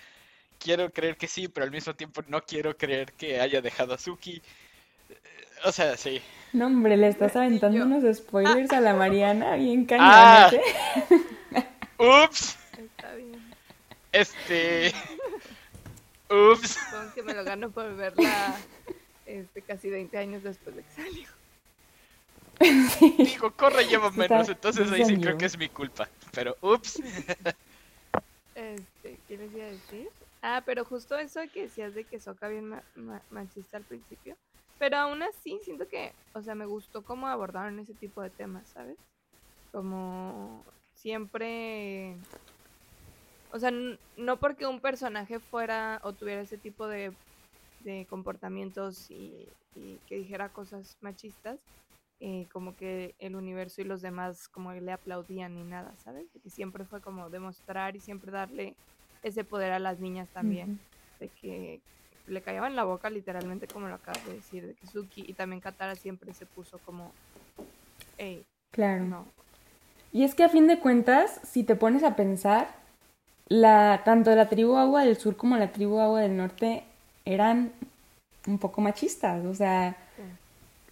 Quiero 0.57 0.91
creer 0.91 1.17
que 1.17 1.27
sí, 1.27 1.47
pero 1.47 1.65
al 1.65 1.71
mismo 1.71 1.93
tiempo 1.95 2.21
no 2.27 2.41
quiero 2.43 2.77
creer 2.77 3.11
que 3.13 3.41
haya 3.41 3.61
dejado 3.61 3.93
a 3.93 3.97
Suki. 3.97 4.41
Eh, 5.09 5.15
O 5.65 5.71
sea, 5.71 5.97
sí. 5.97 6.21
No, 6.53 6.67
hombre, 6.67 6.95
le 6.97 7.07
estás 7.09 7.35
aventando 7.35 7.77
yo- 7.79 7.85
unos 7.85 8.15
spoilers 8.17 8.71
a 8.71 8.79
la 8.79 8.93
Mariana 8.93 9.55
bien 9.55 9.87
Ah. 9.99 10.49
cañones, 10.51 10.67
¿eh? 11.51 11.67
Ups, 11.97 12.57
Está 12.77 13.13
bien, 13.15 13.53
este... 14.11 14.93
Ups. 16.29 16.69
supongo 16.89 17.13
que 17.13 17.23
me 17.23 17.33
lo 17.33 17.43
gano 17.43 17.69
por 17.69 17.93
verla 17.95 18.55
este, 19.39 19.61
casi 19.61 19.89
20 19.89 20.17
años 20.17 20.43
después 20.43 20.75
de 20.75 20.83
que 20.83 20.91
salió. 20.91 21.27
Digo, 23.17 23.51
corre 23.51 23.85
lleva 23.85 24.07
Está- 24.09 24.19
menos, 24.35 24.49
entonces 24.49 24.91
ahí 24.91 25.05
sí 25.05 25.17
creo 25.19 25.37
que 25.37 25.45
es 25.45 25.57
mi 25.57 25.69
culpa. 25.69 26.07
Pero 26.31 26.55
ups. 26.61 27.01
Este, 28.53 29.17
¿qué 29.27 29.37
les 29.37 29.51
iba 29.53 29.65
a 29.65 29.69
decir? 29.69 30.09
Ah, 30.41 30.61
pero 30.65 30.85
justo 30.85 31.17
eso 31.17 31.39
que 31.53 31.63
decías 31.63 31.93
de 31.95 32.03
que 32.03 32.19
Soka 32.19 32.47
bien 32.47 32.69
ma- 32.69 32.83
ma- 32.95 33.21
machista 33.31 33.77
al 33.77 33.83
principio. 33.83 34.35
Pero 34.77 34.97
aún 34.97 35.21
así, 35.23 35.59
siento 35.63 35.87
que, 35.87 36.11
o 36.33 36.41
sea, 36.41 36.55
me 36.55 36.65
gustó 36.65 37.03
cómo 37.03 37.27
abordaron 37.27 37.79
ese 37.79 37.93
tipo 37.93 38.21
de 38.21 38.29
temas, 38.31 38.63
¿sabes? 38.73 38.97
Como 39.71 40.63
siempre... 40.95 42.15
O 43.53 43.59
sea, 43.59 43.71
no 44.17 44.37
porque 44.37 44.65
un 44.65 44.79
personaje 44.79 45.39
fuera 45.39 45.99
o 46.03 46.13
tuviera 46.13 46.41
ese 46.41 46.57
tipo 46.57 46.87
de, 46.87 47.11
de 47.83 48.05
comportamientos 48.09 49.09
y, 49.11 49.47
y 49.75 49.97
que 50.07 50.15
dijera 50.15 50.49
cosas 50.49 50.97
machistas, 51.01 51.59
eh, 52.23 52.45
como 52.53 52.75
que 52.75 53.15
el 53.17 53.35
universo 53.35 53.81
y 53.81 53.83
los 53.83 54.03
demás 54.03 54.47
como 54.47 54.71
le 54.73 54.91
aplaudían 54.91 55.55
ni 55.55 55.63
nada, 55.63 55.91
¿sabes? 56.03 56.27
Que 56.43 56.51
siempre 56.51 56.85
fue 56.85 57.01
como 57.01 57.31
demostrar 57.31 57.95
y 57.95 57.99
siempre 57.99 58.31
darle 58.31 58.75
ese 59.23 59.43
poder 59.43 59.71
a 59.71 59.79
las 59.79 59.99
niñas 59.99 60.29
también, 60.29 60.79
de 61.19 61.29
que 61.29 61.81
le 62.27 62.41
callaban 62.41 62.75
la 62.75 62.83
boca 62.83 63.09
literalmente 63.09 63.65
como 63.65 63.87
lo 63.87 63.95
acabas 63.95 64.23
de 64.27 64.33
decir, 64.33 64.67
de 64.67 64.75
que 64.75 64.85
Suki 64.85 65.25
y 65.27 65.33
también 65.33 65.61
Katara 65.61 65.95
siempre 65.95 66.31
se 66.35 66.45
puso 66.45 66.77
como, 66.79 67.11
hey, 68.19 68.45
claro. 68.71 69.05
No. 69.05 69.25
Y 70.11 70.23
es 70.23 70.35
que 70.35 70.43
a 70.43 70.49
fin 70.49 70.67
de 70.67 70.79
cuentas, 70.79 71.41
si 71.43 71.63
te 71.63 71.75
pones 71.75 72.03
a 72.03 72.15
pensar, 72.15 72.67
la, 73.47 74.03
tanto 74.05 74.35
la 74.35 74.47
tribu 74.47 74.75
Agua 74.75 75.03
del 75.03 75.17
Sur 75.17 75.35
como 75.37 75.57
la 75.57 75.71
tribu 75.71 75.99
Agua 75.99 76.21
del 76.21 76.37
Norte 76.37 76.83
eran 77.25 77.71
un 78.47 78.57
poco 78.57 78.81
machistas, 78.81 79.45
o 79.45 79.53
sea, 79.53 79.95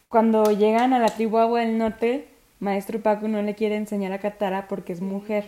cuando 0.07 0.51
llegan 0.51 0.93
a 0.93 0.99
la 0.99 1.09
tribu 1.09 1.37
Agua 1.37 1.61
del 1.61 1.77
Norte, 1.77 2.27
Maestro 2.59 2.99
Paco 2.99 3.27
no 3.27 3.41
le 3.41 3.55
quiere 3.55 3.75
enseñar 3.75 4.11
a 4.11 4.19
Katara 4.19 4.67
porque 4.67 4.93
es 4.93 5.01
mujer, 5.01 5.45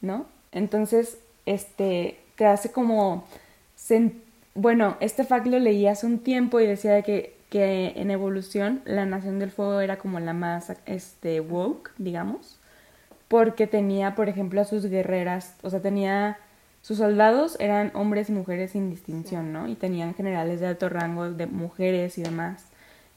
¿no? 0.00 0.26
Entonces, 0.52 1.18
este, 1.46 2.18
te 2.36 2.46
hace 2.46 2.72
como... 2.72 3.24
Bueno, 4.54 4.96
este 5.00 5.24
fact 5.24 5.46
lo 5.46 5.58
leí 5.58 5.86
hace 5.86 6.06
un 6.06 6.18
tiempo 6.18 6.60
y 6.60 6.66
decía 6.66 7.02
que, 7.02 7.34
que 7.50 7.92
en 7.96 8.10
evolución 8.10 8.82
la 8.84 9.06
Nación 9.06 9.38
del 9.38 9.50
Fuego 9.50 9.80
era 9.80 9.98
como 9.98 10.20
la 10.20 10.32
más, 10.32 10.72
este, 10.86 11.40
woke, 11.40 11.92
digamos, 11.98 12.58
porque 13.28 13.66
tenía, 13.66 14.14
por 14.14 14.28
ejemplo, 14.28 14.60
a 14.60 14.64
sus 14.64 14.86
guerreras, 14.86 15.54
o 15.62 15.70
sea, 15.70 15.80
tenía... 15.80 16.38
Sus 16.82 16.98
soldados 16.98 17.56
eran 17.60 17.90
hombres 17.94 18.30
y 18.30 18.32
mujeres 18.32 18.72
sin 18.72 18.90
distinción, 18.90 19.52
¿no? 19.52 19.68
Y 19.68 19.74
tenían 19.74 20.14
generales 20.14 20.60
de 20.60 20.66
alto 20.66 20.88
rango 20.88 21.30
de 21.30 21.46
mujeres 21.46 22.16
y 22.18 22.22
demás. 22.22 22.66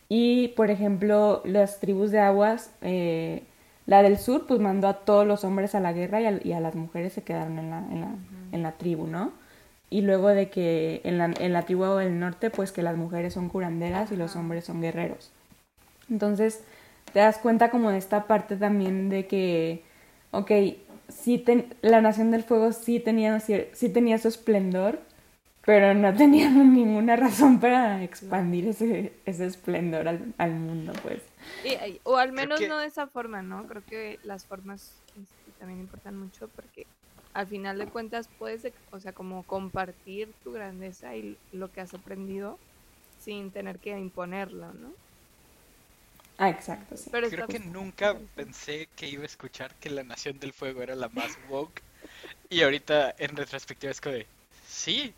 Y, 0.10 0.50
por 0.50 0.70
ejemplo, 0.70 1.42
las 1.46 1.80
tribus 1.80 2.12
de 2.12 2.20
aguas, 2.20 2.72
eh, 2.82 3.44
la 3.86 4.04
del 4.04 4.18
sur, 4.18 4.46
pues 4.48 4.60
mandó 4.60 4.88
a 4.88 5.06
todos 5.06 5.26
los 5.26 5.44
hombres 5.44 5.76
a 5.76 5.80
la 5.80 5.94
guerra 5.94 6.22
y 6.22 6.52
a, 6.52 6.60
las 6.60 6.76
mujeres 6.76 7.14
se 7.14 7.24
quedaron 7.24 7.58
en 7.58 7.70
la, 7.70 7.80
en 7.80 8.02
la, 8.02 8.16
en 8.52 8.64
la 8.64 8.74
tribu, 8.74 9.08
¿no? 9.08 9.32
Y 9.90 10.02
luego 10.02 10.30
de 10.30 10.50
que 10.50 11.02
en 11.04 11.18
la, 11.18 11.26
en 11.40 11.54
la 11.54 11.64
tribu 11.64 11.86
del 11.96 12.20
norte, 12.20 12.50
pues 12.50 12.72
que 12.72 12.82
las 12.82 12.98
mujeres 12.98 13.34
son 13.34 13.50
curanderas 13.50 14.12
y 14.12 14.18
los 14.18 14.36
hombres 14.36 14.66
son 14.66 14.82
guerreros. 14.82 15.32
Entonces, 16.10 16.64
te 17.12 17.20
das 17.20 17.38
cuenta 17.38 17.70
como 17.70 17.92
de 17.92 17.98
esta 17.98 18.26
parte 18.26 18.56
también 18.56 19.10
de 19.10 19.28
que, 19.28 19.84
ok, 20.32 20.52
sí 21.14 21.44
la 21.82 22.02
Nación 22.02 22.32
del 22.32 22.44
Fuego 22.44 22.72
sí 22.74 23.00
tenía, 23.00 23.40
sí 23.40 23.90
tenía 23.90 24.18
su 24.18 24.28
esplendor, 24.28 25.00
pero 25.66 25.94
no 25.94 26.14
tenían 26.18 26.74
ninguna 26.74 27.16
razón 27.16 27.60
para 27.60 28.04
expandir 28.04 28.68
ese, 28.68 29.14
ese 29.26 29.46
esplendor 29.46 30.08
al, 30.08 30.34
al 30.38 30.52
mundo, 30.52 30.94
pues. 31.02 31.22
o 32.04 32.18
al 32.18 32.32
menos 32.32 32.62
no 32.68 32.80
de 32.80 32.88
esa 32.88 33.08
forma, 33.08 33.42
¿no? 33.42 33.66
Creo 33.68 33.84
que 33.86 34.20
las 34.24 34.46
formas 34.46 35.02
también 35.60 35.80
importan 35.80 36.18
mucho 36.18 36.50
porque 36.50 36.86
al 37.34 37.48
final 37.48 37.80
de 37.80 37.88
cuentas 37.88 38.30
puedes, 38.38 38.72
o 38.92 39.00
sea, 39.00 39.14
como 39.14 39.44
compartir 39.44 40.34
tu 40.44 40.52
grandeza 40.52 41.16
y 41.16 41.38
lo 41.52 41.72
que 41.72 41.82
has 41.82 41.94
aprendido 41.94 42.60
sin 43.20 43.52
tener 43.52 43.80
que 43.80 43.98
imponerlo, 43.98 44.74
¿no? 44.74 44.92
Ah, 46.38 46.50
exacto, 46.50 46.98
sí. 46.98 47.10
Pero 47.12 47.30
Creo 47.30 47.48
que 47.48 47.60
nunca 47.60 48.18
pensé 48.36 48.88
que 48.96 49.08
iba 49.08 49.24
a 49.24 49.28
escuchar 49.28 49.74
que 49.76 49.90
la 49.90 50.04
Nación 50.04 50.40
del 50.40 50.54
Fuego 50.54 50.82
era 50.82 50.96
la 50.96 51.10
más 51.10 51.38
woke. 51.50 51.82
Y 52.50 52.62
ahorita 52.62 53.16
en 53.18 53.36
retrospectiva 53.36 53.92
es 53.92 54.02
como 54.02 54.16
de, 54.16 54.28
sí, 54.68 55.14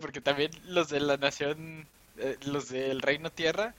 porque 0.00 0.20
también 0.20 0.50
los 0.66 0.88
de 0.88 1.00
la 1.00 1.16
nación, 1.16 1.86
eh, 2.18 2.36
los 2.46 2.68
del 2.68 3.02
Reino 3.02 3.30
Tierra, 3.30 3.74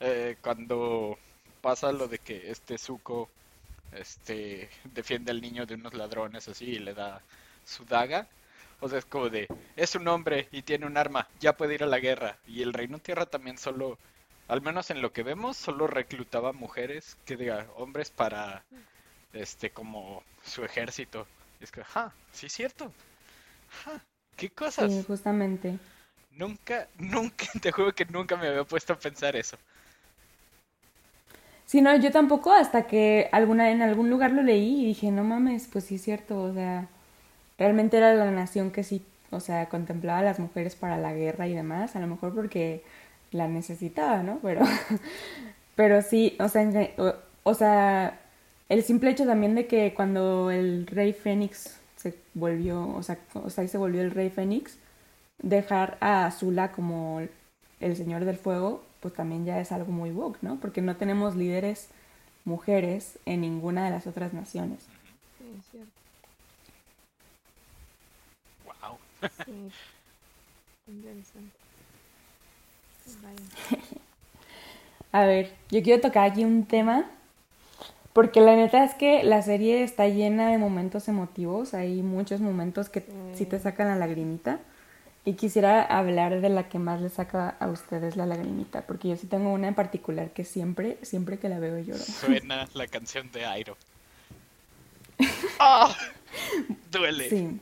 eh, 0.00 0.36
cuando 0.42 1.18
pasa 1.60 1.92
lo 1.92 2.08
de 2.08 2.18
que 2.18 2.50
este 2.50 2.78
Zuko 2.78 3.28
este, 3.92 4.68
defiende 4.94 5.30
al 5.30 5.40
niño 5.40 5.66
de 5.66 5.74
unos 5.74 5.94
ladrones 5.94 6.48
así 6.48 6.64
y 6.66 6.78
le 6.78 6.94
da 6.94 7.20
su 7.64 7.84
daga. 7.84 8.26
O 8.80 8.88
sea, 8.88 8.98
es 8.98 9.04
como 9.04 9.28
de, 9.28 9.46
es 9.76 9.94
un 9.94 10.08
hombre 10.08 10.48
y 10.50 10.62
tiene 10.62 10.86
un 10.86 10.96
arma, 10.96 11.28
ya 11.40 11.56
puede 11.56 11.74
ir 11.74 11.84
a 11.84 11.86
la 11.86 12.00
guerra. 12.00 12.36
Y 12.48 12.62
el 12.62 12.72
Reino 12.72 12.98
Tierra 12.98 13.26
también 13.26 13.58
solo, 13.58 13.98
al 14.48 14.60
menos 14.60 14.90
en 14.90 15.02
lo 15.02 15.12
que 15.12 15.22
vemos, 15.22 15.56
solo 15.56 15.86
reclutaba 15.86 16.52
mujeres, 16.52 17.16
que 17.24 17.36
diga, 17.36 17.66
hombres 17.76 18.10
para, 18.10 18.64
este, 19.32 19.70
como 19.70 20.22
su 20.44 20.64
ejército. 20.64 21.26
es 21.60 21.70
que, 21.70 21.84
ja, 21.84 22.12
sí 22.32 22.46
es 22.46 22.52
cierto. 22.52 22.92
¿Qué 24.36 24.50
cosas? 24.50 24.92
Sí, 24.92 25.04
justamente. 25.06 25.78
Nunca, 26.32 26.88
nunca, 26.98 27.46
te 27.60 27.72
juro 27.72 27.94
que 27.94 28.04
nunca 28.06 28.36
me 28.36 28.48
había 28.48 28.64
puesto 28.64 28.92
a 28.92 28.98
pensar 28.98 29.36
eso. 29.36 29.56
Sí, 31.66 31.80
no, 31.80 31.96
yo 31.96 32.10
tampoco, 32.10 32.52
hasta 32.52 32.86
que 32.86 33.28
alguna, 33.32 33.70
en 33.70 33.80
algún 33.80 34.10
lugar 34.10 34.32
lo 34.32 34.42
leí 34.42 34.82
y 34.82 34.86
dije, 34.86 35.10
no 35.10 35.24
mames, 35.24 35.68
pues 35.72 35.84
sí 35.84 35.94
es 35.94 36.02
cierto, 36.02 36.42
o 36.42 36.52
sea, 36.52 36.88
realmente 37.56 37.96
era 37.96 38.12
la 38.12 38.30
nación 38.30 38.70
que 38.70 38.84
sí, 38.84 39.02
o 39.30 39.40
sea, 39.40 39.66
contemplaba 39.70 40.18
a 40.18 40.22
las 40.22 40.38
mujeres 40.38 40.76
para 40.76 40.98
la 40.98 41.14
guerra 41.14 41.46
y 41.46 41.54
demás, 41.54 41.96
a 41.96 42.00
lo 42.00 42.06
mejor 42.08 42.34
porque 42.34 42.84
la 43.32 43.48
necesitaba, 43.48 44.22
¿no? 44.22 44.38
Pero, 44.42 44.62
pero 45.76 46.02
sí, 46.02 46.36
o 46.38 46.48
sea, 46.48 46.62
o, 46.98 47.14
o 47.42 47.54
sea, 47.54 48.20
el 48.68 48.82
simple 48.82 49.10
hecho 49.10 49.26
también 49.26 49.54
de 49.54 49.66
que 49.66 49.94
cuando 49.94 50.50
el 50.50 50.86
rey 50.86 51.12
Fénix 51.12 51.78
se 51.96 52.14
volvió, 52.34 52.88
o 52.88 53.02
sea, 53.02 53.18
o 53.34 53.50
sea, 53.50 53.66
se 53.66 53.78
volvió 53.78 54.02
el 54.02 54.10
rey 54.10 54.30
Fénix, 54.30 54.78
dejar 55.42 55.98
a 56.00 56.26
Azula 56.26 56.72
como 56.72 57.20
el 57.80 57.96
señor 57.96 58.24
del 58.24 58.36
fuego, 58.36 58.82
pues 59.00 59.14
también 59.14 59.44
ya 59.44 59.60
es 59.60 59.72
algo 59.72 59.92
muy 59.92 60.10
woke, 60.10 60.38
¿no? 60.42 60.58
Porque 60.60 60.82
no 60.82 60.96
tenemos 60.96 61.36
líderes 61.36 61.88
mujeres 62.44 63.18
en 63.26 63.40
ninguna 63.40 63.84
de 63.84 63.90
las 63.90 64.06
otras 64.06 64.32
naciones. 64.32 64.80
Sí, 65.38 65.44
es 65.58 65.66
cierto. 65.70 65.92
Wow. 68.64 68.98
Sí. 69.44 69.72
Interesante. 70.92 71.61
A 75.12 75.26
ver, 75.26 75.52
yo 75.70 75.82
quiero 75.82 76.00
tocar 76.00 76.30
aquí 76.30 76.44
un 76.44 76.64
tema 76.64 77.10
porque 78.12 78.42
la 78.42 78.56
neta 78.56 78.84
es 78.84 78.94
que 78.94 79.24
la 79.24 79.42
serie 79.42 79.82
está 79.82 80.06
llena 80.08 80.50
de 80.50 80.58
momentos 80.58 81.08
emotivos, 81.08 81.72
hay 81.72 82.02
muchos 82.02 82.40
momentos 82.40 82.90
que 82.90 83.04
sí 83.34 83.46
te 83.46 83.58
sacan 83.58 83.88
la 83.88 83.96
lagrimita. 83.96 84.60
Y 85.24 85.34
quisiera 85.34 85.82
hablar 85.82 86.40
de 86.40 86.48
la 86.48 86.68
que 86.68 86.80
más 86.80 87.00
le 87.00 87.08
saca 87.08 87.50
a 87.60 87.68
ustedes 87.68 88.16
la 88.16 88.26
lagrimita, 88.26 88.82
porque 88.82 89.08
yo 89.08 89.16
sí 89.16 89.28
tengo 89.28 89.52
una 89.52 89.68
en 89.68 89.74
particular 89.74 90.30
que 90.30 90.44
siempre, 90.44 90.98
siempre 91.02 91.38
que 91.38 91.48
la 91.48 91.60
veo 91.60 91.78
lloro. 91.78 92.00
Suena 92.00 92.68
la 92.74 92.88
canción 92.88 93.30
de 93.30 93.46
Airo. 93.46 93.76
¡Ah! 95.60 95.94
Duele. 96.90 97.30
Sí. 97.30 97.60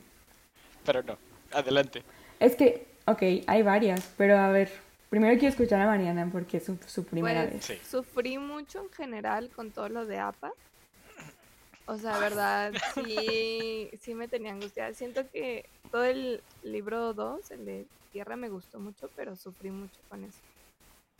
Pero 0.83 1.03
no, 1.03 1.17
adelante. 1.53 2.01
Es 2.39 2.55
que, 2.55 2.87
ok, 3.05 3.21
hay 3.45 3.61
varias, 3.61 4.11
pero 4.17 4.39
a 4.39 4.49
ver, 4.49 4.71
Primero 5.11 5.37
quiero 5.37 5.49
escuchar 5.49 5.81
a 5.81 5.87
Mariana 5.87 6.29
porque 6.31 6.55
es 6.55 6.71
su, 6.87 7.03
primera 7.03 7.45
pues, 7.49 7.67
vez. 7.67 7.81
Sufrí 7.85 8.37
mucho 8.37 8.81
en 8.81 8.89
general 8.91 9.49
con 9.49 9.69
todo 9.69 9.89
lo 9.89 10.05
de 10.05 10.19
APA. 10.19 10.53
O 11.85 11.97
sea, 11.97 12.17
verdad, 12.17 12.71
sí, 12.95 13.89
sí 13.99 14.15
me 14.15 14.29
tenía 14.29 14.53
angustiada. 14.53 14.93
Siento 14.93 15.29
que 15.29 15.65
todo 15.91 16.05
el 16.05 16.41
libro 16.63 17.13
2, 17.13 17.51
el 17.51 17.65
de 17.65 17.85
Tierra, 18.13 18.37
me 18.37 18.47
gustó 18.47 18.79
mucho, 18.79 19.09
pero 19.13 19.35
sufrí 19.35 19.69
mucho 19.69 19.99
con 20.07 20.23
eso. 20.23 20.39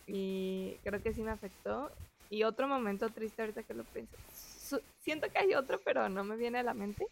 Y 0.07 0.77
creo 0.85 1.03
que 1.03 1.13
sí 1.13 1.21
me 1.21 1.31
afectó. 1.31 1.91
Y 2.29 2.43
otro 2.43 2.69
momento 2.69 3.09
triste 3.09 3.41
ahorita 3.41 3.63
que 3.63 3.73
lo 3.73 3.83
pienso. 3.83 4.15
Siento 5.01 5.29
que 5.29 5.37
hay 5.37 5.53
otro, 5.53 5.81
pero 5.83 6.07
no 6.07 6.23
me 6.23 6.37
viene 6.37 6.59
a 6.59 6.63
la 6.63 6.73
mente. 6.73 7.07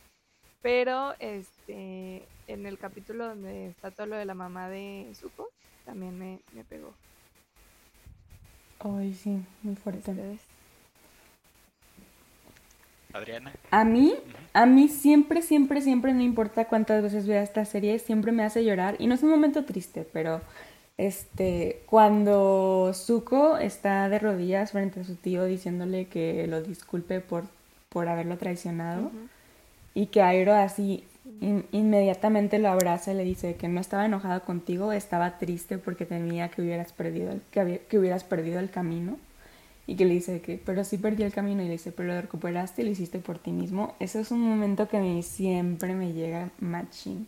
Pero 0.61 1.13
este 1.19 2.25
en 2.47 2.65
el 2.65 2.77
capítulo 2.77 3.27
donde 3.27 3.67
está 3.67 3.91
todo 3.91 4.07
lo 4.07 4.15
de 4.15 4.23
la 4.23 4.34
mamá 4.34 4.69
de 4.69 5.11
Zuko, 5.13 5.49
también 5.89 6.19
me, 6.19 6.39
me 6.53 6.63
pegó. 6.63 6.93
Ay, 8.79 9.11
sí, 9.15 9.43
muy 9.63 9.75
fuerte. 9.75 10.13
Adriana. 13.11 13.51
A 13.71 13.83
mí, 13.83 14.13
a 14.53 14.67
mí 14.67 14.87
siempre, 14.87 15.41
siempre, 15.41 15.81
siempre, 15.81 16.13
no 16.13 16.21
importa 16.21 16.65
cuántas 16.65 17.01
veces 17.01 17.25
vea 17.25 17.41
esta 17.41 17.65
serie, 17.65 17.97
siempre 17.97 18.31
me 18.31 18.43
hace 18.43 18.63
llorar. 18.63 18.97
Y 18.99 19.07
no 19.07 19.15
es 19.15 19.23
un 19.23 19.31
momento 19.31 19.65
triste, 19.65 20.07
pero 20.13 20.41
este, 20.99 21.81
cuando 21.87 22.91
Zuko 22.93 23.57
está 23.57 24.09
de 24.09 24.19
rodillas 24.19 24.73
frente 24.73 24.99
a 24.99 25.03
su 25.05 25.15
tío 25.15 25.45
diciéndole 25.45 26.05
que 26.05 26.45
lo 26.45 26.61
disculpe 26.61 27.19
por, 27.19 27.45
por 27.89 28.07
haberlo 28.07 28.37
traicionado 28.37 29.11
y 29.95 30.05
que 30.05 30.21
Airo 30.21 30.53
así 30.53 31.03
inmediatamente 31.71 32.59
lo 32.59 32.69
abraza 32.69 33.11
y 33.11 33.15
le 33.15 33.23
dice 33.23 33.55
que 33.55 33.67
no 33.67 33.80
estaba 33.80 34.05
enojado 34.05 34.41
contigo, 34.43 34.91
estaba 34.91 35.38
triste 35.38 35.77
porque 35.77 36.05
temía 36.05 36.49
que 36.49 36.61
hubieras 36.61 36.91
perdido 36.91 37.32
el, 37.32 37.41
que, 37.51 37.97
hubieras 37.97 38.23
perdido 38.23 38.59
el 38.59 38.69
camino. 38.69 39.17
Y 39.88 39.95
que 39.95 40.05
le 40.05 40.13
dice 40.13 40.39
que, 40.41 40.61
pero 40.63 40.84
sí 40.84 40.97
perdí 40.97 41.23
el 41.23 41.34
camino. 41.34 41.63
Y 41.63 41.65
le 41.65 41.71
dice, 41.71 41.91
pero 41.91 42.13
lo 42.13 42.21
recuperaste 42.21 42.82
y 42.82 42.86
lo 42.86 42.91
hiciste 42.91 43.17
por 43.17 43.39
ti 43.39 43.51
mismo. 43.51 43.95
Ese 43.99 44.19
es 44.19 44.30
un 44.30 44.41
momento 44.41 44.88
que 44.88 44.97
a 44.97 45.01
mí 45.01 45.23
siempre 45.23 45.95
me 45.95 46.13
llega 46.13 46.51
machín. 46.59 47.27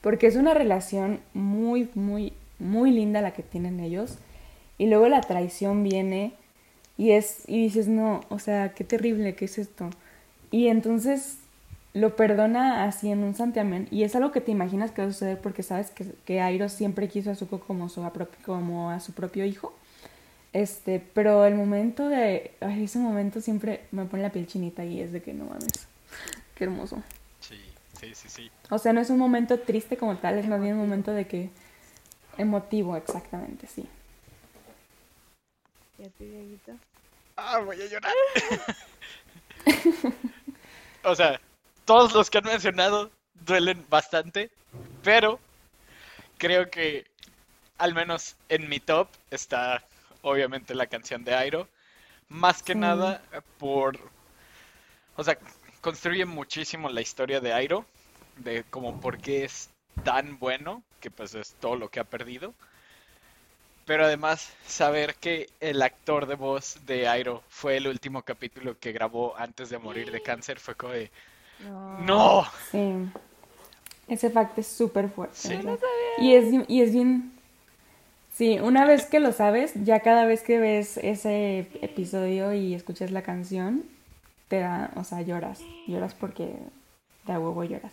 Porque 0.00 0.28
es 0.28 0.36
una 0.36 0.54
relación 0.54 1.18
muy, 1.34 1.90
muy, 1.94 2.32
muy 2.60 2.92
linda 2.92 3.20
la 3.20 3.32
que 3.32 3.42
tienen 3.42 3.80
ellos. 3.80 4.18
Y 4.78 4.86
luego 4.86 5.08
la 5.08 5.22
traición 5.22 5.82
viene 5.82 6.34
y 6.96 7.12
es, 7.12 7.42
y 7.48 7.62
dices, 7.62 7.88
no, 7.88 8.20
o 8.28 8.38
sea, 8.38 8.74
qué 8.74 8.84
terrible, 8.84 9.34
¿qué 9.34 9.46
es 9.46 9.58
esto? 9.58 9.90
Y 10.52 10.68
entonces 10.68 11.38
lo 11.94 12.16
perdona 12.16 12.84
así 12.84 13.10
en 13.10 13.24
un 13.24 13.34
santiamén 13.34 13.88
y 13.90 14.04
es 14.04 14.14
algo 14.14 14.30
que 14.30 14.40
te 14.40 14.50
imaginas 14.50 14.90
que 14.90 15.02
va 15.02 15.08
a 15.08 15.12
suceder 15.12 15.40
porque 15.40 15.62
sabes 15.62 15.90
que, 15.90 16.06
que 16.24 16.40
Airo 16.40 16.68
siempre 16.68 17.08
quiso 17.08 17.30
a 17.30 17.34
Zuko 17.34 17.60
como, 17.60 17.88
su, 17.88 18.08
como 18.44 18.90
a 18.90 19.00
su 19.00 19.12
propio 19.12 19.44
hijo. 19.44 19.74
Este, 20.52 21.00
pero 21.14 21.44
el 21.44 21.54
momento 21.54 22.08
de, 22.08 22.52
ay, 22.60 22.84
ese 22.84 22.98
momento 22.98 23.40
siempre 23.40 23.86
me 23.90 24.04
pone 24.06 24.22
la 24.22 24.30
piel 24.30 24.46
chinita 24.46 24.84
y 24.84 25.00
es 25.00 25.12
de 25.12 25.22
que 25.22 25.34
no 25.34 25.44
mames, 25.44 25.88
qué 26.54 26.64
hermoso. 26.64 27.02
Sí, 27.40 27.60
sí, 28.00 28.14
sí, 28.14 28.28
sí. 28.28 28.50
O 28.70 28.78
sea, 28.78 28.92
no 28.92 29.00
es 29.00 29.10
un 29.10 29.18
momento 29.18 29.60
triste 29.60 29.96
como 29.96 30.16
tal, 30.16 30.38
es 30.38 30.46
más 30.46 30.60
bien 30.60 30.74
un 30.74 30.80
momento 30.80 31.12
de 31.12 31.26
que 31.26 31.50
emotivo, 32.38 32.96
exactamente, 32.96 33.66
sí. 33.66 33.86
¿Y 35.98 36.04
a 36.04 36.08
ti, 36.10 36.24
Dieguito? 36.24 36.72
Ah, 37.36 37.60
voy 37.60 37.80
a 37.80 37.86
llorar. 37.86 38.12
o 41.04 41.14
sea, 41.14 41.40
todos 41.88 42.12
los 42.12 42.28
que 42.28 42.36
han 42.36 42.44
mencionado 42.44 43.10
duelen 43.46 43.82
bastante, 43.88 44.50
pero 45.02 45.40
creo 46.36 46.68
que 46.68 47.06
al 47.78 47.94
menos 47.94 48.36
en 48.50 48.68
mi 48.68 48.78
top 48.78 49.08
está 49.30 49.82
obviamente 50.20 50.74
la 50.74 50.86
canción 50.86 51.24
de 51.24 51.34
Airo. 51.34 51.66
Más 52.28 52.62
que 52.62 52.74
nada 52.74 53.22
por... 53.56 53.98
O 55.16 55.24
sea, 55.24 55.38
construye 55.80 56.26
muchísimo 56.26 56.90
la 56.90 57.00
historia 57.00 57.40
de 57.40 57.54
Airo, 57.54 57.86
de 58.36 58.64
como 58.64 59.00
por 59.00 59.16
qué 59.16 59.44
es 59.46 59.70
tan 60.04 60.38
bueno, 60.38 60.82
que 61.00 61.10
pues 61.10 61.34
es 61.34 61.54
todo 61.54 61.76
lo 61.76 61.88
que 61.88 62.00
ha 62.00 62.04
perdido. 62.04 62.52
Pero 63.86 64.04
además, 64.04 64.52
saber 64.66 65.14
que 65.14 65.48
el 65.60 65.80
actor 65.80 66.26
de 66.26 66.34
voz 66.34 66.84
de 66.84 67.08
Airo 67.08 67.42
fue 67.48 67.78
el 67.78 67.88
último 67.88 68.20
capítulo 68.24 68.78
que 68.78 68.92
grabó 68.92 69.34
antes 69.38 69.70
de 69.70 69.78
morir 69.78 70.12
de 70.12 70.20
cáncer 70.20 70.60
fue 70.60 70.74
como 70.74 70.92
de... 70.92 71.10
No. 72.00 72.44
Sí. 72.70 73.08
Ese 74.08 74.30
fact 74.30 74.58
es 74.58 74.66
súper 74.66 75.10
fuerte. 75.10 75.60
Y, 76.18 76.34
es, 76.34 76.68
y 76.68 76.82
es 76.82 76.92
bien... 76.92 77.32
Sí, 78.32 78.58
una 78.60 78.84
vez 78.84 79.06
que 79.06 79.18
lo 79.18 79.32
sabes, 79.32 79.72
ya 79.74 80.00
cada 80.00 80.24
vez 80.24 80.42
que 80.42 80.58
ves 80.58 80.96
ese 80.98 81.68
episodio 81.82 82.52
y 82.52 82.74
escuchas 82.74 83.10
la 83.10 83.22
canción, 83.22 83.84
te 84.46 84.60
da, 84.60 84.92
o 84.94 85.02
sea, 85.02 85.22
lloras. 85.22 85.60
Lloras 85.88 86.14
porque 86.14 86.54
de 87.26 87.32
a 87.32 87.40
huevo 87.40 87.64
lloras. 87.64 87.92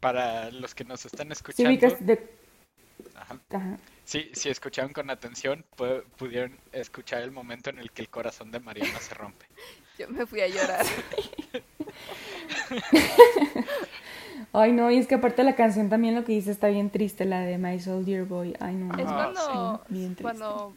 Para 0.00 0.50
los 0.50 0.74
que 0.74 0.84
nos 0.84 1.06
están 1.06 1.32
escuchando... 1.32 1.88
Sí, 1.88 2.04
de... 2.04 2.30
Ajá. 3.14 3.78
Sí, 4.04 4.30
si 4.34 4.50
escucharon 4.50 4.92
con 4.92 5.10
atención, 5.10 5.64
pudieron 6.18 6.58
escuchar 6.72 7.22
el 7.22 7.30
momento 7.30 7.70
en 7.70 7.78
el 7.78 7.90
que 7.90 8.02
el 8.02 8.08
corazón 8.08 8.50
de 8.50 8.60
Mariana 8.60 8.98
se 8.98 9.14
rompe. 9.14 9.46
Yo 9.98 10.08
me 10.08 10.26
fui 10.26 10.40
a 10.40 10.48
llorar. 10.48 10.84
Ay, 14.52 14.72
no, 14.72 14.90
y 14.90 14.98
es 14.98 15.06
que 15.06 15.14
aparte 15.14 15.42
la 15.44 15.54
canción 15.54 15.88
también 15.88 16.14
lo 16.14 16.24
que 16.24 16.32
dice 16.32 16.50
está 16.50 16.68
bien 16.68 16.90
triste, 16.90 17.24
la 17.24 17.40
de 17.40 17.56
My 17.56 17.80
Soldier 17.80 18.24
Boy. 18.24 18.54
Ay, 18.60 18.74
no. 18.74 18.94
Es 18.98 19.04
cuando, 19.04 19.80
cuando 20.20 20.72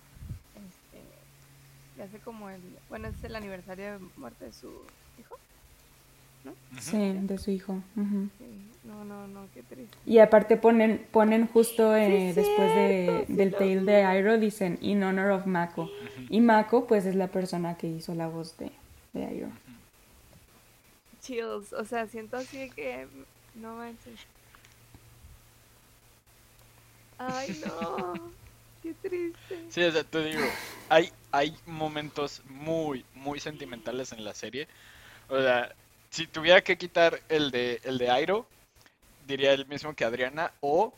este, 1.94 2.04
hace 2.04 2.20
como 2.20 2.50
el, 2.50 2.62
bueno, 2.90 3.10
es 3.10 3.24
el 3.24 3.36
aniversario 3.36 3.94
de 3.94 4.00
muerte 4.16 4.46
de 4.46 4.54
su 4.54 4.70
hijo, 5.20 5.36
¿no? 6.46 6.54
Sí, 6.80 7.18
de 7.20 7.38
su 7.38 7.52
hijo. 7.52 7.82
No, 7.96 9.04
no, 9.04 9.28
no, 9.28 9.48
qué 9.54 9.62
triste. 9.64 9.98
Y 10.06 10.20
aparte 10.20 10.56
ponen, 10.56 11.06
ponen 11.12 11.48
justo 11.48 11.96
eh, 11.96 12.32
después 12.34 12.76
de, 12.76 13.26
del 13.28 13.52
tale 13.52 13.82
de 13.82 14.20
Iroh, 14.20 14.38
dicen, 14.38 14.78
in 14.80 15.04
honor 15.04 15.32
of 15.32 15.48
Mako. 15.48 15.90
Y 16.30 16.40
Mako, 16.40 16.86
pues, 16.86 17.06
es 17.06 17.16
la 17.16 17.28
persona 17.28 17.76
que 17.76 17.88
hizo 17.88 18.16
la 18.16 18.28
voz 18.28 18.56
de, 18.58 18.72
de 19.12 19.36
Iroh 19.36 19.65
chills. 21.26 21.74
O 21.74 21.86
sea, 21.86 22.08
siento 22.08 22.38
así 22.38 22.70
que. 22.72 23.08
No 23.56 23.76
manches. 23.76 24.20
Ay, 27.18 27.62
no. 27.66 28.14
Qué 28.84 28.94
triste. 28.94 29.66
Sí, 29.70 29.84
o 29.84 29.92
sea, 29.92 30.04
te 30.04 30.24
digo, 30.24 30.44
hay, 30.90 31.12
hay 31.32 31.56
momentos 31.66 32.42
muy, 32.46 33.04
muy 33.14 33.40
sentimentales 33.40 34.12
en 34.12 34.24
la 34.24 34.34
serie. 34.34 34.68
O 35.28 35.42
sea, 35.42 35.74
si 36.12 36.28
tuviera 36.28 36.62
que 36.62 36.78
quitar 36.78 37.20
el 37.30 37.50
de, 37.50 37.82
el 37.84 37.98
de 37.98 38.12
Airo, 38.12 38.46
diría 39.26 39.54
el 39.54 39.66
mismo 39.66 39.96
que 39.96 40.06
Adriana. 40.06 40.52
O 40.62 40.94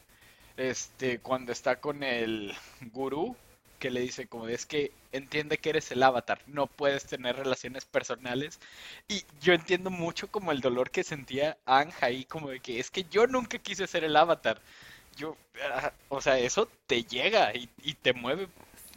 este 0.58 1.20
cuando 1.20 1.52
está 1.52 1.80
con 1.80 2.04
el 2.04 2.54
gurú, 2.92 3.36
que 3.80 3.92
le 3.92 4.02
dice 4.02 4.28
como 4.28 4.46
de, 4.48 4.54
es 4.54 4.66
que 4.66 4.92
entiende 5.12 5.58
que 5.58 5.70
eres 5.70 5.92
el 5.92 6.04
avatar, 6.04 6.40
no 6.48 6.68
puedes 6.68 7.06
tener 7.06 7.36
relaciones 7.36 7.86
personales. 7.86 8.60
Y 9.08 9.24
yo 9.42 9.54
entiendo 9.54 9.90
mucho 9.90 10.30
como 10.30 10.52
el 10.52 10.62
dolor 10.62 10.92
que 10.92 11.04
sentía 11.04 11.58
Anja 11.66 12.08
ahí, 12.08 12.26
como 12.26 12.50
de 12.50 12.60
que 12.60 12.80
es 12.80 12.92
que 12.92 13.04
yo 13.06 13.28
nunca 13.28 13.58
quise 13.58 13.88
ser 13.88 14.04
el 14.04 14.16
avatar. 14.16 14.60
Yo, 15.16 15.36
ah, 15.74 15.92
o 16.10 16.22
sea, 16.22 16.38
eso 16.38 16.70
te 16.86 17.04
llega 17.04 17.52
y, 17.56 17.68
te 17.96 18.14
mueve 18.14 18.48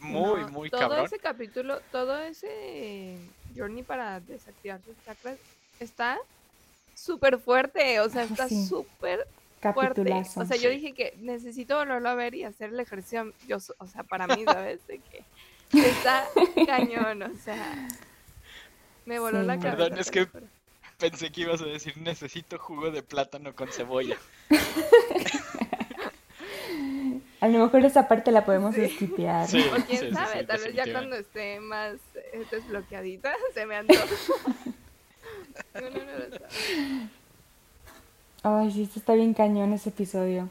muy, 0.01 0.45
muy 0.47 0.71
todo 0.71 0.81
cabrón. 0.81 0.99
Todo 0.99 1.07
ese 1.07 1.19
capítulo, 1.19 1.81
todo 1.93 2.19
ese 2.19 3.17
journey 3.57 3.83
para 3.83 4.21
desactivar 4.21 4.81
sus 4.83 4.95
chakras 5.05 5.39
está 5.79 6.19
súper 6.95 7.39
fuerte, 7.39 8.01
o 8.01 8.11
sea, 8.11 8.25
está 8.25 8.49
súper 8.49 9.27
fuerte. 9.61 10.25
O 10.37 10.45
sea, 10.45 10.57
yo 10.57 10.71
dije 10.71 10.93
que 10.93 11.15
necesito 11.19 11.77
volverlo 11.77 12.09
a 12.09 12.15
ver 12.15 12.35
y 12.35 12.45
hacer 12.45 12.71
el 12.71 12.81
ejercicio. 12.81 13.33
Yo, 13.47 13.59
o 13.79 13.87
sea, 13.87 14.03
para 14.03 14.27
mí, 14.27 14.45
¿sabes? 14.45 14.85
De 14.87 14.99
que 14.99 15.25
está 15.73 16.27
cañón, 16.67 17.23
o 17.23 17.37
sea. 17.37 17.89
Me 19.05 19.19
voló 19.19 19.43
la 19.43 19.59
cabeza. 19.59 19.77
Perdón, 19.77 19.99
es 19.99 20.11
que 20.11 20.29
pensé 20.99 21.31
que 21.33 21.43
ibas 21.43 21.61
a 21.63 21.65
decir 21.65 21.97
necesito 21.97 22.59
jugo 22.59 22.91
de 22.91 23.03
plátano 23.03 23.55
con 23.55 23.69
cebolla. 23.69 24.17
a 27.41 27.49
lo 27.49 27.59
mejor 27.59 27.85
esa 27.85 28.07
parte 28.07 28.31
la 28.31 28.45
podemos 28.45 28.75
sí. 28.75 28.89
Sí, 28.89 29.07
o 29.07 29.17
quién 29.87 30.15
sabe, 30.15 30.45
tal 30.45 30.61
vez 30.61 30.75
ya 30.75 30.93
cuando 30.93 31.17
esté 31.17 31.59
más 31.61 31.97
eh, 32.15 32.45
desbloqueadita 32.51 33.33
se 33.55 33.67
me 33.67 33.77
antoja. 33.77 34.05
no, 35.75 35.81
no, 35.81 35.91
no 35.91 36.19
lo 36.19 36.31
sabe. 36.31 36.47
Ay, 38.43 38.71
sí, 38.71 38.89
está 38.95 39.15
bien 39.15 39.35
cañón 39.35 39.73
ese 39.73 39.91
episodio. 39.91 40.49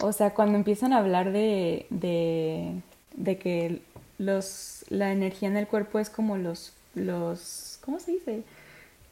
O 0.00 0.12
sea, 0.12 0.34
cuando 0.34 0.56
empiezan 0.56 0.92
a 0.92 0.98
hablar 0.98 1.32
de, 1.32 1.86
de, 1.90 2.72
de 3.16 3.38
que 3.38 3.82
los, 4.18 4.84
la 4.88 5.12
energía 5.12 5.48
en 5.48 5.56
el 5.56 5.66
cuerpo 5.66 5.98
es 5.98 6.10
como 6.10 6.36
los, 6.36 6.72
los, 6.94 7.78
¿cómo 7.84 8.00
se 8.00 8.12
dice? 8.12 8.42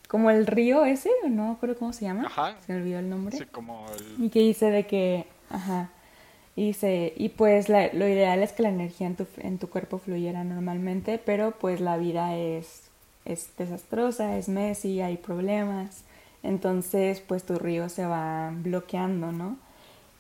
Como 0.09 0.31
el 0.31 0.47
río 0.47 0.85
ese, 0.85 1.11
no 1.29 1.49
me 1.49 1.53
acuerdo 1.53 1.77
cómo 1.77 1.93
se 1.93 2.05
llama. 2.05 2.27
Ajá. 2.27 2.57
Se 2.65 2.73
me 2.73 2.81
olvidó 2.81 2.99
el 3.01 3.11
nombre. 3.11 3.37
Sí, 3.37 3.45
como 3.47 3.87
el... 3.97 4.25
Y 4.25 4.31
que 4.31 4.41
dice 4.41 4.71
de 4.71 4.87
que, 4.87 5.27
ajá. 5.51 5.91
Y 6.55 6.69
dice, 6.69 7.13
y 7.17 7.29
pues 7.29 7.69
la, 7.69 7.93
lo 7.93 8.09
ideal 8.09 8.43
es 8.43 8.53
que 8.53 8.63
la 8.63 8.71
energía 8.71 9.09
en 9.09 9.17
tu, 9.17 9.27
en 9.39 9.59
tu 9.59 9.69
cuerpo 9.69 9.99
fluyera 9.99 10.43
normalmente, 10.43 11.19
pero 11.19 11.51
pues 11.53 11.81
la 11.81 11.97
vida 11.99 12.37
es, 12.37 12.85
es 13.25 13.51
desastrosa, 13.59 14.39
es 14.39 14.49
messy, 14.49 15.01
hay 15.01 15.17
problemas 15.17 16.03
entonces 16.47 17.21
pues 17.21 17.45
tu 17.45 17.59
río 17.59 17.89
se 17.89 18.07
va 18.07 18.53
bloqueando, 18.55 19.33
¿no? 19.33 19.59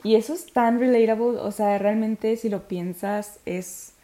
Y 0.04 0.14
eso 0.16 0.34
es 0.34 0.46
tan 0.52 0.78
relatable, 0.78 1.38
o 1.40 1.50
sea, 1.50 1.78
realmente 1.78 2.36
si 2.36 2.48
lo 2.48 2.68
piensas 2.68 3.40
es, 3.44 3.94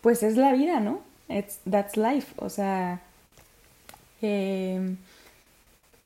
pues 0.00 0.22
es 0.22 0.36
la 0.36 0.52
vida, 0.52 0.80
¿no? 0.80 1.00
It's, 1.28 1.60
that's 1.70 1.96
life, 1.96 2.32
o 2.36 2.48
sea, 2.48 3.02
em, 4.22 4.96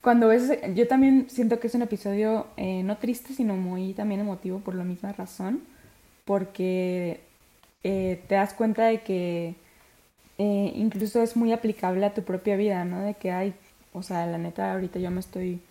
cuando 0.01 0.29
ves, 0.29 0.51
yo 0.75 0.87
también 0.89 1.27
siento 1.31 1.61
que 1.61 1.69
es 1.69 1.75
un 1.75 1.83
episodio 1.83 2.47
eh, 2.57 2.83
no 2.83 2.99
triste, 2.99 3.33
sino 3.33 3.57
muy 3.57 3.95
también 3.95 4.21
emotivo 4.21 4.61
por 4.61 4.75
la 4.75 4.85
misma 4.85 5.13
razón, 5.13 5.63
porque 6.25 7.21
eh, 7.85 8.23
te 8.29 8.35
das 8.35 8.55
cuenta 8.55 8.87
de 8.87 9.03
que 9.03 9.55
eh, 10.39 10.73
incluso 10.75 11.23
es 11.23 11.37
muy 11.37 11.53
aplicable 11.53 12.05
a 12.05 12.15
tu 12.15 12.23
propia 12.23 12.57
vida, 12.57 12.85
¿no? 12.85 13.01
De 13.01 13.15
que 13.15 13.31
hay 13.31 13.55
o 13.95 14.03
sea, 14.03 14.27
la 14.27 14.37
neta, 14.37 14.75
ahorita 14.75 14.99
yo 14.99 15.11
me 15.11 15.21
estoy 15.21 15.63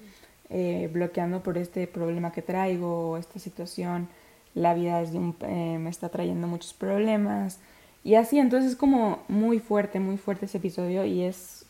eh, 0.49 0.89
bloqueando 0.91 1.43
por 1.43 1.57
este 1.57 1.87
problema 1.87 2.31
que 2.31 2.41
traigo, 2.41 3.17
esta 3.17 3.37
situación, 3.37 4.07
la 4.55 4.73
vida 4.73 5.01
es 5.01 5.11
un, 5.11 5.35
eh, 5.41 5.77
me 5.77 5.89
está 5.89 6.09
trayendo 6.09 6.47
muchos 6.47 6.73
problemas. 6.73 7.59
Y 8.03 8.15
así, 8.15 8.39
entonces 8.39 8.71
es 8.71 8.77
como 8.77 9.23
muy 9.27 9.59
fuerte, 9.59 9.99
muy 9.99 10.17
fuerte 10.17 10.45
ese 10.45 10.57
episodio 10.57 11.05
y 11.05 11.23
es 11.23 11.65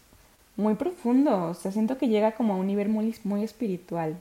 muy 0.56 0.76
profundo. 0.76 1.46
O 1.46 1.54
sea, 1.56 1.72
siento 1.72 1.98
que 1.98 2.08
llega 2.08 2.34
como 2.34 2.54
a 2.54 2.58
un 2.58 2.68
nivel 2.68 2.88
muy, 2.88 3.16
muy 3.24 3.44
espiritual. 3.44 4.20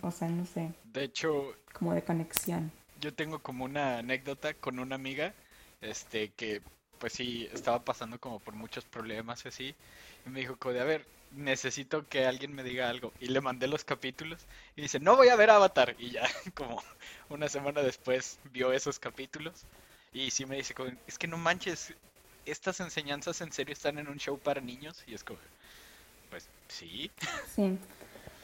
o 0.00 0.10
sea, 0.10 0.28
no 0.28 0.46
sé. 0.46 0.72
De 0.92 1.04
hecho, 1.04 1.54
como 1.72 1.92
de 1.92 2.02
conexión. 2.02 2.72
Yo 3.00 3.12
tengo 3.12 3.40
como 3.40 3.64
una 3.64 3.98
anécdota 3.98 4.54
con 4.54 4.78
una 4.78 4.94
amiga, 4.94 5.34
este, 5.82 6.30
que 6.30 6.62
pues 6.98 7.12
sí, 7.12 7.48
estaba 7.52 7.84
pasando 7.84 8.18
como 8.18 8.40
por 8.40 8.54
muchos 8.54 8.84
problemas 8.84 9.44
y 9.44 9.48
así, 9.48 9.74
y 10.26 10.30
me 10.30 10.40
dijo 10.40 10.56
como 10.56 10.74
de, 10.74 10.80
a 10.80 10.84
ver, 10.84 11.04
necesito 11.32 12.06
que 12.08 12.26
alguien 12.26 12.54
me 12.54 12.62
diga 12.62 12.88
algo, 12.88 13.12
y 13.20 13.26
le 13.26 13.40
mandé 13.40 13.68
los 13.68 13.84
capítulos, 13.84 14.40
y 14.76 14.82
dice, 14.82 15.00
no 15.00 15.16
voy 15.16 15.28
a 15.28 15.36
ver 15.36 15.50
Avatar, 15.50 15.94
y 15.98 16.10
ya 16.10 16.22
como 16.54 16.82
una 17.28 17.48
semana 17.48 17.82
después 17.82 18.38
vio 18.52 18.72
esos 18.72 18.98
capítulos, 18.98 19.64
y 20.12 20.30
sí 20.30 20.46
me 20.46 20.56
dice, 20.56 20.74
es 21.06 21.18
que 21.18 21.26
no 21.28 21.36
manches, 21.36 21.94
estas 22.46 22.80
enseñanzas 22.80 23.40
en 23.40 23.52
serio 23.52 23.72
están 23.72 23.98
en 23.98 24.08
un 24.08 24.18
show 24.18 24.38
para 24.38 24.60
niños, 24.60 25.04
y 25.06 25.14
es 25.14 25.24
como, 25.24 25.38
pues 26.30 26.48
sí. 26.68 27.10
Sí. 27.54 27.78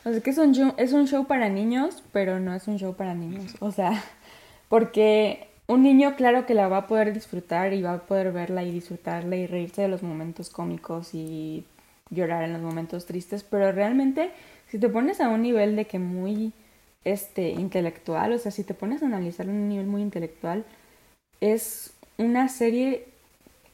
O 0.05 0.11
sea, 0.11 0.21
que 0.21 0.31
es 0.31 0.39
un, 0.39 0.53
show, 0.53 0.75
es 0.77 0.93
un 0.93 1.07
show 1.07 1.27
para 1.27 1.49
niños, 1.49 2.03
pero 2.13 2.39
no 2.39 2.55
es 2.55 2.69
un 2.69 2.79
show 2.79 2.95
para 2.95 3.15
niños. 3.15 3.55
O 3.61 3.73
sea, 3.73 4.05
porque 4.69 5.49
un 5.67 5.83
niño 5.83 6.15
claro 6.17 6.45
que 6.45 6.55
la 6.55 6.69
va 6.69 6.79
a 6.79 6.87
poder 6.87 7.15
disfrutar 7.15 7.73
y 7.73 7.83
va 7.83 7.95
a 7.95 8.07
poder 8.07 8.33
verla 8.33 8.63
y 8.63 8.71
disfrutarla 8.71 9.37
y 9.37 9.47
reírse 9.47 9.83
de 9.83 9.89
los 9.89 10.03
momentos 10.03 10.51
cómicos 10.51 11.15
y 11.15 11.65
llorar 12.15 12.45
en 12.45 12.53
los 12.53 12.63
momentos 12.63 13.07
tristes, 13.07 13.43
pero 13.43 13.73
realmente 13.73 14.31
si 14.71 14.79
te 14.79 14.89
pones 14.89 15.21
a 15.21 15.29
un 15.29 15.43
nivel 15.43 15.77
de 15.77 15.87
que 15.87 15.99
muy 15.99 16.53
este 17.05 17.51
intelectual, 17.51 18.33
o 18.33 18.39
sea, 18.39 18.51
si 18.51 18.65
te 18.65 18.75
pones 18.75 19.03
a 19.03 19.07
analizar 19.07 19.49
un 19.49 19.69
nivel 19.69 19.87
muy 19.87 20.03
intelectual, 20.03 20.65
es 21.41 21.93
una 22.17 22.49
serie, 22.49 23.07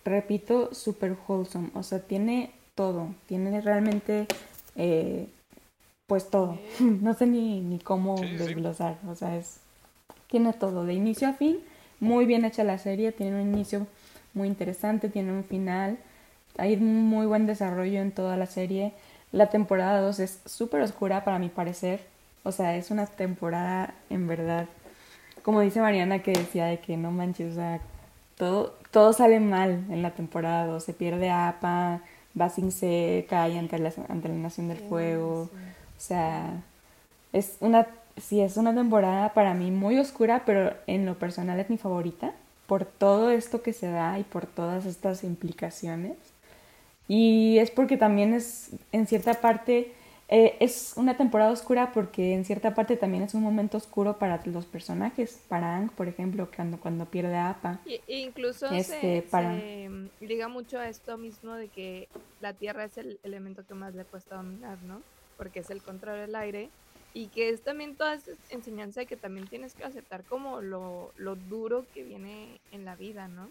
repito, 0.05 0.75
super 0.75 1.17
wholesome, 1.29 1.71
o 1.75 1.83
sea, 1.83 2.01
tiene 2.01 2.51
todo, 2.75 3.15
tiene 3.27 3.61
realmente 3.61 4.27
eh, 4.77 5.29
pues 6.11 6.29
todo. 6.29 6.59
No 6.81 7.15
sé 7.15 7.27
ni, 7.27 7.61
ni 7.61 7.79
cómo 7.79 8.21
desglosar. 8.21 8.99
O 9.07 9.15
sea, 9.15 9.37
es. 9.37 9.61
Tiene 10.29 10.53
todo, 10.53 10.85
de 10.85 10.95
inicio 10.95 11.29
a 11.29 11.35
fin. 11.35 11.59
Muy 12.01 12.27
bien 12.27 12.45
hecha 12.45 12.65
la 12.65 12.79
serie. 12.79 13.13
Tiene 13.13 13.41
un 13.41 13.55
inicio 13.55 13.87
muy 14.35 14.49
interesante. 14.49 15.09
Tiene 15.09 15.33
un 15.33 15.45
final. 15.45 15.99
Hay 16.59 16.77
muy 16.77 17.27
buen 17.27 17.47
desarrollo 17.47 18.01
en 18.01 18.13
toda 18.13 18.37
la 18.37 18.47
serie. 18.47 18.93
La 19.33 19.51
temporada 19.51 20.01
2 20.01 20.21
es 20.21 20.41
súper 20.47 20.83
oscura 20.83 21.25
para 21.25 21.39
mi 21.39 21.49
parecer. 21.49 22.01
O 22.43 22.53
sea, 22.53 22.77
es 22.77 22.91
una 22.91 23.07
temporada 23.07 23.95
en 24.09 24.27
verdad. 24.27 24.67
Como 25.43 25.61
dice 25.61 25.81
Mariana 25.81 26.21
que 26.21 26.33
decía 26.33 26.67
de 26.67 26.81
que 26.81 26.97
no 26.97 27.11
manches, 27.11 27.53
o 27.53 27.55
sea, 27.55 27.81
todo, 28.37 28.75
todo 28.91 29.13
sale 29.13 29.41
mal 29.41 29.85
en 29.91 30.03
la 30.03 30.11
temporada 30.13 30.67
2. 30.67 30.83
Se 30.83 30.95
pierde 30.95 31.31
APA, 31.31 32.01
va 32.39 32.49
sin 32.51 32.73
se 32.73 33.27
cae 33.29 33.59
ante 33.59 33.79
la, 33.79 33.93
ante 34.09 34.29
la 34.29 34.35
Nación 34.35 34.69
del 34.69 34.79
Fuego. 34.79 35.43
O 35.43 36.01
sea, 36.03 36.63
es 37.33 37.57
una, 37.61 37.87
sí, 38.17 38.41
es 38.41 38.57
una 38.57 38.75
temporada 38.75 39.33
para 39.35 39.55
mí 39.55 39.71
muy 39.71 39.99
oscura, 39.99 40.43
pero 40.45 40.75
en 40.87 41.07
lo 41.07 41.19
personal 41.19 41.61
es 41.61 41.71
mi 41.71 41.79
favorita 41.79 42.33
por 42.67 42.85
todo 42.85 43.31
esto 43.31 43.63
que 43.63 43.73
se 43.73 43.91
da 43.91 44.19
y 44.19 44.23
por 44.23 44.47
todas 44.47 44.87
estas 44.87 45.25
implicaciones. 45.25 46.17
Y 47.13 47.59
es 47.59 47.73
porque 47.73 47.97
también 47.97 48.35
es, 48.35 48.71
en 48.93 49.09
cierta 49.09 49.41
parte, 49.41 49.93
eh, 50.29 50.57
es 50.61 50.93
una 50.97 51.17
temporada 51.17 51.51
oscura 51.51 51.91
porque 51.93 52.35
en 52.35 52.45
cierta 52.45 52.73
parte 52.73 52.97
también 52.97 53.25
es 53.25 53.35
un 53.35 53.43
momento 53.43 53.79
oscuro 53.79 54.17
para 54.17 54.41
los 54.45 54.65
personajes. 54.65 55.43
Para 55.49 55.77
Ang, 55.77 55.91
por 55.91 56.07
ejemplo, 56.07 56.49
cuando, 56.55 56.79
cuando 56.79 57.07
pierde 57.07 57.35
a 57.35 57.51
Apa. 57.51 57.81
Y, 57.85 58.01
incluso 58.07 58.71
este, 58.71 59.25
se, 59.29 59.91
liga 60.21 60.47
mucho 60.47 60.79
a 60.79 60.89
esto 60.89 61.19
mismo 61.19 61.55
de 61.55 61.67
que 61.67 62.09
la 62.41 62.53
Tierra 62.53 62.85
es 62.85 62.97
el 62.97 63.19
elemento 63.25 63.67
que 63.67 63.75
más 63.75 63.93
le 63.97 64.05
cuesta 64.05 64.37
dominar, 64.37 64.81
¿no? 64.85 65.03
porque 65.41 65.61
es 65.61 65.71
el 65.71 65.81
control 65.81 66.19
del 66.19 66.37
aire, 66.37 66.69
y 67.15 67.29
que 67.29 67.49
es 67.49 67.63
también 67.63 67.97
toda 67.97 68.13
esa 68.13 68.33
enseñanza 68.51 69.07
que 69.07 69.17
también 69.17 69.47
tienes 69.47 69.73
que 69.73 69.85
aceptar 69.85 70.23
como 70.23 70.61
lo, 70.61 71.13
lo 71.17 71.35
duro 71.35 71.87
que 71.95 72.05
viene 72.05 72.61
en 72.73 72.85
la 72.85 72.95
vida, 72.95 73.27
¿no? 73.27 73.49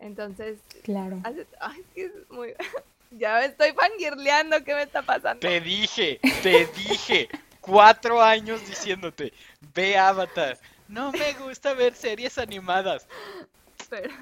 Entonces, 0.00 0.58
claro. 0.82 1.20
ay, 1.60 1.84
es 1.94 2.10
muy... 2.30 2.54
ya 3.10 3.38
me 3.38 3.46
estoy 3.46 3.72
fangirleando, 3.72 4.62
¿qué 4.64 4.74
me 4.74 4.82
está 4.82 5.02
pasando? 5.02 5.40
Te 5.40 5.60
dije, 5.60 6.18
te 6.42 6.66
dije, 6.66 7.28
cuatro 7.60 8.20
años 8.20 8.66
diciéndote, 8.66 9.32
ve 9.74 9.96
Avatar. 9.96 10.58
No 10.88 11.12
me 11.12 11.32
gusta 11.34 11.74
ver 11.74 11.94
series 11.94 12.38
animadas. 12.38 13.06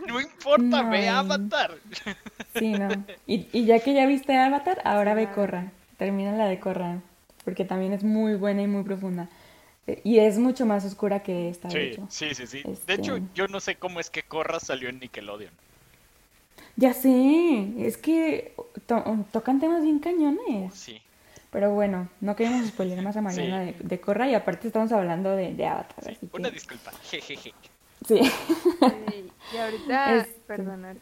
No 0.07 0.21
importa, 0.21 0.83
ve 0.83 1.09
Avatar. 1.09 1.77
Sí, 2.59 2.73
no. 2.73 2.89
Y, 3.27 3.49
y, 3.53 3.67
ya 3.67 3.81
que 3.81 3.95
ya 3.95 4.07
viste 4.07 4.37
Avatar, 4.37 4.81
ahora 4.85 5.15
ve 5.15 5.31
Corra 5.31 5.73
termina 5.99 6.33
la 6.33 6.47
de 6.47 6.59
Corra, 6.59 7.03
porque 7.45 7.65
también 7.65 7.93
es 7.93 8.03
muy 8.03 8.37
buena 8.37 8.63
y 8.63 8.67
muy 8.67 8.85
profunda. 8.85 9.29
Eh, 9.87 10.01
y 10.05 10.21
es 10.21 10.39
mucho 10.39 10.65
más 10.65 10.85
oscura 10.85 11.23
que 11.23 11.51
esta. 11.51 11.69
Sí, 11.69 11.97
sí, 12.09 12.35
sí, 12.35 12.47
sí. 12.47 12.63
De 12.87 12.95
hecho, 12.95 13.17
este, 13.17 13.29
yo 13.35 13.49
no 13.49 13.61
sé 13.61 13.75
cómo 13.75 14.01
es 14.01 14.09
que 14.09 14.23
Corra 14.23 14.61
salió 14.61 14.89
en 14.89 15.01
Nickelodeon. 15.01 15.53
Ya 16.79 16.95
sé, 16.95 17.75
es 17.79 17.97
que 17.97 18.55
tocan 18.87 19.59
temas 19.59 19.83
bien 19.83 19.99
cañones. 19.99 20.73
Sí. 20.75 21.03
Pero 21.51 21.73
bueno, 21.73 22.09
no 22.21 22.37
queremos 22.37 22.69
spoiler 22.69 23.03
más 23.03 23.17
a 23.17 23.21
Mariana 23.21 23.63
de, 23.63 23.73
de, 23.73 24.01
Corra 24.01 24.29
y 24.29 24.35
aparte 24.35 24.69
estamos 24.69 24.93
hablando 24.93 25.35
de, 25.35 25.55
de 25.55 25.67
Avatar. 25.67 26.17
Una 26.33 26.51
disculpa, 26.51 26.93
jejeje. 27.03 27.53
Sí. 28.07 28.21
y 29.53 29.57
ahorita, 29.57 30.17
este... 30.19 30.41
perdón, 30.47 31.01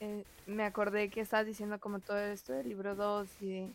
eh, 0.00 0.24
me 0.46 0.64
acordé 0.64 1.10
que 1.10 1.20
estabas 1.20 1.46
diciendo 1.46 1.78
como 1.78 1.98
todo 1.98 2.18
esto 2.18 2.54
del 2.54 2.66
libro 2.66 2.94
2 2.94 3.28
y 3.42 3.68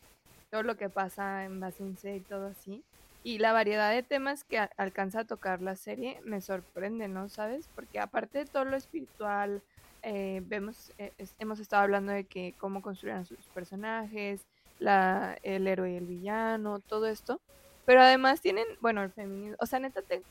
todo 0.50 0.64
lo 0.64 0.76
que 0.76 0.90
pasa 0.90 1.46
en 1.46 1.60
Basinse 1.60 2.16
y 2.16 2.22
todo 2.22 2.48
así. 2.48 2.84
Y 3.24 3.38
la 3.38 3.54
variedad 3.54 3.92
de 3.92 4.02
temas 4.02 4.44
que 4.44 4.58
alcanza 4.58 5.20
a 5.20 5.26
tocar 5.26 5.62
la 5.62 5.76
serie 5.76 6.20
me 6.24 6.42
sorprende, 6.42 7.08
¿no? 7.08 7.30
¿Sabes? 7.30 7.70
Porque 7.76 8.00
aparte 8.00 8.40
de 8.40 8.46
todo 8.46 8.66
lo 8.66 8.76
espiritual, 8.76 9.62
eh, 10.04 10.42
vemos, 10.46 10.92
eh, 10.98 11.12
hemos 11.40 11.60
estado 11.60 11.84
hablando 11.84 12.12
de 12.12 12.24
que 12.26 12.54
cómo 12.58 12.82
construyeron 12.82 13.26
sus 13.26 13.46
personajes, 13.54 14.42
la, 14.80 15.38
el 15.44 15.68
héroe 15.68 15.92
y 15.92 15.98
el 15.98 16.06
villano, 16.06 16.80
todo 16.80 17.08
esto. 17.08 17.40
Pero 17.86 18.02
además 18.02 18.42
tienen, 18.42 18.66
bueno, 18.82 19.02
el 19.04 19.12
feminismo, 19.12 19.58
o 19.60 19.66
sea, 19.66 19.80
neta 19.80 20.02
te 20.02 20.22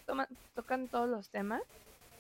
tocan 0.55 0.89
todos 0.89 1.09
los 1.09 1.29
temas 1.29 1.63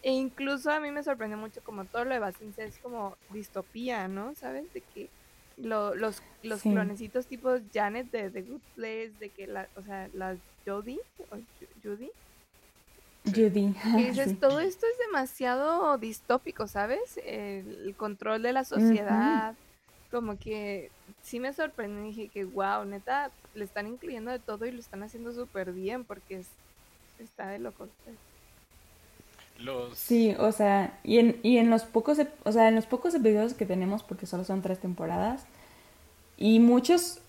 e 0.03 0.13
incluso 0.13 0.71
a 0.71 0.81
mí 0.81 0.91
me 0.91 1.03
sorprendió 1.03 1.37
mucho 1.37 1.61
como 1.63 1.85
todo 1.85 2.05
lo 2.05 2.15
de 2.15 2.21
Basinse 2.21 2.65
es 2.65 2.79
como 2.79 3.17
distopía, 3.31 4.07
¿no? 4.07 4.35
¿Sabes? 4.35 4.73
De 4.73 4.81
que 4.81 5.09
los, 5.57 6.23
los 6.43 6.63
clonecitos 6.63 7.27
tipo 7.27 7.51
Janet 7.73 8.11
de 8.11 8.31
The 8.31 8.43
Good 8.43 8.61
Place, 8.77 9.13
de 9.19 9.31
que 9.31 9.49
la, 9.49 9.69
o 9.77 9.83
sea, 9.83 10.09
las 10.13 10.39
Jodie 10.65 11.01
o 11.31 11.37
Judy. 11.83 12.11
Judy. 13.29 13.75
Y 13.99 14.05
dices, 14.05 14.39
todo 14.39 14.61
esto 14.61 14.87
es 14.87 14.99
demasiado 15.07 15.97
distópico, 15.99 16.67
¿sabes? 16.67 17.21
El, 17.25 17.95
control 17.97 18.43
de 18.43 18.53
la 18.53 18.65
sociedad. 18.65 19.55
Como 20.11 20.39
que 20.39 20.91
sí 21.23 21.39
me 21.39 21.53
sorprendió 21.53 22.05
y 22.05 22.09
dije 22.09 22.29
que, 22.29 22.45
wow, 22.45 22.85
neta, 22.85 23.31
le 23.55 23.65
están 23.65 23.87
incluyendo 23.87 24.31
de 24.31 24.39
todo 24.39 24.65
y 24.65 24.71
lo 24.71 24.81
están 24.81 25.03
haciendo 25.03 25.33
súper 25.33 25.73
bien 25.73 26.05
porque 26.05 26.39
es, 26.39 26.49
está 27.19 27.49
de 27.49 27.59
loco. 27.59 27.89
Sí, 29.95 30.35
o 30.39 30.53
sea, 30.53 30.99
y 31.03 31.19
en, 31.19 31.41
y 31.43 31.59
en 31.59 31.69
los 31.69 31.83
pocos, 31.83 32.19
o 32.45 32.53
sea, 32.53 32.69
en 32.69 32.77
los 32.77 32.87
pocos 32.87 33.15
episodios 33.15 33.55
que 33.55 33.67
tenemos, 33.67 34.05
porque 34.05 34.27
solo 34.27 34.45
son 34.45 34.63
tres 34.63 34.79
temporadas, 34.79 35.45
y 36.37 36.61
muchos, 36.61 37.21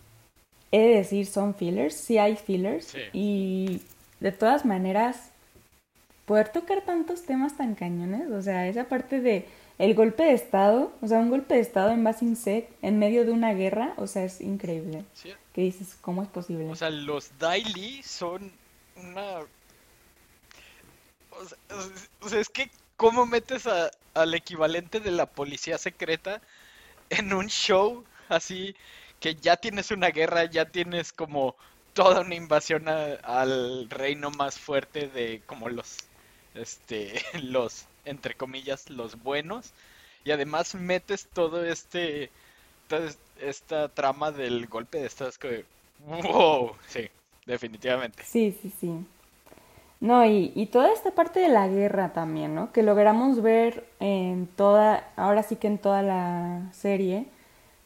he 0.71 0.79
de 0.79 0.95
decir, 0.97 1.25
son 1.25 1.55
fillers, 1.55 1.95
sí 1.95 2.19
hay 2.19 2.35
fillers, 2.35 2.95
y 3.13 3.81
de 4.19 4.31
todas 4.31 4.63
maneras, 4.63 5.28
poder 6.29 6.49
tocar 6.49 6.81
tantos 6.85 7.23
temas 7.23 7.57
tan 7.57 7.73
cañones, 7.73 8.29
o 8.29 8.39
sea, 8.39 8.67
esa 8.67 8.83
parte 8.83 9.19
de 9.19 9.47
el 9.79 9.95
golpe 9.95 10.21
de 10.25 10.33
estado, 10.33 10.93
o 11.01 11.07
sea, 11.07 11.17
un 11.17 11.31
golpe 11.31 11.55
de 11.55 11.61
estado 11.61 11.89
en 11.89 12.03
Basing 12.03 12.35
Set 12.35 12.69
en 12.83 12.99
medio 12.99 13.25
de 13.25 13.31
una 13.31 13.55
guerra, 13.55 13.95
o 13.97 14.05
sea, 14.05 14.25
es 14.25 14.39
increíble. 14.39 15.03
¿Qué 15.53 15.61
dices? 15.61 15.97
¿Cómo 16.01 16.21
es 16.21 16.29
posible? 16.29 16.69
O 16.69 16.75
sea, 16.75 16.91
los 16.91 17.31
Daily 17.39 18.03
son 18.03 18.51
una 18.95 19.39
o 22.21 22.29
sea, 22.29 22.39
es 22.39 22.49
que, 22.49 22.69
¿cómo 22.95 23.25
metes 23.25 23.67
al 24.13 24.33
equivalente 24.35 24.99
de 24.99 25.09
la 25.09 25.25
policía 25.25 25.79
secreta 25.79 26.41
en 27.09 27.33
un 27.33 27.47
show 27.47 28.03
así 28.27 28.75
que 29.19 29.33
ya 29.33 29.57
tienes 29.57 29.89
una 29.89 30.09
guerra, 30.09 30.45
ya 30.45 30.65
tienes 30.65 31.11
como 31.11 31.55
toda 31.93 32.21
una 32.21 32.35
invasión 32.35 32.87
al 32.87 33.89
reino 33.89 34.29
más 34.29 34.59
fuerte 34.59 35.07
de 35.07 35.41
como 35.47 35.69
los, 35.69 36.08
este, 36.55 37.21
los, 37.43 37.85
entre 38.05 38.35
comillas, 38.35 38.89
los 38.89 39.21
buenos? 39.21 39.71
Y 40.23 40.31
además 40.31 40.75
metes 40.75 41.27
todo 41.27 41.63
este, 41.65 42.29
toda 42.87 43.09
esta 43.41 43.89
trama 43.89 44.31
del 44.31 44.67
golpe 44.67 44.99
de 44.99 45.07
estado, 45.07 45.31
que, 45.39 45.65
wow, 46.05 46.71
sí, 46.87 47.09
definitivamente. 47.45 48.23
Sí, 48.23 48.55
sí, 48.61 48.71
sí. 48.79 49.05
No, 50.01 50.25
y, 50.25 50.53
y, 50.55 50.67
toda 50.67 50.93
esta 50.93 51.11
parte 51.11 51.41
de 51.41 51.49
la 51.49 51.67
guerra 51.67 52.13
también, 52.13 52.55
¿no? 52.55 52.71
Que 52.71 52.83
logramos 52.83 53.41
ver 53.41 53.85
en 53.99 54.47
toda, 54.47 55.09
ahora 55.17 55.43
sí 55.43 55.57
que 55.57 55.67
en 55.67 55.77
toda 55.77 56.01
la 56.01 56.69
serie, 56.71 57.25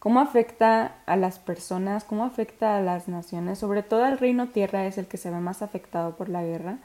cómo 0.03 0.19
afecta 0.19 0.97
a 1.05 1.15
las 1.15 1.39
personas, 1.39 2.03
cómo 2.03 2.25
afecta 2.25 2.77
a 2.77 2.81
las 2.81 3.07
naciones, 3.07 3.57
sobre 3.57 3.83
todo 3.83 4.05
el 4.05 4.17
reino 4.17 4.49
tierra 4.49 4.85
es 4.85 4.97
el 4.97 5.07
que 5.07 5.17
se 5.17 5.31
ve 5.31 5.39
más 5.39 5.61
afectado 5.61 6.17
por 6.17 6.27
la 6.27 6.43
guerra. 6.43 6.77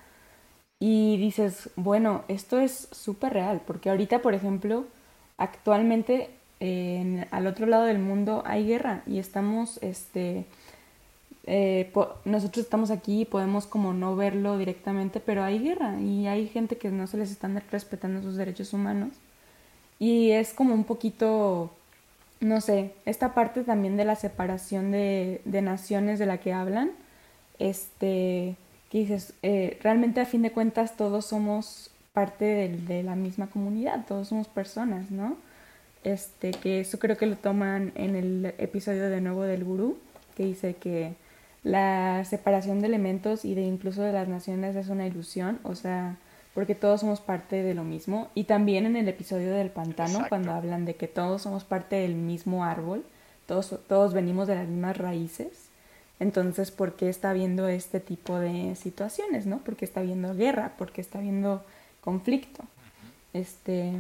Y 0.81 1.17
dices, 1.17 1.71
bueno, 1.77 2.23
esto 2.29 2.59
es 2.61 2.89
súper 2.93 3.33
real, 3.33 3.63
porque 3.67 3.91
ahorita, 3.91 4.21
por 4.21 4.35
ejemplo, 4.35 4.87
actualmente 5.37 6.31
al 7.31 7.47
otro 7.47 7.67
lado 7.67 7.85
del 7.85 7.99
mundo 7.99 8.43
hay 8.45 8.67
guerra 8.67 9.03
y 9.07 9.19
estamos, 9.19 9.79
este, 9.81 10.45
eh, 11.45 11.93
nosotros 12.25 12.65
estamos 12.65 12.91
aquí 12.91 13.23
y 13.23 13.25
podemos 13.25 13.67
como 13.67 13.93
no 13.93 14.17
verlo 14.17 14.59
directamente, 14.59 15.21
pero 15.21 15.45
hay 15.45 15.61
guerra 15.61 16.01
y 16.01 16.27
hay 16.27 16.49
gente 16.49 16.77
que 16.77 16.91
no 16.91 17.07
se 17.07 17.17
les 17.17 17.31
están 17.31 17.63
respetando 17.71 18.23
sus 18.23 18.37
derechos 18.37 18.73
humanos. 18.73 19.11
Y 20.01 20.33
es 20.33 20.53
como 20.53 20.75
un 20.75 20.85
poquito, 20.85 21.71
no 22.41 22.61
sé, 22.61 22.93
esta 23.05 23.35
parte 23.35 23.63
también 23.63 23.97
de 23.97 24.05
la 24.05 24.17
separación 24.17 24.91
de, 24.91 25.41
de 25.45 25.63
naciones 25.63 26.19
de 26.19 26.27
la 26.27 26.39
que 26.39 26.53
hablan, 26.53 26.91
este, 27.59 28.57
que 28.91 28.99
dices, 28.99 29.35
eh, 29.43 29.79
realmente 29.83 30.21
a 30.21 30.27
fin 30.27 30.43
de 30.43 30.53
cuentas 30.53 30.97
todos 30.97 31.27
somos 31.27 31.91
parte 32.13 32.45
de, 32.45 32.77
de 32.77 33.03
la 33.03 33.17
misma 33.17 33.49
comunidad, 33.49 34.07
todos 34.07 34.29
somos 34.29 34.49
personas, 34.49 35.11
¿no? 35.11 35.37
Este, 36.05 36.53
que 36.53 36.81
eso 36.81 36.99
creo 36.99 37.17
que 37.17 37.27
lo 37.27 37.37
toman 37.37 37.93
en 37.95 38.17
el 38.17 38.55
episodio 38.59 39.11
de 39.11 39.21
nuevo 39.21 39.43
del 39.43 39.65
gurú, 39.65 39.99
que 40.37 40.45
dice 40.45 40.75
que 40.75 41.15
la 41.65 42.25
separación 42.25 42.81
de 42.81 42.87
elementos 42.87 43.45
y 43.45 43.55
de 43.55 43.63
incluso 43.63 44.03
de 44.03 44.13
las 44.13 44.29
naciones 44.29 44.77
es 44.77 44.89
una 44.89 45.07
ilusión, 45.07 45.59
o 45.65 45.75
sea, 45.75 46.17
porque 46.55 46.75
todos 46.75 47.01
somos 47.01 47.21
parte 47.21 47.63
de 47.63 47.75
lo 47.75 47.85
mismo. 47.85 48.29
Y 48.35 48.45
también 48.45 48.87
en 48.87 48.97
el 48.97 49.09
episodio 49.09 49.53
del 49.53 49.71
pantano, 49.71 50.25
cuando 50.29 50.53
hablan 50.53 50.85
de 50.85 50.95
que 50.95 51.09
todos 51.09 51.43
somos 51.43 51.65
parte 51.65 51.97
del 51.97 52.15
mismo 52.15 52.65
árbol, 52.65 53.05
todos, 53.47 53.79
todos 53.87 54.15
venimos 54.15 54.49
de 54.49 54.55
las 54.55 54.69
mismas 54.69 54.97
raíces. 54.97 55.68
Entonces, 56.21 56.71
¿por 56.71 56.95
qué 56.95 57.09
está 57.09 57.31
habiendo 57.31 57.69
este 57.69 58.01
tipo 58.01 58.39
de 58.39 58.75
situaciones, 58.75 59.47
no? 59.47 59.59
Porque 59.59 59.85
está 59.85 60.01
habiendo 60.01 60.35
guerra, 60.35 60.73
porque 60.77 61.01
está 61.01 61.19
habiendo 61.19 61.63
conflicto. 62.01 62.65
Este, 63.33 63.93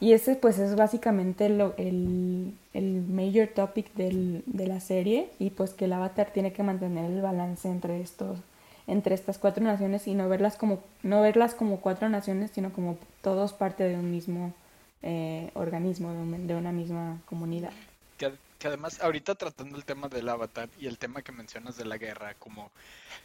y 0.00 0.12
ese 0.12 0.36
pues 0.36 0.58
es 0.58 0.76
básicamente 0.76 1.48
lo, 1.48 1.74
el, 1.76 2.54
el 2.72 3.02
major 3.02 3.48
topic 3.48 3.92
del, 3.94 4.42
de 4.46 4.66
la 4.66 4.80
serie 4.80 5.30
y 5.38 5.50
pues 5.50 5.72
que 5.72 5.86
el 5.86 5.92
avatar 5.92 6.30
tiene 6.32 6.52
que 6.52 6.62
mantener 6.62 7.10
el 7.10 7.20
balance 7.20 7.68
entre 7.68 8.00
estos 8.00 8.38
entre 8.86 9.14
estas 9.14 9.38
cuatro 9.38 9.62
naciones 9.62 10.06
y 10.06 10.14
no 10.14 10.28
verlas 10.28 10.56
como 10.56 10.80
no 11.02 11.20
verlas 11.20 11.54
como 11.54 11.80
cuatro 11.80 12.08
naciones 12.08 12.52
sino 12.54 12.72
como 12.72 12.96
todos 13.22 13.52
parte 13.52 13.84
de 13.84 13.96
un 13.96 14.10
mismo 14.10 14.54
eh, 15.02 15.50
organismo 15.54 16.12
de, 16.12 16.46
de, 16.46 16.54
una 16.54 16.72
misma 16.72 17.20
comunidad 17.26 17.72
que, 18.16 18.32
que, 18.58 18.68
además 18.68 19.00
ahorita 19.00 19.34
tratando 19.34 19.76
el 19.76 19.84
tema 19.84 20.08
del 20.08 20.28
avatar 20.28 20.68
y 20.78 20.86
el 20.86 20.98
tema 20.98 21.22
que 21.22 21.32
mencionas 21.32 21.76
de 21.76 21.84
la 21.84 21.98
guerra 21.98 22.34
como 22.34 22.70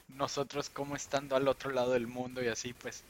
nosotros 0.09 0.69
como 0.69 0.95
estando 0.95 1.35
al 1.35 1.47
otro 1.47 1.71
lado 1.71 1.91
del 1.93 2.07
mundo 2.07 2.43
y 2.43 2.47
así 2.47 2.73
pues 2.73 3.03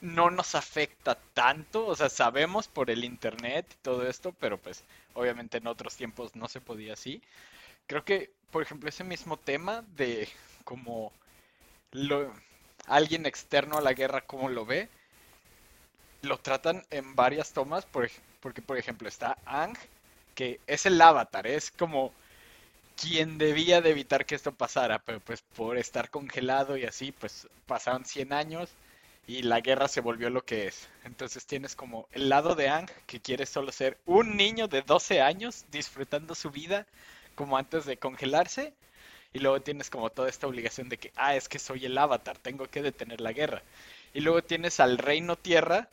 no 0.00 0.30
nos 0.30 0.54
afecta 0.54 1.16
tanto, 1.34 1.86
o 1.86 1.94
sea, 1.94 2.08
sabemos 2.08 2.68
por 2.68 2.90
el 2.90 3.04
internet 3.04 3.66
y 3.70 3.82
todo 3.82 4.08
esto, 4.08 4.34
pero 4.40 4.58
pues 4.58 4.84
obviamente 5.14 5.58
en 5.58 5.66
otros 5.66 5.96
tiempos 5.96 6.34
no 6.36 6.48
se 6.48 6.60
podía 6.60 6.94
así. 6.94 7.22
Creo 7.86 8.04
que, 8.04 8.32
por 8.50 8.62
ejemplo, 8.62 8.88
ese 8.88 9.04
mismo 9.04 9.36
tema 9.36 9.84
de 9.96 10.28
como 10.64 11.12
lo, 11.92 12.32
alguien 12.86 13.26
externo 13.26 13.78
a 13.78 13.82
la 13.82 13.92
guerra, 13.92 14.22
cómo 14.22 14.48
lo 14.48 14.64
ve, 14.64 14.88
lo 16.22 16.38
tratan 16.38 16.84
en 16.90 17.14
varias 17.16 17.52
tomas, 17.52 17.86
porque 17.86 18.62
por 18.62 18.78
ejemplo 18.78 19.08
está 19.08 19.36
Ang, 19.44 19.76
es 20.66 20.86
el 20.86 21.00
avatar, 21.00 21.46
es 21.46 21.70
como 21.70 22.12
quien 23.00 23.38
debía 23.38 23.80
de 23.80 23.90
evitar 23.90 24.26
que 24.26 24.34
esto 24.34 24.52
pasara, 24.52 24.98
pero 24.98 25.20
pues 25.20 25.42
por 25.56 25.78
estar 25.78 26.10
congelado 26.10 26.76
y 26.76 26.84
así, 26.84 27.12
pues 27.12 27.48
pasaron 27.66 28.04
100 28.04 28.32
años 28.32 28.70
y 29.26 29.42
la 29.42 29.60
guerra 29.60 29.88
se 29.88 30.00
volvió 30.00 30.28
lo 30.28 30.44
que 30.44 30.66
es. 30.66 30.88
Entonces 31.04 31.46
tienes 31.46 31.76
como 31.76 32.08
el 32.12 32.28
lado 32.28 32.54
de 32.54 32.68
Ang 32.68 32.90
que 33.06 33.20
quiere 33.20 33.46
solo 33.46 33.72
ser 33.72 33.96
un 34.06 34.36
niño 34.36 34.68
de 34.68 34.82
12 34.82 35.20
años 35.22 35.64
disfrutando 35.70 36.34
su 36.34 36.50
vida 36.50 36.86
como 37.34 37.56
antes 37.56 37.86
de 37.86 37.96
congelarse. 37.96 38.74
Y 39.32 39.38
luego 39.38 39.60
tienes 39.60 39.90
como 39.90 40.10
toda 40.10 40.28
esta 40.28 40.48
obligación 40.48 40.88
de 40.88 40.98
que, 40.98 41.12
ah, 41.16 41.36
es 41.36 41.48
que 41.48 41.60
soy 41.60 41.86
el 41.86 41.96
avatar, 41.96 42.36
tengo 42.38 42.66
que 42.66 42.82
detener 42.82 43.20
la 43.20 43.32
guerra. 43.32 43.62
Y 44.12 44.20
luego 44.20 44.42
tienes 44.42 44.80
al 44.80 44.98
reino 44.98 45.36
tierra, 45.36 45.88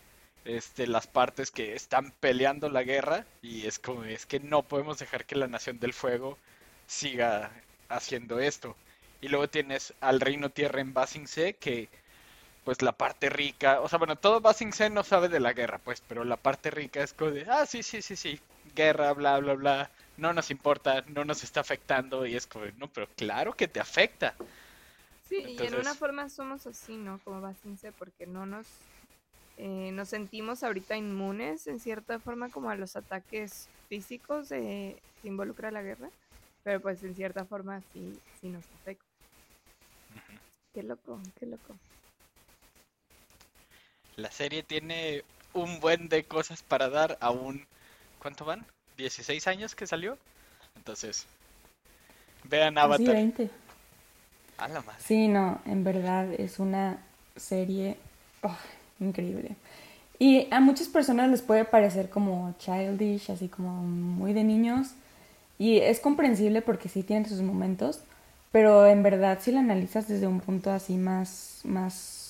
este, 0.46 0.88
las 0.88 1.08
partes 1.08 1.52
que 1.52 1.76
están 1.76 2.12
peleando 2.20 2.70
la 2.70 2.84
guerra. 2.84 3.26
Y 3.42 3.68
es 3.68 3.80
como, 3.80 4.04
es 4.04 4.26
que 4.26 4.40
no 4.40 4.64
podemos 4.64 5.00
dejar 5.00 5.26
que 5.26 5.36
la 5.36 5.48
nación 5.48 5.80
del 5.80 5.94
fuego 5.94 6.38
siga 6.88 7.52
haciendo 7.90 8.40
esto. 8.40 8.76
Y 9.22 9.30
luego 9.30 9.50
tienes 9.50 9.94
al 10.02 10.20
reino 10.20 10.50
tierra 10.50 10.82
en 10.82 10.94
Basing 10.94 11.26
que 11.60 11.90
pues 12.68 12.82
la 12.82 12.92
parte 12.92 13.30
rica, 13.30 13.80
o 13.80 13.88
sea, 13.88 13.98
bueno, 13.98 14.18
todo 14.18 14.42
Basing 14.42 14.74
no 14.92 15.02
sabe 15.02 15.30
de 15.30 15.40
la 15.40 15.54
guerra, 15.54 15.78
pues, 15.78 16.04
pero 16.06 16.26
la 16.26 16.36
parte 16.36 16.70
rica 16.70 17.02
es 17.02 17.14
como 17.14 17.32
de, 17.32 17.46
ah, 17.50 17.66
sí, 17.66 17.82
sí, 17.82 18.02
sí, 18.02 18.18
sí, 18.18 18.42
guerra, 18.76 19.14
bla, 19.14 19.40
bla, 19.40 19.54
bla, 19.54 19.90
no 20.18 20.34
nos 20.34 20.52
importa, 20.52 21.02
no 21.08 21.24
nos 21.24 21.46
está 21.46 21.62
afectando, 21.62 22.26
y 22.26 22.36
es 22.36 22.46
como, 22.46 22.66
no, 22.78 22.90
pero 22.90 23.08
claro 23.16 23.54
que 23.54 23.70
te 23.70 23.80
afecta. 23.80 24.36
Sí, 25.30 25.56
y 25.58 25.66
en 25.66 25.76
una 25.76 25.94
forma 25.94 26.28
somos 26.28 26.68
así, 26.68 26.98
¿no? 26.98 27.20
Como 27.24 27.40
Basing 27.40 27.78
porque 27.98 28.28
no 28.28 28.46
nos, 28.46 28.68
eh, 29.58 29.91
nos 29.93 30.10
sentimos 30.10 30.64
ahorita 30.64 30.97
inmunes, 30.97 31.68
en 31.68 31.80
cierta 31.80 32.20
forma, 32.20 32.49
como 32.49 32.70
a 32.70 32.76
los 32.76 32.95
ataques 32.95 33.70
físicos 33.89 34.49
de, 34.49 34.97
que 35.22 35.28
involucra 35.28 35.72
la 35.72 35.82
guerra, 35.82 36.10
pero 36.64 36.80
pues 36.80 37.03
en 37.03 37.16
cierta 37.16 37.45
forma 37.45 37.82
sí, 37.93 38.20
sí 38.39 38.49
nos 38.49 38.66
afecta. 38.82 39.03
Qué 40.74 40.84
loco, 40.84 41.20
qué 41.39 41.47
loco 41.47 41.76
la 44.18 44.32
serie 44.32 44.64
tiene 44.64 45.24
un 45.53 45.80
buen 45.80 46.10
de 46.10 46.26
cosas 46.26 46.62
para 46.64 46.89
dar 46.89 47.18
a 47.22 47.32
un... 47.32 47.66
¿Cuánto 48.20 48.43
van? 48.43 48.66
¿16 48.97 49.47
años 49.47 49.76
que 49.76 49.88
salió? 49.88 50.18
Entonces, 50.76 51.26
vean 52.43 52.78
Avatar. 52.78 53.05
Sí, 53.05 53.14
20. 53.14 53.49
A 54.58 54.68
la 54.68 54.82
madre. 54.82 54.99
Sí, 54.99 55.28
no, 55.28 55.62
en 55.66 55.84
verdad 55.84 56.34
es 56.34 56.58
una 56.58 56.97
serie 57.36 57.97
oh, 58.41 58.58
increíble. 59.00 59.56
Y 60.20 60.48
a 60.52 60.60
muchas 60.60 60.88
personas 60.88 61.30
les 61.30 61.41
puede 61.41 61.66
parecer 61.66 62.10
como 62.10 62.54
childish, 62.60 63.32
así 63.32 63.48
como 63.48 63.84
muy 63.84 64.34
de 64.34 64.43
niños. 64.43 64.89
Y 65.60 65.78
es 65.78 66.00
comprensible 66.00 66.62
porque 66.62 66.89
sí 66.89 67.04
tiene 67.04 67.28
sus 67.28 67.41
momentos. 67.41 68.02
Pero 68.52 68.88
en 68.88 69.04
verdad, 69.04 69.39
si 69.41 69.52
la 69.52 69.60
analizas 69.60 70.08
desde 70.08 70.28
un 70.28 70.39
punto 70.39 70.72
así 70.72 70.98
más, 70.98 71.62
más 71.64 72.28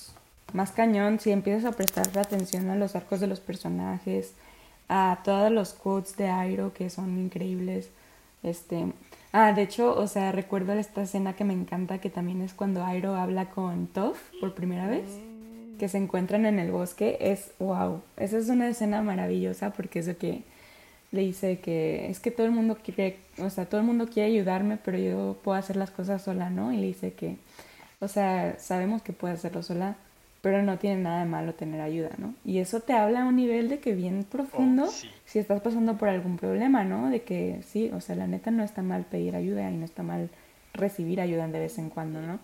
más 0.53 0.71
cañón 0.71 1.19
si 1.19 1.31
empiezas 1.31 1.65
a 1.65 1.75
prestar 1.75 2.17
atención 2.17 2.69
a 2.69 2.75
los 2.75 2.95
arcos 2.95 3.19
de 3.19 3.27
los 3.27 3.39
personajes, 3.39 4.33
a 4.89 5.19
todos 5.23 5.51
los 5.51 5.73
quotes 5.73 6.15
de 6.17 6.29
Airo 6.29 6.73
que 6.73 6.89
son 6.89 7.17
increíbles. 7.19 7.89
Este, 8.43 8.85
ah, 9.33 9.51
de 9.51 9.63
hecho, 9.63 9.93
o 9.97 10.07
sea, 10.07 10.31
recuerdo 10.31 10.73
esta 10.73 11.01
escena 11.01 11.33
que 11.33 11.43
me 11.43 11.53
encanta 11.53 11.99
que 11.99 12.09
también 12.09 12.41
es 12.41 12.53
cuando 12.53 12.85
Airo 12.85 13.15
habla 13.15 13.49
con 13.49 13.87
Toph 13.87 14.17
por 14.39 14.53
primera 14.53 14.87
vez, 14.87 15.09
que 15.77 15.89
se 15.89 15.97
encuentran 15.97 16.45
en 16.45 16.59
el 16.59 16.71
bosque, 16.71 17.17
es 17.19 17.51
wow. 17.59 18.01
Esa 18.17 18.37
es 18.37 18.49
una 18.49 18.67
escena 18.67 19.01
maravillosa 19.01 19.71
porque 19.71 19.99
es 19.99 20.15
que 20.17 20.43
le 21.11 21.21
dice 21.21 21.59
que 21.59 22.09
es 22.09 22.19
que 22.19 22.31
todo 22.31 22.45
el 22.45 22.51
mundo 22.51 22.77
quiere, 22.83 23.17
o 23.39 23.49
sea, 23.49 23.65
todo 23.65 23.79
el 23.79 23.87
mundo 23.87 24.07
quiere 24.07 24.29
ayudarme, 24.29 24.77
pero 24.77 24.97
yo 24.97 25.37
puedo 25.43 25.57
hacer 25.57 25.75
las 25.75 25.91
cosas 25.91 26.21
sola, 26.21 26.49
¿no? 26.49 26.73
Y 26.73 26.77
le 26.77 26.87
dice 26.87 27.13
que, 27.13 27.37
o 27.99 28.07
sea, 28.07 28.57
sabemos 28.59 29.01
que 29.01 29.13
puede 29.13 29.35
hacerlo 29.35 29.63
sola, 29.63 29.95
pero 30.41 30.61
no 30.63 30.77
tiene 30.77 31.01
nada 31.01 31.19
de 31.19 31.29
malo 31.29 31.53
tener 31.53 31.81
ayuda, 31.81 32.11
¿no? 32.17 32.33
Y 32.45 32.59
eso 32.59 32.81
te 32.81 32.93
habla 32.93 33.23
a 33.23 33.25
un 33.25 33.35
nivel 33.35 33.69
de 33.69 33.79
que 33.79 33.95
bien 33.95 34.25
profundo 34.29 34.85
oh, 34.85 35.09
si 35.25 35.39
estás 35.39 35.61
pasando 35.61 35.97
por 35.97 36.09
algún 36.09 36.37
problema, 36.37 36.83
¿no? 36.83 37.09
De 37.09 37.21
que 37.21 37.61
sí, 37.65 37.89
o 37.93 38.01
sea, 38.01 38.15
la 38.15 38.27
neta 38.27 38.51
no 38.51 38.63
está 38.63 38.81
mal 38.81 39.05
pedir 39.05 39.35
ayuda 39.35 39.69
y 39.71 39.75
no 39.75 39.85
está 39.85 40.03
mal 40.03 40.29
recibir 40.73 41.21
ayuda 41.21 41.47
de 41.47 41.59
vez 41.59 41.77
en 41.79 41.89
cuando, 41.89 42.21
¿no? 42.21 42.39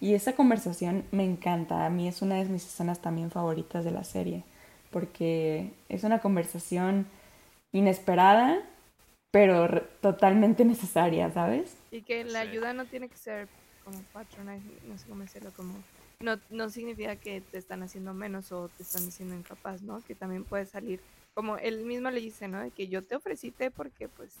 Y 0.00 0.14
esa 0.14 0.34
conversación 0.34 1.04
me 1.10 1.24
encanta, 1.24 1.86
a 1.86 1.90
mí 1.90 2.06
es 2.06 2.20
una 2.22 2.36
de 2.36 2.44
mis 2.44 2.66
escenas 2.66 3.00
también 3.00 3.30
favoritas 3.30 3.84
de 3.84 3.90
la 3.90 4.04
serie, 4.04 4.44
porque 4.90 5.72
es 5.88 6.04
una 6.04 6.20
conversación 6.20 7.06
inesperada, 7.72 8.62
pero 9.30 9.82
totalmente 10.00 10.64
necesaria, 10.64 11.30
¿sabes? 11.30 11.76
Y 11.90 12.02
que 12.02 12.24
la 12.24 12.40
ayuda 12.40 12.72
no 12.72 12.84
tiene 12.84 13.08
que 13.08 13.16
ser 13.16 13.48
como 13.84 13.98
patronize, 14.12 14.66
no 14.86 14.98
sé 14.98 15.06
cómo 15.08 15.22
decirlo, 15.22 15.50
como 15.56 15.74
no, 16.20 16.38
no 16.50 16.70
significa 16.70 17.16
que 17.16 17.40
te 17.40 17.58
están 17.58 17.82
haciendo 17.82 18.14
menos 18.14 18.50
o 18.52 18.68
te 18.68 18.82
están 18.82 19.04
diciendo 19.04 19.34
incapaz, 19.34 19.82
¿no? 19.82 20.00
Que 20.02 20.14
también 20.14 20.44
puede 20.44 20.66
salir, 20.66 21.00
como 21.34 21.56
él 21.58 21.84
mismo 21.84 22.10
le 22.10 22.20
dice, 22.20 22.48
¿no? 22.48 22.60
De 22.60 22.70
que 22.70 22.88
yo 22.88 23.02
te 23.02 23.16
ofrecí 23.16 23.52
porque 23.74 24.08
pues 24.08 24.34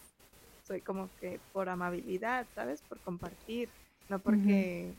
soy 0.66 0.80
como 0.80 1.08
que 1.20 1.38
por 1.52 1.68
amabilidad, 1.68 2.46
¿sabes? 2.54 2.82
Por 2.82 2.98
compartir, 3.00 3.68
no 4.08 4.18
porque, 4.18 4.92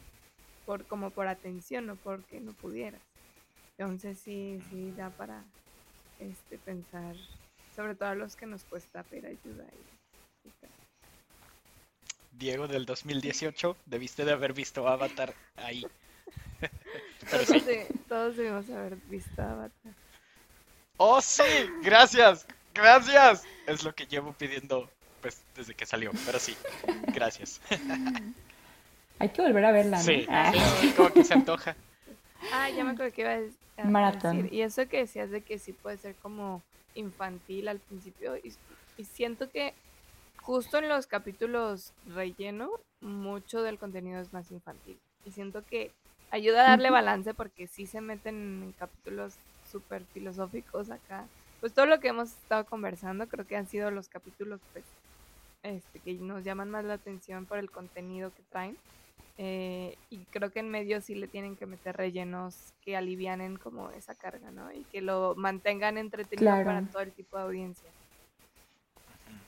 por 0.67 0.85
como 0.85 1.09
por 1.11 1.27
atención, 1.27 1.87
no 1.87 1.95
porque 1.95 2.41
no 2.41 2.51
pudieras. 2.51 3.01
Entonces 3.77 4.19
sí, 4.19 4.59
sí 4.69 4.91
da 4.97 5.09
para 5.09 5.43
este 6.19 6.57
pensar, 6.57 7.15
sobre 7.73 7.95
todo 7.95 8.09
a 8.09 8.15
los 8.15 8.35
que 8.35 8.45
nos 8.45 8.65
cuesta 8.65 9.01
pedir 9.03 9.27
ayuda 9.27 9.63
y, 10.43 10.49
y 10.49 10.51
Diego 12.33 12.67
del 12.67 12.85
2018, 12.85 13.77
debiste 13.85 14.25
de 14.25 14.33
haber 14.33 14.51
visto 14.51 14.87
Avatar 14.87 15.33
ahí. 15.55 15.87
Todos, 17.31 17.47
sí. 17.47 17.61
todos 18.07 18.37
debimos 18.37 18.69
haber 18.69 18.95
visto 18.95 19.41
Avatar. 19.41 19.93
¡Oh, 20.97 21.21
sí! 21.21 21.43
¡Gracias! 21.81 22.45
¡Gracias! 22.73 23.43
Es 23.65 23.83
lo 23.83 23.93
que 23.93 24.05
llevo 24.05 24.33
pidiendo 24.33 24.89
pues 25.21 25.41
desde 25.55 25.75
que 25.75 25.85
salió, 25.85 26.11
pero 26.25 26.39
sí. 26.39 26.55
Gracias. 27.13 27.61
Hay 29.19 29.29
que 29.29 29.41
volver 29.41 29.65
a 29.65 29.71
verla, 29.71 29.97
¿no? 29.97 30.03
Sí, 30.03 30.25
Ah. 30.29 30.51
sí, 30.81 30.91
como 30.95 31.09
que 31.11 31.23
se 31.23 31.33
antoja. 31.33 31.75
Ah, 32.53 32.69
ya 32.69 32.83
me 32.83 32.91
acuerdo 32.91 33.11
que 33.13 33.21
iba 33.21 33.31
a, 33.33 33.81
a 33.87 33.89
Maratón. 33.89 34.37
decir. 34.37 34.53
Y 34.53 34.61
eso 34.61 34.87
que 34.87 34.99
decías 34.99 35.31
de 35.31 35.41
que 35.41 35.57
sí 35.57 35.73
puede 35.73 35.97
ser 35.97 36.13
como 36.15 36.61
infantil 36.93 37.67
al 37.67 37.79
principio. 37.79 38.37
Y, 38.37 38.53
y 38.95 39.03
siento 39.05 39.49
que 39.49 39.73
justo 40.43 40.77
en 40.77 40.87
los 40.87 41.07
capítulos 41.07 41.93
relleno, 42.05 42.69
mucho 43.01 43.63
del 43.63 43.79
contenido 43.79 44.21
es 44.21 44.31
más 44.33 44.51
infantil. 44.51 44.99
Y 45.25 45.31
siento 45.31 45.65
que 45.65 45.91
ayuda 46.29 46.61
a 46.61 46.69
darle 46.69 46.91
balance 46.91 47.33
porque 47.33 47.65
sí 47.67 47.87
se 47.87 48.01
meten 48.01 48.35
en 48.63 48.71
capítulos 48.73 49.33
súper 49.69 50.03
filosóficos 50.13 50.91
acá. 50.91 51.25
Pues 51.59 51.73
todo 51.73 51.87
lo 51.87 51.99
que 51.99 52.09
hemos 52.09 52.29
estado 52.29 52.65
conversando 52.65 53.27
creo 53.27 53.47
que 53.47 53.57
han 53.57 53.67
sido 53.67 53.89
los 53.89 54.07
capítulos 54.09 54.61
pues, 54.73 54.85
este, 55.63 55.99
que 55.99 56.13
nos 56.13 56.43
llaman 56.43 56.69
más 56.69 56.85
la 56.85 56.93
atención 56.93 57.45
por 57.47 57.57
el 57.57 57.71
contenido 57.71 58.31
que 58.33 58.43
traen. 58.51 58.77
Eh, 59.39 59.95
y 60.09 60.17
creo 60.31 60.51
que 60.51 60.59
en 60.61 60.69
medio 60.69 60.99
sí 60.99 61.13
le 61.13 61.27
tienen 61.27 61.55
que 61.55 61.67
meter 61.67 61.95
rellenos 61.95 62.73
que 62.81 62.97
alivianen 62.97 63.57
como 63.57 63.91
esa 63.91 64.15
carga, 64.15 64.49
¿no? 64.49 64.71
Y 64.73 64.83
que 64.85 65.01
lo 65.01 65.35
mantengan 65.35 65.97
entretenido 65.97 66.51
Claro. 66.51 66.65
para 66.65 66.81
todo 66.87 67.01
el 67.03 67.11
tipo 67.11 67.37
de 67.37 67.43
audiencia. 67.43 67.89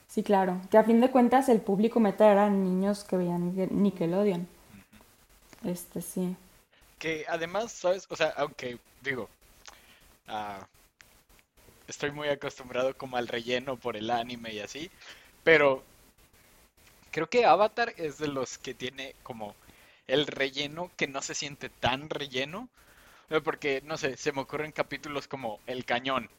Sí, 0.07 0.23
claro. 0.23 0.59
Que 0.71 0.77
a 0.77 0.83
fin 0.83 1.01
de 1.01 1.09
cuentas 1.11 1.49
el 1.49 1.61
público 1.61 1.99
meta 1.99 2.31
eran 2.31 2.63
niños 2.63 3.03
que 3.03 3.17
veían 3.17 3.51
Nicke- 3.55 3.71
Nickelodeon. 3.71 4.47
Este, 5.63 6.01
sí. 6.01 6.35
Que 6.97 7.25
además, 7.27 7.71
¿sabes? 7.71 8.05
O 8.09 8.15
sea, 8.15 8.33
aunque 8.37 8.77
digo, 9.01 9.29
ah, 10.27 10.65
estoy 11.87 12.11
muy 12.11 12.27
acostumbrado 12.27 12.95
como 12.95 13.17
al 13.17 13.27
relleno 13.27 13.77
por 13.77 13.95
el 13.97 14.09
anime 14.11 14.53
y 14.53 14.59
así, 14.59 14.91
pero 15.43 15.83
creo 17.11 17.27
que 17.27 17.45
Avatar 17.45 17.93
es 17.97 18.17
de 18.19 18.27
los 18.27 18.57
que 18.57 18.73
tiene 18.73 19.15
como 19.23 19.55
el 20.09 20.27
relleno 20.27 20.91
que 20.97 21.07
no 21.07 21.21
se 21.21 21.35
siente 21.35 21.69
tan 21.69 22.09
relleno, 22.09 22.67
eh, 23.29 23.41
porque 23.43 23.81
no 23.85 23.97
sé, 23.97 24.17
se 24.17 24.31
me 24.31 24.41
ocurren 24.41 24.71
capítulos 24.71 25.27
como 25.27 25.59
El 25.67 25.85
Cañón, 25.85 26.29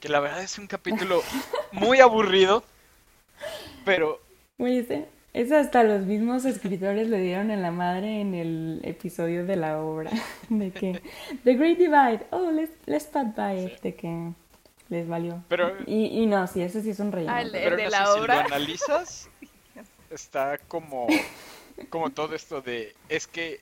que 0.00 0.08
la 0.08 0.20
verdad 0.20 0.42
es 0.42 0.58
un 0.58 0.66
capítulo 0.66 1.22
muy 1.72 2.00
aburrido, 2.00 2.64
pero 3.84 4.20
Oye, 4.58 4.80
ese, 4.80 5.08
ese 5.32 5.56
hasta 5.56 5.82
los 5.82 6.02
mismos 6.02 6.44
escritores 6.44 7.08
le 7.08 7.18
dieron 7.20 7.50
en 7.50 7.62
la 7.62 7.70
madre 7.70 8.20
en 8.20 8.34
el 8.34 8.80
episodio 8.84 9.44
de 9.46 9.56
la 9.56 9.80
obra. 9.80 10.10
De 10.48 10.70
que, 10.70 11.02
The 11.44 11.54
Great 11.54 11.78
Divide, 11.78 12.26
oh, 12.30 12.50
let's, 12.50 12.72
let's 12.86 13.06
pass 13.06 13.34
by 13.34 13.64
it. 13.66 13.80
De 13.80 13.94
que 13.94 14.32
les 14.88 15.08
valió. 15.08 15.42
Pero- 15.48 15.74
Y, 15.86 16.06
y 16.22 16.26
no, 16.26 16.46
sí, 16.46 16.60
ese 16.62 16.82
sí 16.82 16.90
es 16.90 17.00
un 17.00 17.10
relleno. 17.12 17.32
Ah, 17.34 17.42
el 17.42 17.50
de- 17.50 17.60
Pero 17.60 17.76
de 17.76 17.84
no 17.84 17.90
la 17.90 18.06
sé, 18.06 18.12
si 18.12 18.18
obra. 18.20 18.34
lo 18.34 18.40
analizas, 18.42 19.30
está 20.10 20.58
como, 20.68 21.06
como 21.90 22.10
todo 22.10 22.34
esto 22.34 22.60
de, 22.60 22.94
es 23.08 23.26
que 23.26 23.60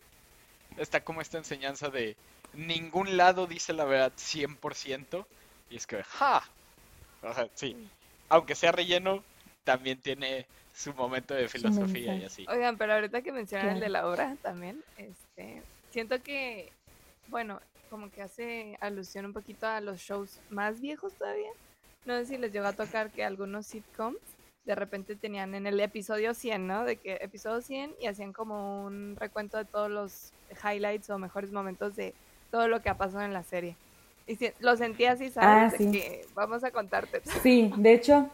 está 0.76 1.02
como 1.02 1.20
esta 1.20 1.38
enseñanza 1.38 1.88
de 1.88 2.16
ningún 2.52 3.16
lado 3.16 3.46
dice 3.46 3.72
la 3.72 3.84
verdad 3.84 4.12
100%, 4.16 5.26
y 5.70 5.76
es 5.76 5.86
que, 5.86 6.02
ja, 6.02 6.42
o 7.22 7.34
sea, 7.34 7.48
sí, 7.54 7.76
aunque 8.28 8.54
sea 8.54 8.72
relleno, 8.72 9.22
también 9.64 10.00
tiene 10.00 10.46
su 10.74 10.94
momento 10.94 11.34
de 11.34 11.48
filosofía 11.48 12.16
y 12.16 12.24
así. 12.24 12.46
Oigan, 12.48 12.76
pero 12.78 12.94
ahorita 12.94 13.22
que 13.22 13.32
mencionan 13.32 13.70
el 13.70 13.80
de 13.80 13.88
la 13.88 14.06
obra 14.06 14.36
también, 14.42 14.82
este, 14.96 15.62
siento 15.90 16.22
que, 16.22 16.72
bueno, 17.28 17.60
como 17.90 18.10
que 18.10 18.22
hace 18.22 18.78
alusión 18.80 19.26
un 19.26 19.32
poquito 19.32 19.66
a 19.66 19.80
los 19.80 19.98
shows 19.98 20.40
más 20.48 20.80
viejos 20.80 21.12
todavía. 21.14 21.50
No 22.04 22.16
sé 22.18 22.26
si 22.26 22.38
les 22.38 22.52
llegó 22.52 22.66
a 22.66 22.72
tocar 22.72 23.10
que 23.10 23.24
algunos 23.24 23.66
sitcoms 23.66 24.18
de 24.64 24.74
repente 24.74 25.16
tenían 25.16 25.54
en 25.54 25.66
el 25.66 25.80
episodio 25.80 26.34
100, 26.34 26.66
¿no? 26.66 26.84
De 26.84 26.96
que 26.96 27.14
episodio 27.20 27.61
100 27.62 27.92
y 28.00 28.06
hacían 28.06 28.32
como 28.32 28.84
un 28.84 29.16
recuento 29.16 29.56
de 29.58 29.64
todos 29.64 29.90
los 29.90 30.32
highlights 30.64 31.11
o 31.11 31.18
mejores 31.18 31.50
momentos 31.52 31.96
de 31.96 32.14
todo 32.50 32.68
lo 32.68 32.80
que 32.82 32.88
ha 32.88 32.98
pasado 32.98 33.24
en 33.24 33.32
la 33.32 33.42
serie. 33.42 33.76
Y 34.26 34.36
si- 34.36 34.52
lo 34.61 34.76
sentí 34.76 35.06
así, 35.06 35.30
¿sabes? 35.30 35.72
Ah, 35.74 35.76
De 35.76 35.90
que 35.90 36.26
vamos 36.34 36.62
a 36.62 36.70
contarte. 36.70 37.20
Sí, 37.42 37.72
de 37.76 37.92
hecho, 37.94 38.28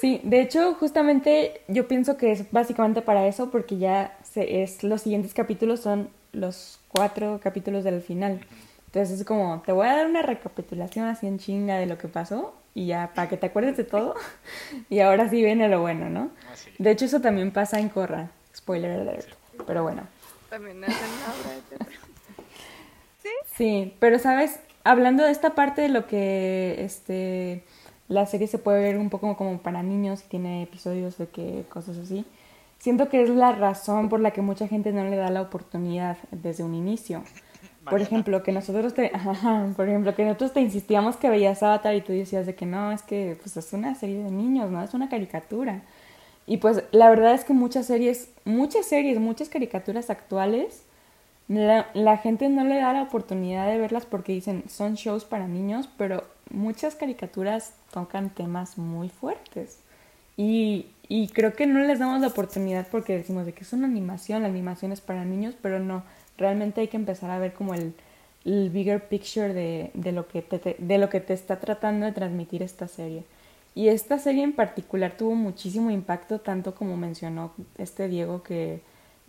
sí, 0.00 0.20
de 0.24 0.40
hecho, 0.40 0.74
justamente 0.74 1.60
yo 1.68 1.88
pienso 1.88 2.16
que 2.16 2.32
es 2.32 2.50
básicamente 2.52 3.02
para 3.02 3.26
eso, 3.26 3.50
porque 3.50 3.78
ya 3.78 4.16
se, 4.22 4.62
es 4.62 4.82
los 4.84 5.02
siguientes 5.02 5.34
capítulos 5.34 5.80
son 5.80 6.08
los 6.32 6.80
cuatro 6.88 7.40
capítulos 7.42 7.84
del 7.84 8.00
final. 8.00 8.40
Entonces 8.86 9.20
es 9.20 9.26
como, 9.26 9.60
te 9.66 9.72
voy 9.72 9.86
a 9.86 9.96
dar 9.96 10.06
una 10.06 10.22
recapitulación 10.22 11.06
así 11.06 11.26
en 11.26 11.38
chinga 11.38 11.76
de 11.76 11.86
lo 11.86 11.98
que 11.98 12.08
pasó 12.08 12.54
y 12.74 12.86
ya 12.86 13.12
para 13.14 13.28
que 13.28 13.36
te 13.36 13.46
acuerdes 13.46 13.76
de 13.76 13.84
todo. 13.84 14.14
Y 14.90 15.00
ahora 15.00 15.28
sí 15.28 15.42
viene 15.42 15.68
lo 15.68 15.80
bueno, 15.80 16.08
¿no? 16.08 16.30
Así. 16.52 16.70
De 16.78 16.90
hecho, 16.90 17.04
eso 17.04 17.20
también 17.20 17.50
pasa 17.50 17.78
en 17.78 17.88
Corra. 17.88 18.30
Spoiler 18.54 19.00
alert. 19.00 19.28
Pero 19.66 19.82
bueno. 19.82 20.02
También 20.50 20.82
hacen 20.84 20.96
una 20.96 21.34
obra 21.34 21.54
de 21.54 21.76
teatro. 21.76 21.98
Sí, 23.56 23.94
pero 23.98 24.18
sabes, 24.18 24.58
hablando 24.84 25.24
de 25.24 25.32
esta 25.32 25.50
parte 25.50 25.82
de 25.82 25.88
lo 25.90 26.06
que 26.06 26.76
este 26.78 27.64
la 28.08 28.24
serie 28.24 28.46
se 28.46 28.58
puede 28.58 28.82
ver 28.82 28.96
un 28.96 29.10
poco 29.10 29.36
como 29.36 29.58
para 29.58 29.82
niños 29.82 30.22
tiene 30.22 30.62
episodios 30.62 31.18
de 31.18 31.28
que 31.28 31.64
cosas 31.68 31.98
así. 31.98 32.24
Siento 32.78 33.08
que 33.08 33.22
es 33.22 33.28
la 33.28 33.52
razón 33.52 34.08
por 34.08 34.20
la 34.20 34.30
que 34.30 34.40
mucha 34.40 34.66
gente 34.66 34.92
no 34.92 35.04
le 35.04 35.16
da 35.16 35.30
la 35.30 35.42
oportunidad 35.42 36.16
desde 36.30 36.64
un 36.64 36.74
inicio. 36.74 37.22
Por 37.90 38.00
ejemplo, 38.00 38.42
que 38.42 38.52
nosotros 38.52 38.94
te, 38.94 39.10
ajá, 39.14 39.72
por 39.76 39.88
ejemplo, 39.88 40.14
que 40.14 40.24
nosotros 40.24 40.52
te 40.52 40.60
insistíamos 40.60 41.16
que 41.16 41.30
veías 41.30 41.62
Avatar 41.62 41.94
y 41.94 42.00
tú 42.00 42.12
decías 42.12 42.46
de 42.46 42.54
que 42.54 42.66
no, 42.66 42.92
es 42.92 43.02
que 43.02 43.36
pues 43.42 43.56
es 43.56 43.72
una 43.72 43.94
serie 43.94 44.22
de 44.22 44.30
niños, 44.30 44.70
no 44.70 44.82
es 44.82 44.94
una 44.94 45.08
caricatura. 45.08 45.82
Y 46.46 46.58
pues 46.58 46.82
la 46.92 47.10
verdad 47.10 47.34
es 47.34 47.44
que 47.44 47.52
muchas 47.52 47.86
series, 47.86 48.30
muchas 48.44 48.86
series, 48.86 49.18
muchas 49.20 49.48
caricaturas 49.48 50.10
actuales, 50.10 50.82
la, 51.48 51.88
la 51.94 52.16
gente 52.18 52.48
no 52.48 52.64
le 52.64 52.76
da 52.76 52.92
la 52.92 53.02
oportunidad 53.02 53.66
de 53.66 53.78
verlas 53.78 54.06
porque 54.06 54.32
dicen 54.32 54.64
son 54.68 54.94
shows 54.94 55.24
para 55.24 55.46
niños, 55.46 55.88
pero 55.98 56.24
muchas 56.50 56.94
caricaturas 56.94 57.74
tocan 57.92 58.30
temas 58.30 58.78
muy 58.78 59.08
fuertes. 59.08 59.80
Y, 60.36 60.86
y 61.08 61.28
creo 61.28 61.52
que 61.54 61.66
no 61.66 61.80
les 61.80 61.98
damos 61.98 62.20
la 62.20 62.28
oportunidad 62.28 62.86
porque 62.88 63.16
decimos 63.16 63.44
de 63.44 63.52
que 63.52 63.64
es 63.64 63.72
una 63.72 63.86
animación, 63.86 64.42
la 64.42 64.48
animación 64.48 64.92
es 64.92 65.00
para 65.00 65.24
niños, 65.24 65.54
pero 65.60 65.80
no, 65.80 66.04
realmente 66.38 66.80
hay 66.80 66.88
que 66.88 66.96
empezar 66.96 67.30
a 67.30 67.38
ver 67.38 67.52
como 67.52 67.74
el, 67.74 67.92
el 68.44 68.70
bigger 68.70 69.08
picture 69.08 69.52
de, 69.52 69.90
de, 69.94 70.12
lo 70.12 70.26
que 70.28 70.40
te, 70.42 70.58
te- 70.58 70.76
de 70.78 70.98
lo 70.98 71.08
que 71.10 71.20
te 71.20 71.34
está 71.34 71.60
tratando 71.60 72.06
de 72.06 72.12
transmitir 72.12 72.62
esta 72.62 72.88
serie. 72.88 73.24
Y 73.74 73.88
esta 73.88 74.18
serie 74.18 74.42
en 74.42 74.54
particular 74.54 75.16
tuvo 75.16 75.34
muchísimo 75.34 75.90
impacto, 75.90 76.40
tanto 76.40 76.74
como 76.74 76.96
mencionó 76.96 77.52
este 77.76 78.08
Diego 78.08 78.42
que 78.42 78.80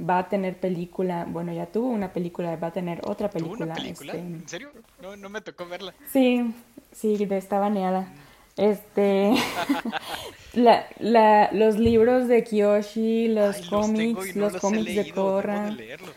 va 0.02 0.20
a 0.20 0.30
tener 0.30 0.58
película, 0.58 1.26
bueno, 1.28 1.52
ya 1.52 1.66
tuvo 1.66 1.90
una 1.90 2.14
película, 2.14 2.56
va 2.56 2.68
a 2.68 2.72
tener 2.74 3.02
otra 3.06 3.30
¿Tuvo 3.30 3.40
película. 3.52 3.66
una 3.66 3.76
película? 3.76 4.14
este, 4.14 4.26
¿En 4.26 4.48
serio? 4.48 4.70
No, 5.02 5.16
no 5.18 5.30
me 5.30 5.42
tocó 5.42 5.66
verla. 5.68 5.94
Sí, 6.12 6.54
sí, 6.94 7.26
de 7.26 7.38
esta 7.38 7.60
baneada. 7.60 8.08
Este, 8.56 9.34
la, 10.54 10.86
la, 11.00 11.50
los 11.52 11.78
libros 11.78 12.28
de 12.28 12.44
Kiyoshi, 12.44 13.28
los 13.28 13.58
Ay, 13.58 13.64
cómics, 13.70 14.36
no 14.36 14.44
los 14.46 14.54
los 14.54 14.56
he 14.56 14.60
cómics 14.62 14.86
de 14.86 14.94
leído, 14.96 15.16
Korra. 15.16 15.66
de 15.66 15.72
leerlos. 15.72 16.16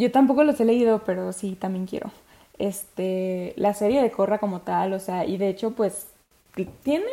Yo 0.00 0.10
tampoco 0.10 0.44
los 0.44 0.60
he 0.60 0.64
leído, 0.64 1.04
pero 1.04 1.32
sí, 1.32 1.56
también 1.56 1.86
quiero. 1.86 2.10
Este, 2.58 3.54
la 3.56 3.74
serie 3.74 4.02
de 4.02 4.10
Korra 4.10 4.38
como 4.38 4.60
tal, 4.62 4.92
o 4.92 4.98
sea, 5.00 5.24
y 5.26 5.36
de 5.38 5.48
hecho, 5.48 5.72
pues, 5.72 6.08
tiene, 6.82 7.06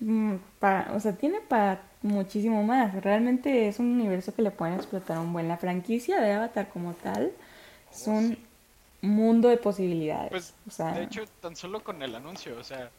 mm, 0.00 0.34
pa- 0.58 0.88
o 0.94 1.00
sea, 1.00 1.12
tiene 1.16 1.40
para 1.40 1.82
muchísimo 2.02 2.62
más. 2.62 2.94
Realmente 3.02 3.68
es 3.68 3.78
un 3.78 3.86
universo 3.92 4.34
que 4.34 4.42
le 4.42 4.50
pueden 4.50 4.74
explotar 4.74 5.18
un 5.18 5.32
buen. 5.32 5.48
La 5.48 5.56
franquicia 5.58 6.20
de 6.20 6.32
Avatar 6.32 6.68
como 6.70 6.92
tal 6.94 7.32
es 7.92 8.06
Oh, 8.06 8.10
un 8.10 8.28
sí. 8.30 8.38
mundo 9.02 9.48
de 9.48 9.56
posibilidades. 9.56 10.30
Pues, 10.30 10.54
o 10.66 10.70
sea, 10.70 10.94
de 10.94 11.04
hecho, 11.04 11.24
tan 11.40 11.56
solo 11.56 11.82
con 11.82 12.02
el 12.02 12.14
anuncio, 12.14 12.56
o 12.58 12.64
sea, 12.64 12.90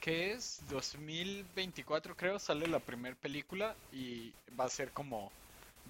que 0.00 0.32
es 0.32 0.60
2024 0.70 2.16
creo, 2.16 2.38
sale 2.38 2.66
la 2.66 2.78
primera 2.80 3.16
película 3.16 3.74
y 3.92 4.32
va 4.58 4.64
a 4.64 4.68
ser 4.68 4.90
como 4.92 5.30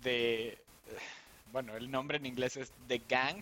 de, 0.03 0.59
bueno, 1.53 1.76
el 1.76 1.90
nombre 1.90 2.18
en 2.18 2.26
inglés 2.26 2.57
es 2.57 2.72
The 2.88 3.03
Gang, 3.09 3.40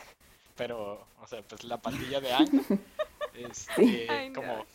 pero, 0.57 1.07
o 1.21 1.27
sea, 1.27 1.43
pues 1.43 1.65
la 1.65 1.79
pandilla 1.79 2.21
de 2.21 2.33
Ang, 2.33 2.49
este, 3.35 4.07
Ay, 4.11 4.31
no. 4.31 4.35
como 4.35 4.67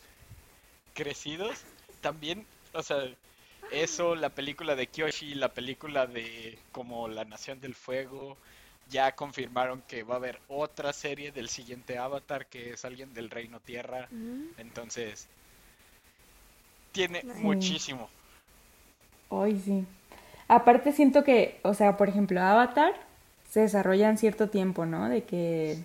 crecidos, 0.94 1.62
también, 2.00 2.46
o 2.72 2.82
sea, 2.82 2.98
eso, 3.70 4.14
la 4.14 4.30
película 4.30 4.76
de 4.76 4.86
Kyoshi, 4.86 5.34
la 5.34 5.52
película 5.52 6.06
de 6.06 6.58
como 6.72 7.08
La 7.08 7.24
Nación 7.24 7.60
del 7.60 7.74
Fuego, 7.74 8.36
ya 8.90 9.12
confirmaron 9.12 9.82
que 9.88 10.02
va 10.02 10.14
a 10.14 10.18
haber 10.18 10.40
otra 10.48 10.92
serie 10.92 11.32
del 11.32 11.48
siguiente 11.48 11.98
Avatar, 11.98 12.46
que 12.46 12.70
es 12.74 12.84
alguien 12.84 13.14
del 13.14 13.30
Reino 13.30 13.60
Tierra. 13.60 14.08
Mm. 14.10 14.48
Entonces, 14.58 15.28
tiene 16.92 17.22
muchísimo. 17.24 18.08
Hoy 19.28 19.58
sí. 19.58 19.84
Aparte 20.46 20.92
siento 20.92 21.24
que, 21.24 21.58
o 21.62 21.74
sea, 21.74 21.96
por 21.96 22.08
ejemplo, 22.08 22.40
Avatar 22.40 22.94
se 23.54 23.60
desarrolla 23.60 24.10
en 24.10 24.18
cierto 24.18 24.48
tiempo, 24.48 24.84
¿no? 24.84 25.08
De 25.08 25.22
que... 25.22 25.78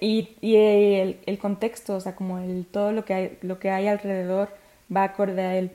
y, 0.00 0.56
el, 1.26 1.38
contexto, 1.38 1.94
o 1.94 2.00
sea, 2.00 2.16
como 2.16 2.40
el, 2.40 2.66
todo 2.66 2.90
lo 2.90 3.04
que, 3.04 3.14
hay, 3.14 3.38
lo 3.42 3.60
que 3.60 3.70
hay 3.70 3.86
alrededor 3.86 4.48
va 4.94 5.04
acorde 5.04 5.42
a 5.42 5.56
él. 5.56 5.70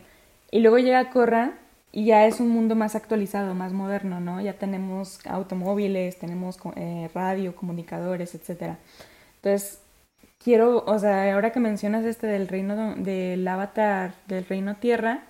Y 0.51 0.59
luego 0.59 0.79
llega 0.79 1.09
Korra 1.11 1.53
y 1.93 2.07
ya 2.07 2.25
es 2.27 2.41
un 2.41 2.49
mundo 2.49 2.75
más 2.75 2.95
actualizado, 2.95 3.53
más 3.53 3.71
moderno, 3.71 4.19
¿no? 4.19 4.41
Ya 4.41 4.51
tenemos 4.51 5.25
automóviles, 5.25 6.19
tenemos 6.19 6.57
eh, 6.75 7.09
radio, 7.13 7.55
comunicadores, 7.55 8.35
etcétera. 8.35 8.79
Entonces, 9.37 9.79
quiero, 10.43 10.83
o 10.85 10.99
sea, 10.99 11.33
ahora 11.33 11.53
que 11.53 11.61
mencionas 11.61 12.03
este 12.03 12.27
del 12.27 12.49
reino 12.49 12.95
del 12.97 13.47
avatar 13.47 14.15
del 14.27 14.43
reino 14.45 14.75
tierra, 14.75 15.23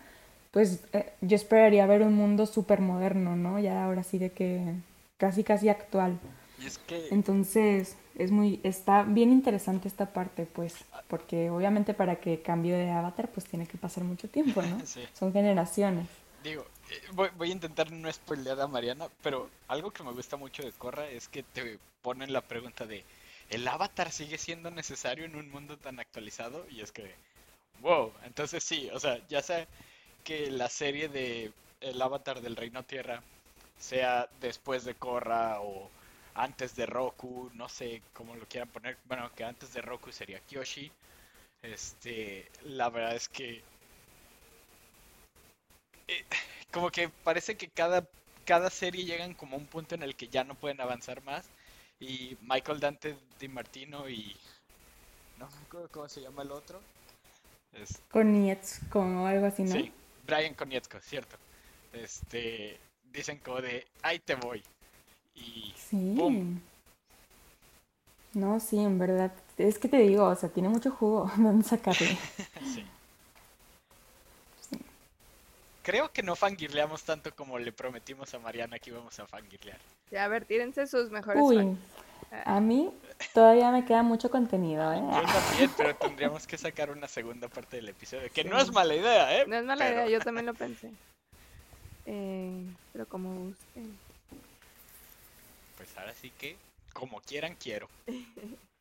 pues 0.52 0.84
eh, 0.94 1.14
yo 1.22 1.36
esperaría 1.36 1.86
ver 1.86 2.02
un 2.02 2.14
mundo 2.14 2.46
súper 2.46 2.82
moderno, 2.82 3.36
¿no? 3.36 3.60
Ya 3.60 3.86
ahora 3.86 4.04
sí 4.04 4.18
de 4.18 4.32
que 4.32 4.76
casi 5.18 5.44
casi 5.44 5.70
actual. 5.70 6.20
Y 6.62 6.68
es 6.68 6.78
que... 6.78 7.08
Entonces, 7.10 7.96
es 8.16 8.32
muy, 8.32 8.60
está 8.64 9.04
bien 9.04 9.32
interesante 9.32 9.88
esta 9.88 10.14
parte, 10.14 10.46
pues, 10.46 10.76
porque 11.08 11.50
obviamente 11.50 11.94
para 11.94 12.18
que 12.18 12.42
cambie 12.42 12.76
de 12.76 12.92
avatar, 12.92 13.30
pues 13.30 13.46
tiene 13.46 13.66
que 13.66 13.78
pasar 13.78 14.04
mucho 14.04 14.30
tiempo, 14.30 14.62
¿no? 14.62 14.80
Son 15.14 15.32
generaciones. 15.32 16.08
Digo, 16.44 16.66
eh, 16.90 17.02
voy, 17.14 17.30
voy, 17.38 17.50
a 17.50 17.54
intentar 17.54 17.92
no 17.92 18.12
spoilear 18.12 18.60
a 18.60 18.68
Mariana, 18.68 19.08
pero 19.24 19.50
algo 19.68 19.92
que 19.92 20.04
me 20.04 20.12
gusta 20.12 20.36
mucho 20.38 20.64
de 20.64 20.72
Korra 20.72 21.08
es 21.08 21.30
que 21.30 21.44
te 21.44 21.80
ponen 22.02 22.34
la 22.34 22.42
pregunta 22.42 22.86
de, 22.86 23.06
¿el 23.50 23.68
avatar 23.68 24.12
sigue 24.12 24.38
siendo 24.38 24.70
necesario 24.70 25.26
en 25.26 25.36
un 25.36 25.50
mundo 25.50 25.78
tan 25.78 26.00
actualizado? 26.00 26.66
Y 26.70 26.82
es 26.82 26.92
que, 26.92 27.14
wow, 27.80 28.12
entonces 28.26 28.64
sí, 28.64 28.90
o 28.92 29.00
sea, 29.00 29.20
ya 29.30 29.42
sea 29.42 29.68
que 30.22 30.52
la 30.52 30.70
serie 30.70 31.10
de 31.10 31.52
El 31.82 32.02
avatar 32.02 32.42
del 32.42 32.56
Reino 32.56 32.84
Tierra 32.84 33.22
sea 33.78 34.30
después 34.40 34.86
de 34.86 34.96
Korra 34.96 35.62
o 35.62 35.90
antes 36.36 36.76
de 36.76 36.86
Roku, 36.86 37.50
no 37.54 37.68
sé 37.68 38.02
cómo 38.14 38.36
lo 38.36 38.46
quieran 38.46 38.70
poner, 38.70 38.98
bueno, 39.06 39.30
que 39.36 39.44
antes 39.44 39.74
de 39.74 39.82
Roku 39.82 40.12
sería 40.12 40.40
Kyoshi. 40.40 40.92
Este, 41.62 42.50
la 42.64 42.90
verdad 42.90 43.16
es 43.16 43.30
que 43.30 43.62
eh, 46.08 46.26
como 46.72 46.92
que 46.92 47.10
parece 47.10 47.56
que 47.56 47.68
cada, 47.70 48.08
cada 48.46 48.70
serie 48.70 49.06
llegan 49.06 49.34
como 49.34 49.56
a 49.56 49.60
un 49.60 49.66
punto 49.66 49.96
en 49.96 50.04
el 50.04 50.16
que 50.16 50.28
ya 50.28 50.44
no 50.44 50.56
pueden 50.56 50.82
avanzar 50.82 51.24
más. 51.24 51.50
Y 52.00 52.38
Michael 52.42 52.80
Dante 52.80 53.16
Di 53.40 53.48
Martino 53.48 54.10
y. 54.10 54.36
No 55.38 55.48
me 55.48 55.58
acuerdo 55.66 55.90
cómo 55.90 56.10
se 56.10 56.22
llama 56.22 56.42
el 56.44 56.52
otro. 56.52 56.82
Es... 57.74 58.02
Konietzko 58.12 59.00
o 59.00 59.26
algo 59.26 59.46
así, 59.46 59.64
¿no? 59.64 59.72
Sí, 59.72 59.94
Brian 60.26 60.54
Konietzko, 60.54 61.00
cierto. 61.00 61.38
Este. 61.94 62.78
Dicen 63.12 63.40
como 63.40 63.62
de. 63.62 63.86
Ahí 64.02 64.20
te 64.20 64.36
voy. 64.36 64.64
Y. 65.36 65.74
Sí. 65.76 66.18
No, 68.34 68.60
sí, 68.60 68.80
en 68.80 68.98
verdad. 68.98 69.32
Es 69.58 69.78
que 69.78 69.88
te 69.88 69.98
digo, 69.98 70.26
o 70.26 70.36
sea, 70.36 70.50
tiene 70.50 70.70
mucho 70.70 70.92
jugo 70.92 71.32
donde 71.38 71.68
sacarle. 71.68 72.18
sí. 72.64 72.86
Creo 75.84 76.12
que 76.12 76.22
no 76.22 76.36
fangirleamos 76.36 77.04
tanto 77.04 77.34
como 77.36 77.58
le 77.58 77.72
prometimos 77.72 78.32
a 78.34 78.40
Mariana 78.40 78.78
que 78.78 78.92
íbamos 78.92 79.20
a 79.20 79.26
fangirlear. 79.26 79.80
Ya, 80.12 80.26
a 80.26 80.28
ver, 80.28 80.46
tírense 80.46 80.86
sus 80.86 81.10
mejores 81.10 81.42
Uy, 81.42 81.76
a 82.46 82.60
mí 82.60 82.92
todavía 83.30 83.72
me 83.72 83.86
queda 83.86 84.04
mucho 84.04 84.30
contenido, 84.30 84.94
¿eh? 84.94 85.02
Yo 85.02 85.22
también, 85.22 85.72
pero 85.78 85.96
tendríamos 85.96 86.48
que 86.48 86.58
sacar 86.58 86.90
una 86.90 87.08
segunda 87.08 87.48
parte 87.48 87.78
del 87.78 87.90
episodio, 87.90 88.30
que 88.34 88.44
no 88.44 88.60
es 88.60 88.72
mala 88.72 88.96
idea, 88.96 89.38
¿eh? 89.40 89.46
No 89.48 89.56
es 89.56 89.64
mala 89.64 89.90
idea, 89.90 90.08
yo 90.08 90.20
también 90.20 90.46
lo 90.46 90.54
pensé. 90.54 90.92
Eh, 92.06 92.66
pero 92.94 93.06
como 93.08 93.34
gusten. 93.34 93.98
Pues 95.78 95.98
ahora 95.98 96.14
sí 96.14 96.32
que, 96.32 96.58
como 96.94 97.22
quieran, 97.22 97.56
quiero. 97.56 97.90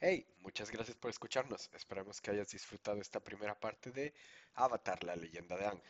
Hey, 0.00 0.24
muchas 0.42 0.70
gracias 0.70 0.96
por 0.96 1.10
escucharnos. 1.10 1.70
Esperamos 1.74 2.20
que 2.20 2.30
hayas 2.30 2.50
disfrutado 2.50 3.00
esta 3.00 3.18
primera 3.18 3.58
parte 3.58 3.90
de 3.90 4.14
Avatar, 4.54 5.02
la 5.02 5.16
leyenda 5.16 5.56
de 5.56 5.66
Ang. 5.66 5.80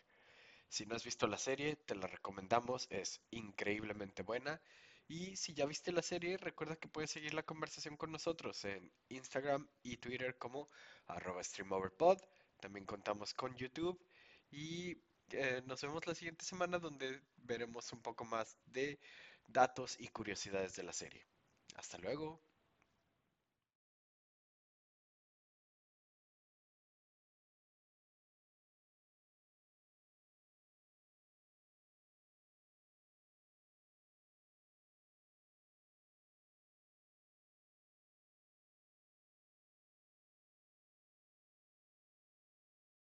Si 0.71 0.87
no 0.87 0.97
has 0.97 1.05
visto 1.05 1.27
la 1.27 1.37
serie, 1.37 1.77
te 1.77 1.95
la 1.95 2.07
recomendamos, 2.07 2.87
es 2.89 3.21
increíblemente 3.31 4.23
buena. 4.23 4.63
Y 5.09 5.37
si 5.37 5.55
ya 5.55 5.65
viste 5.65 5.91
la 5.91 6.03
serie, 6.03 6.37
recuerda 6.37 6.77
que 6.77 6.87
puedes 6.87 7.11
seguir 7.11 7.33
la 7.33 7.43
conversación 7.43 7.97
con 7.97 8.13
nosotros 8.13 8.63
en 8.67 8.93
Instagram 9.09 9.67
y 9.83 9.97
Twitter 9.97 10.37
como 10.37 10.69
arroba 11.07 11.43
streamoverpod. 11.43 12.19
También 12.61 12.85
contamos 12.85 13.33
con 13.33 13.57
YouTube 13.57 13.99
y 14.51 15.03
eh, 15.31 15.63
nos 15.67 15.81
vemos 15.81 16.07
la 16.07 16.15
siguiente 16.15 16.45
semana 16.45 16.79
donde 16.79 17.23
veremos 17.37 17.91
un 17.93 18.03
poco 18.03 18.25
más 18.27 18.59
de 18.67 19.01
datos 19.47 19.99
y 19.99 20.09
curiosidades 20.09 20.77
de 20.77 20.83
la 20.83 20.93
serie. 20.93 21.27
Hasta 21.75 21.97
luego. 21.99 22.48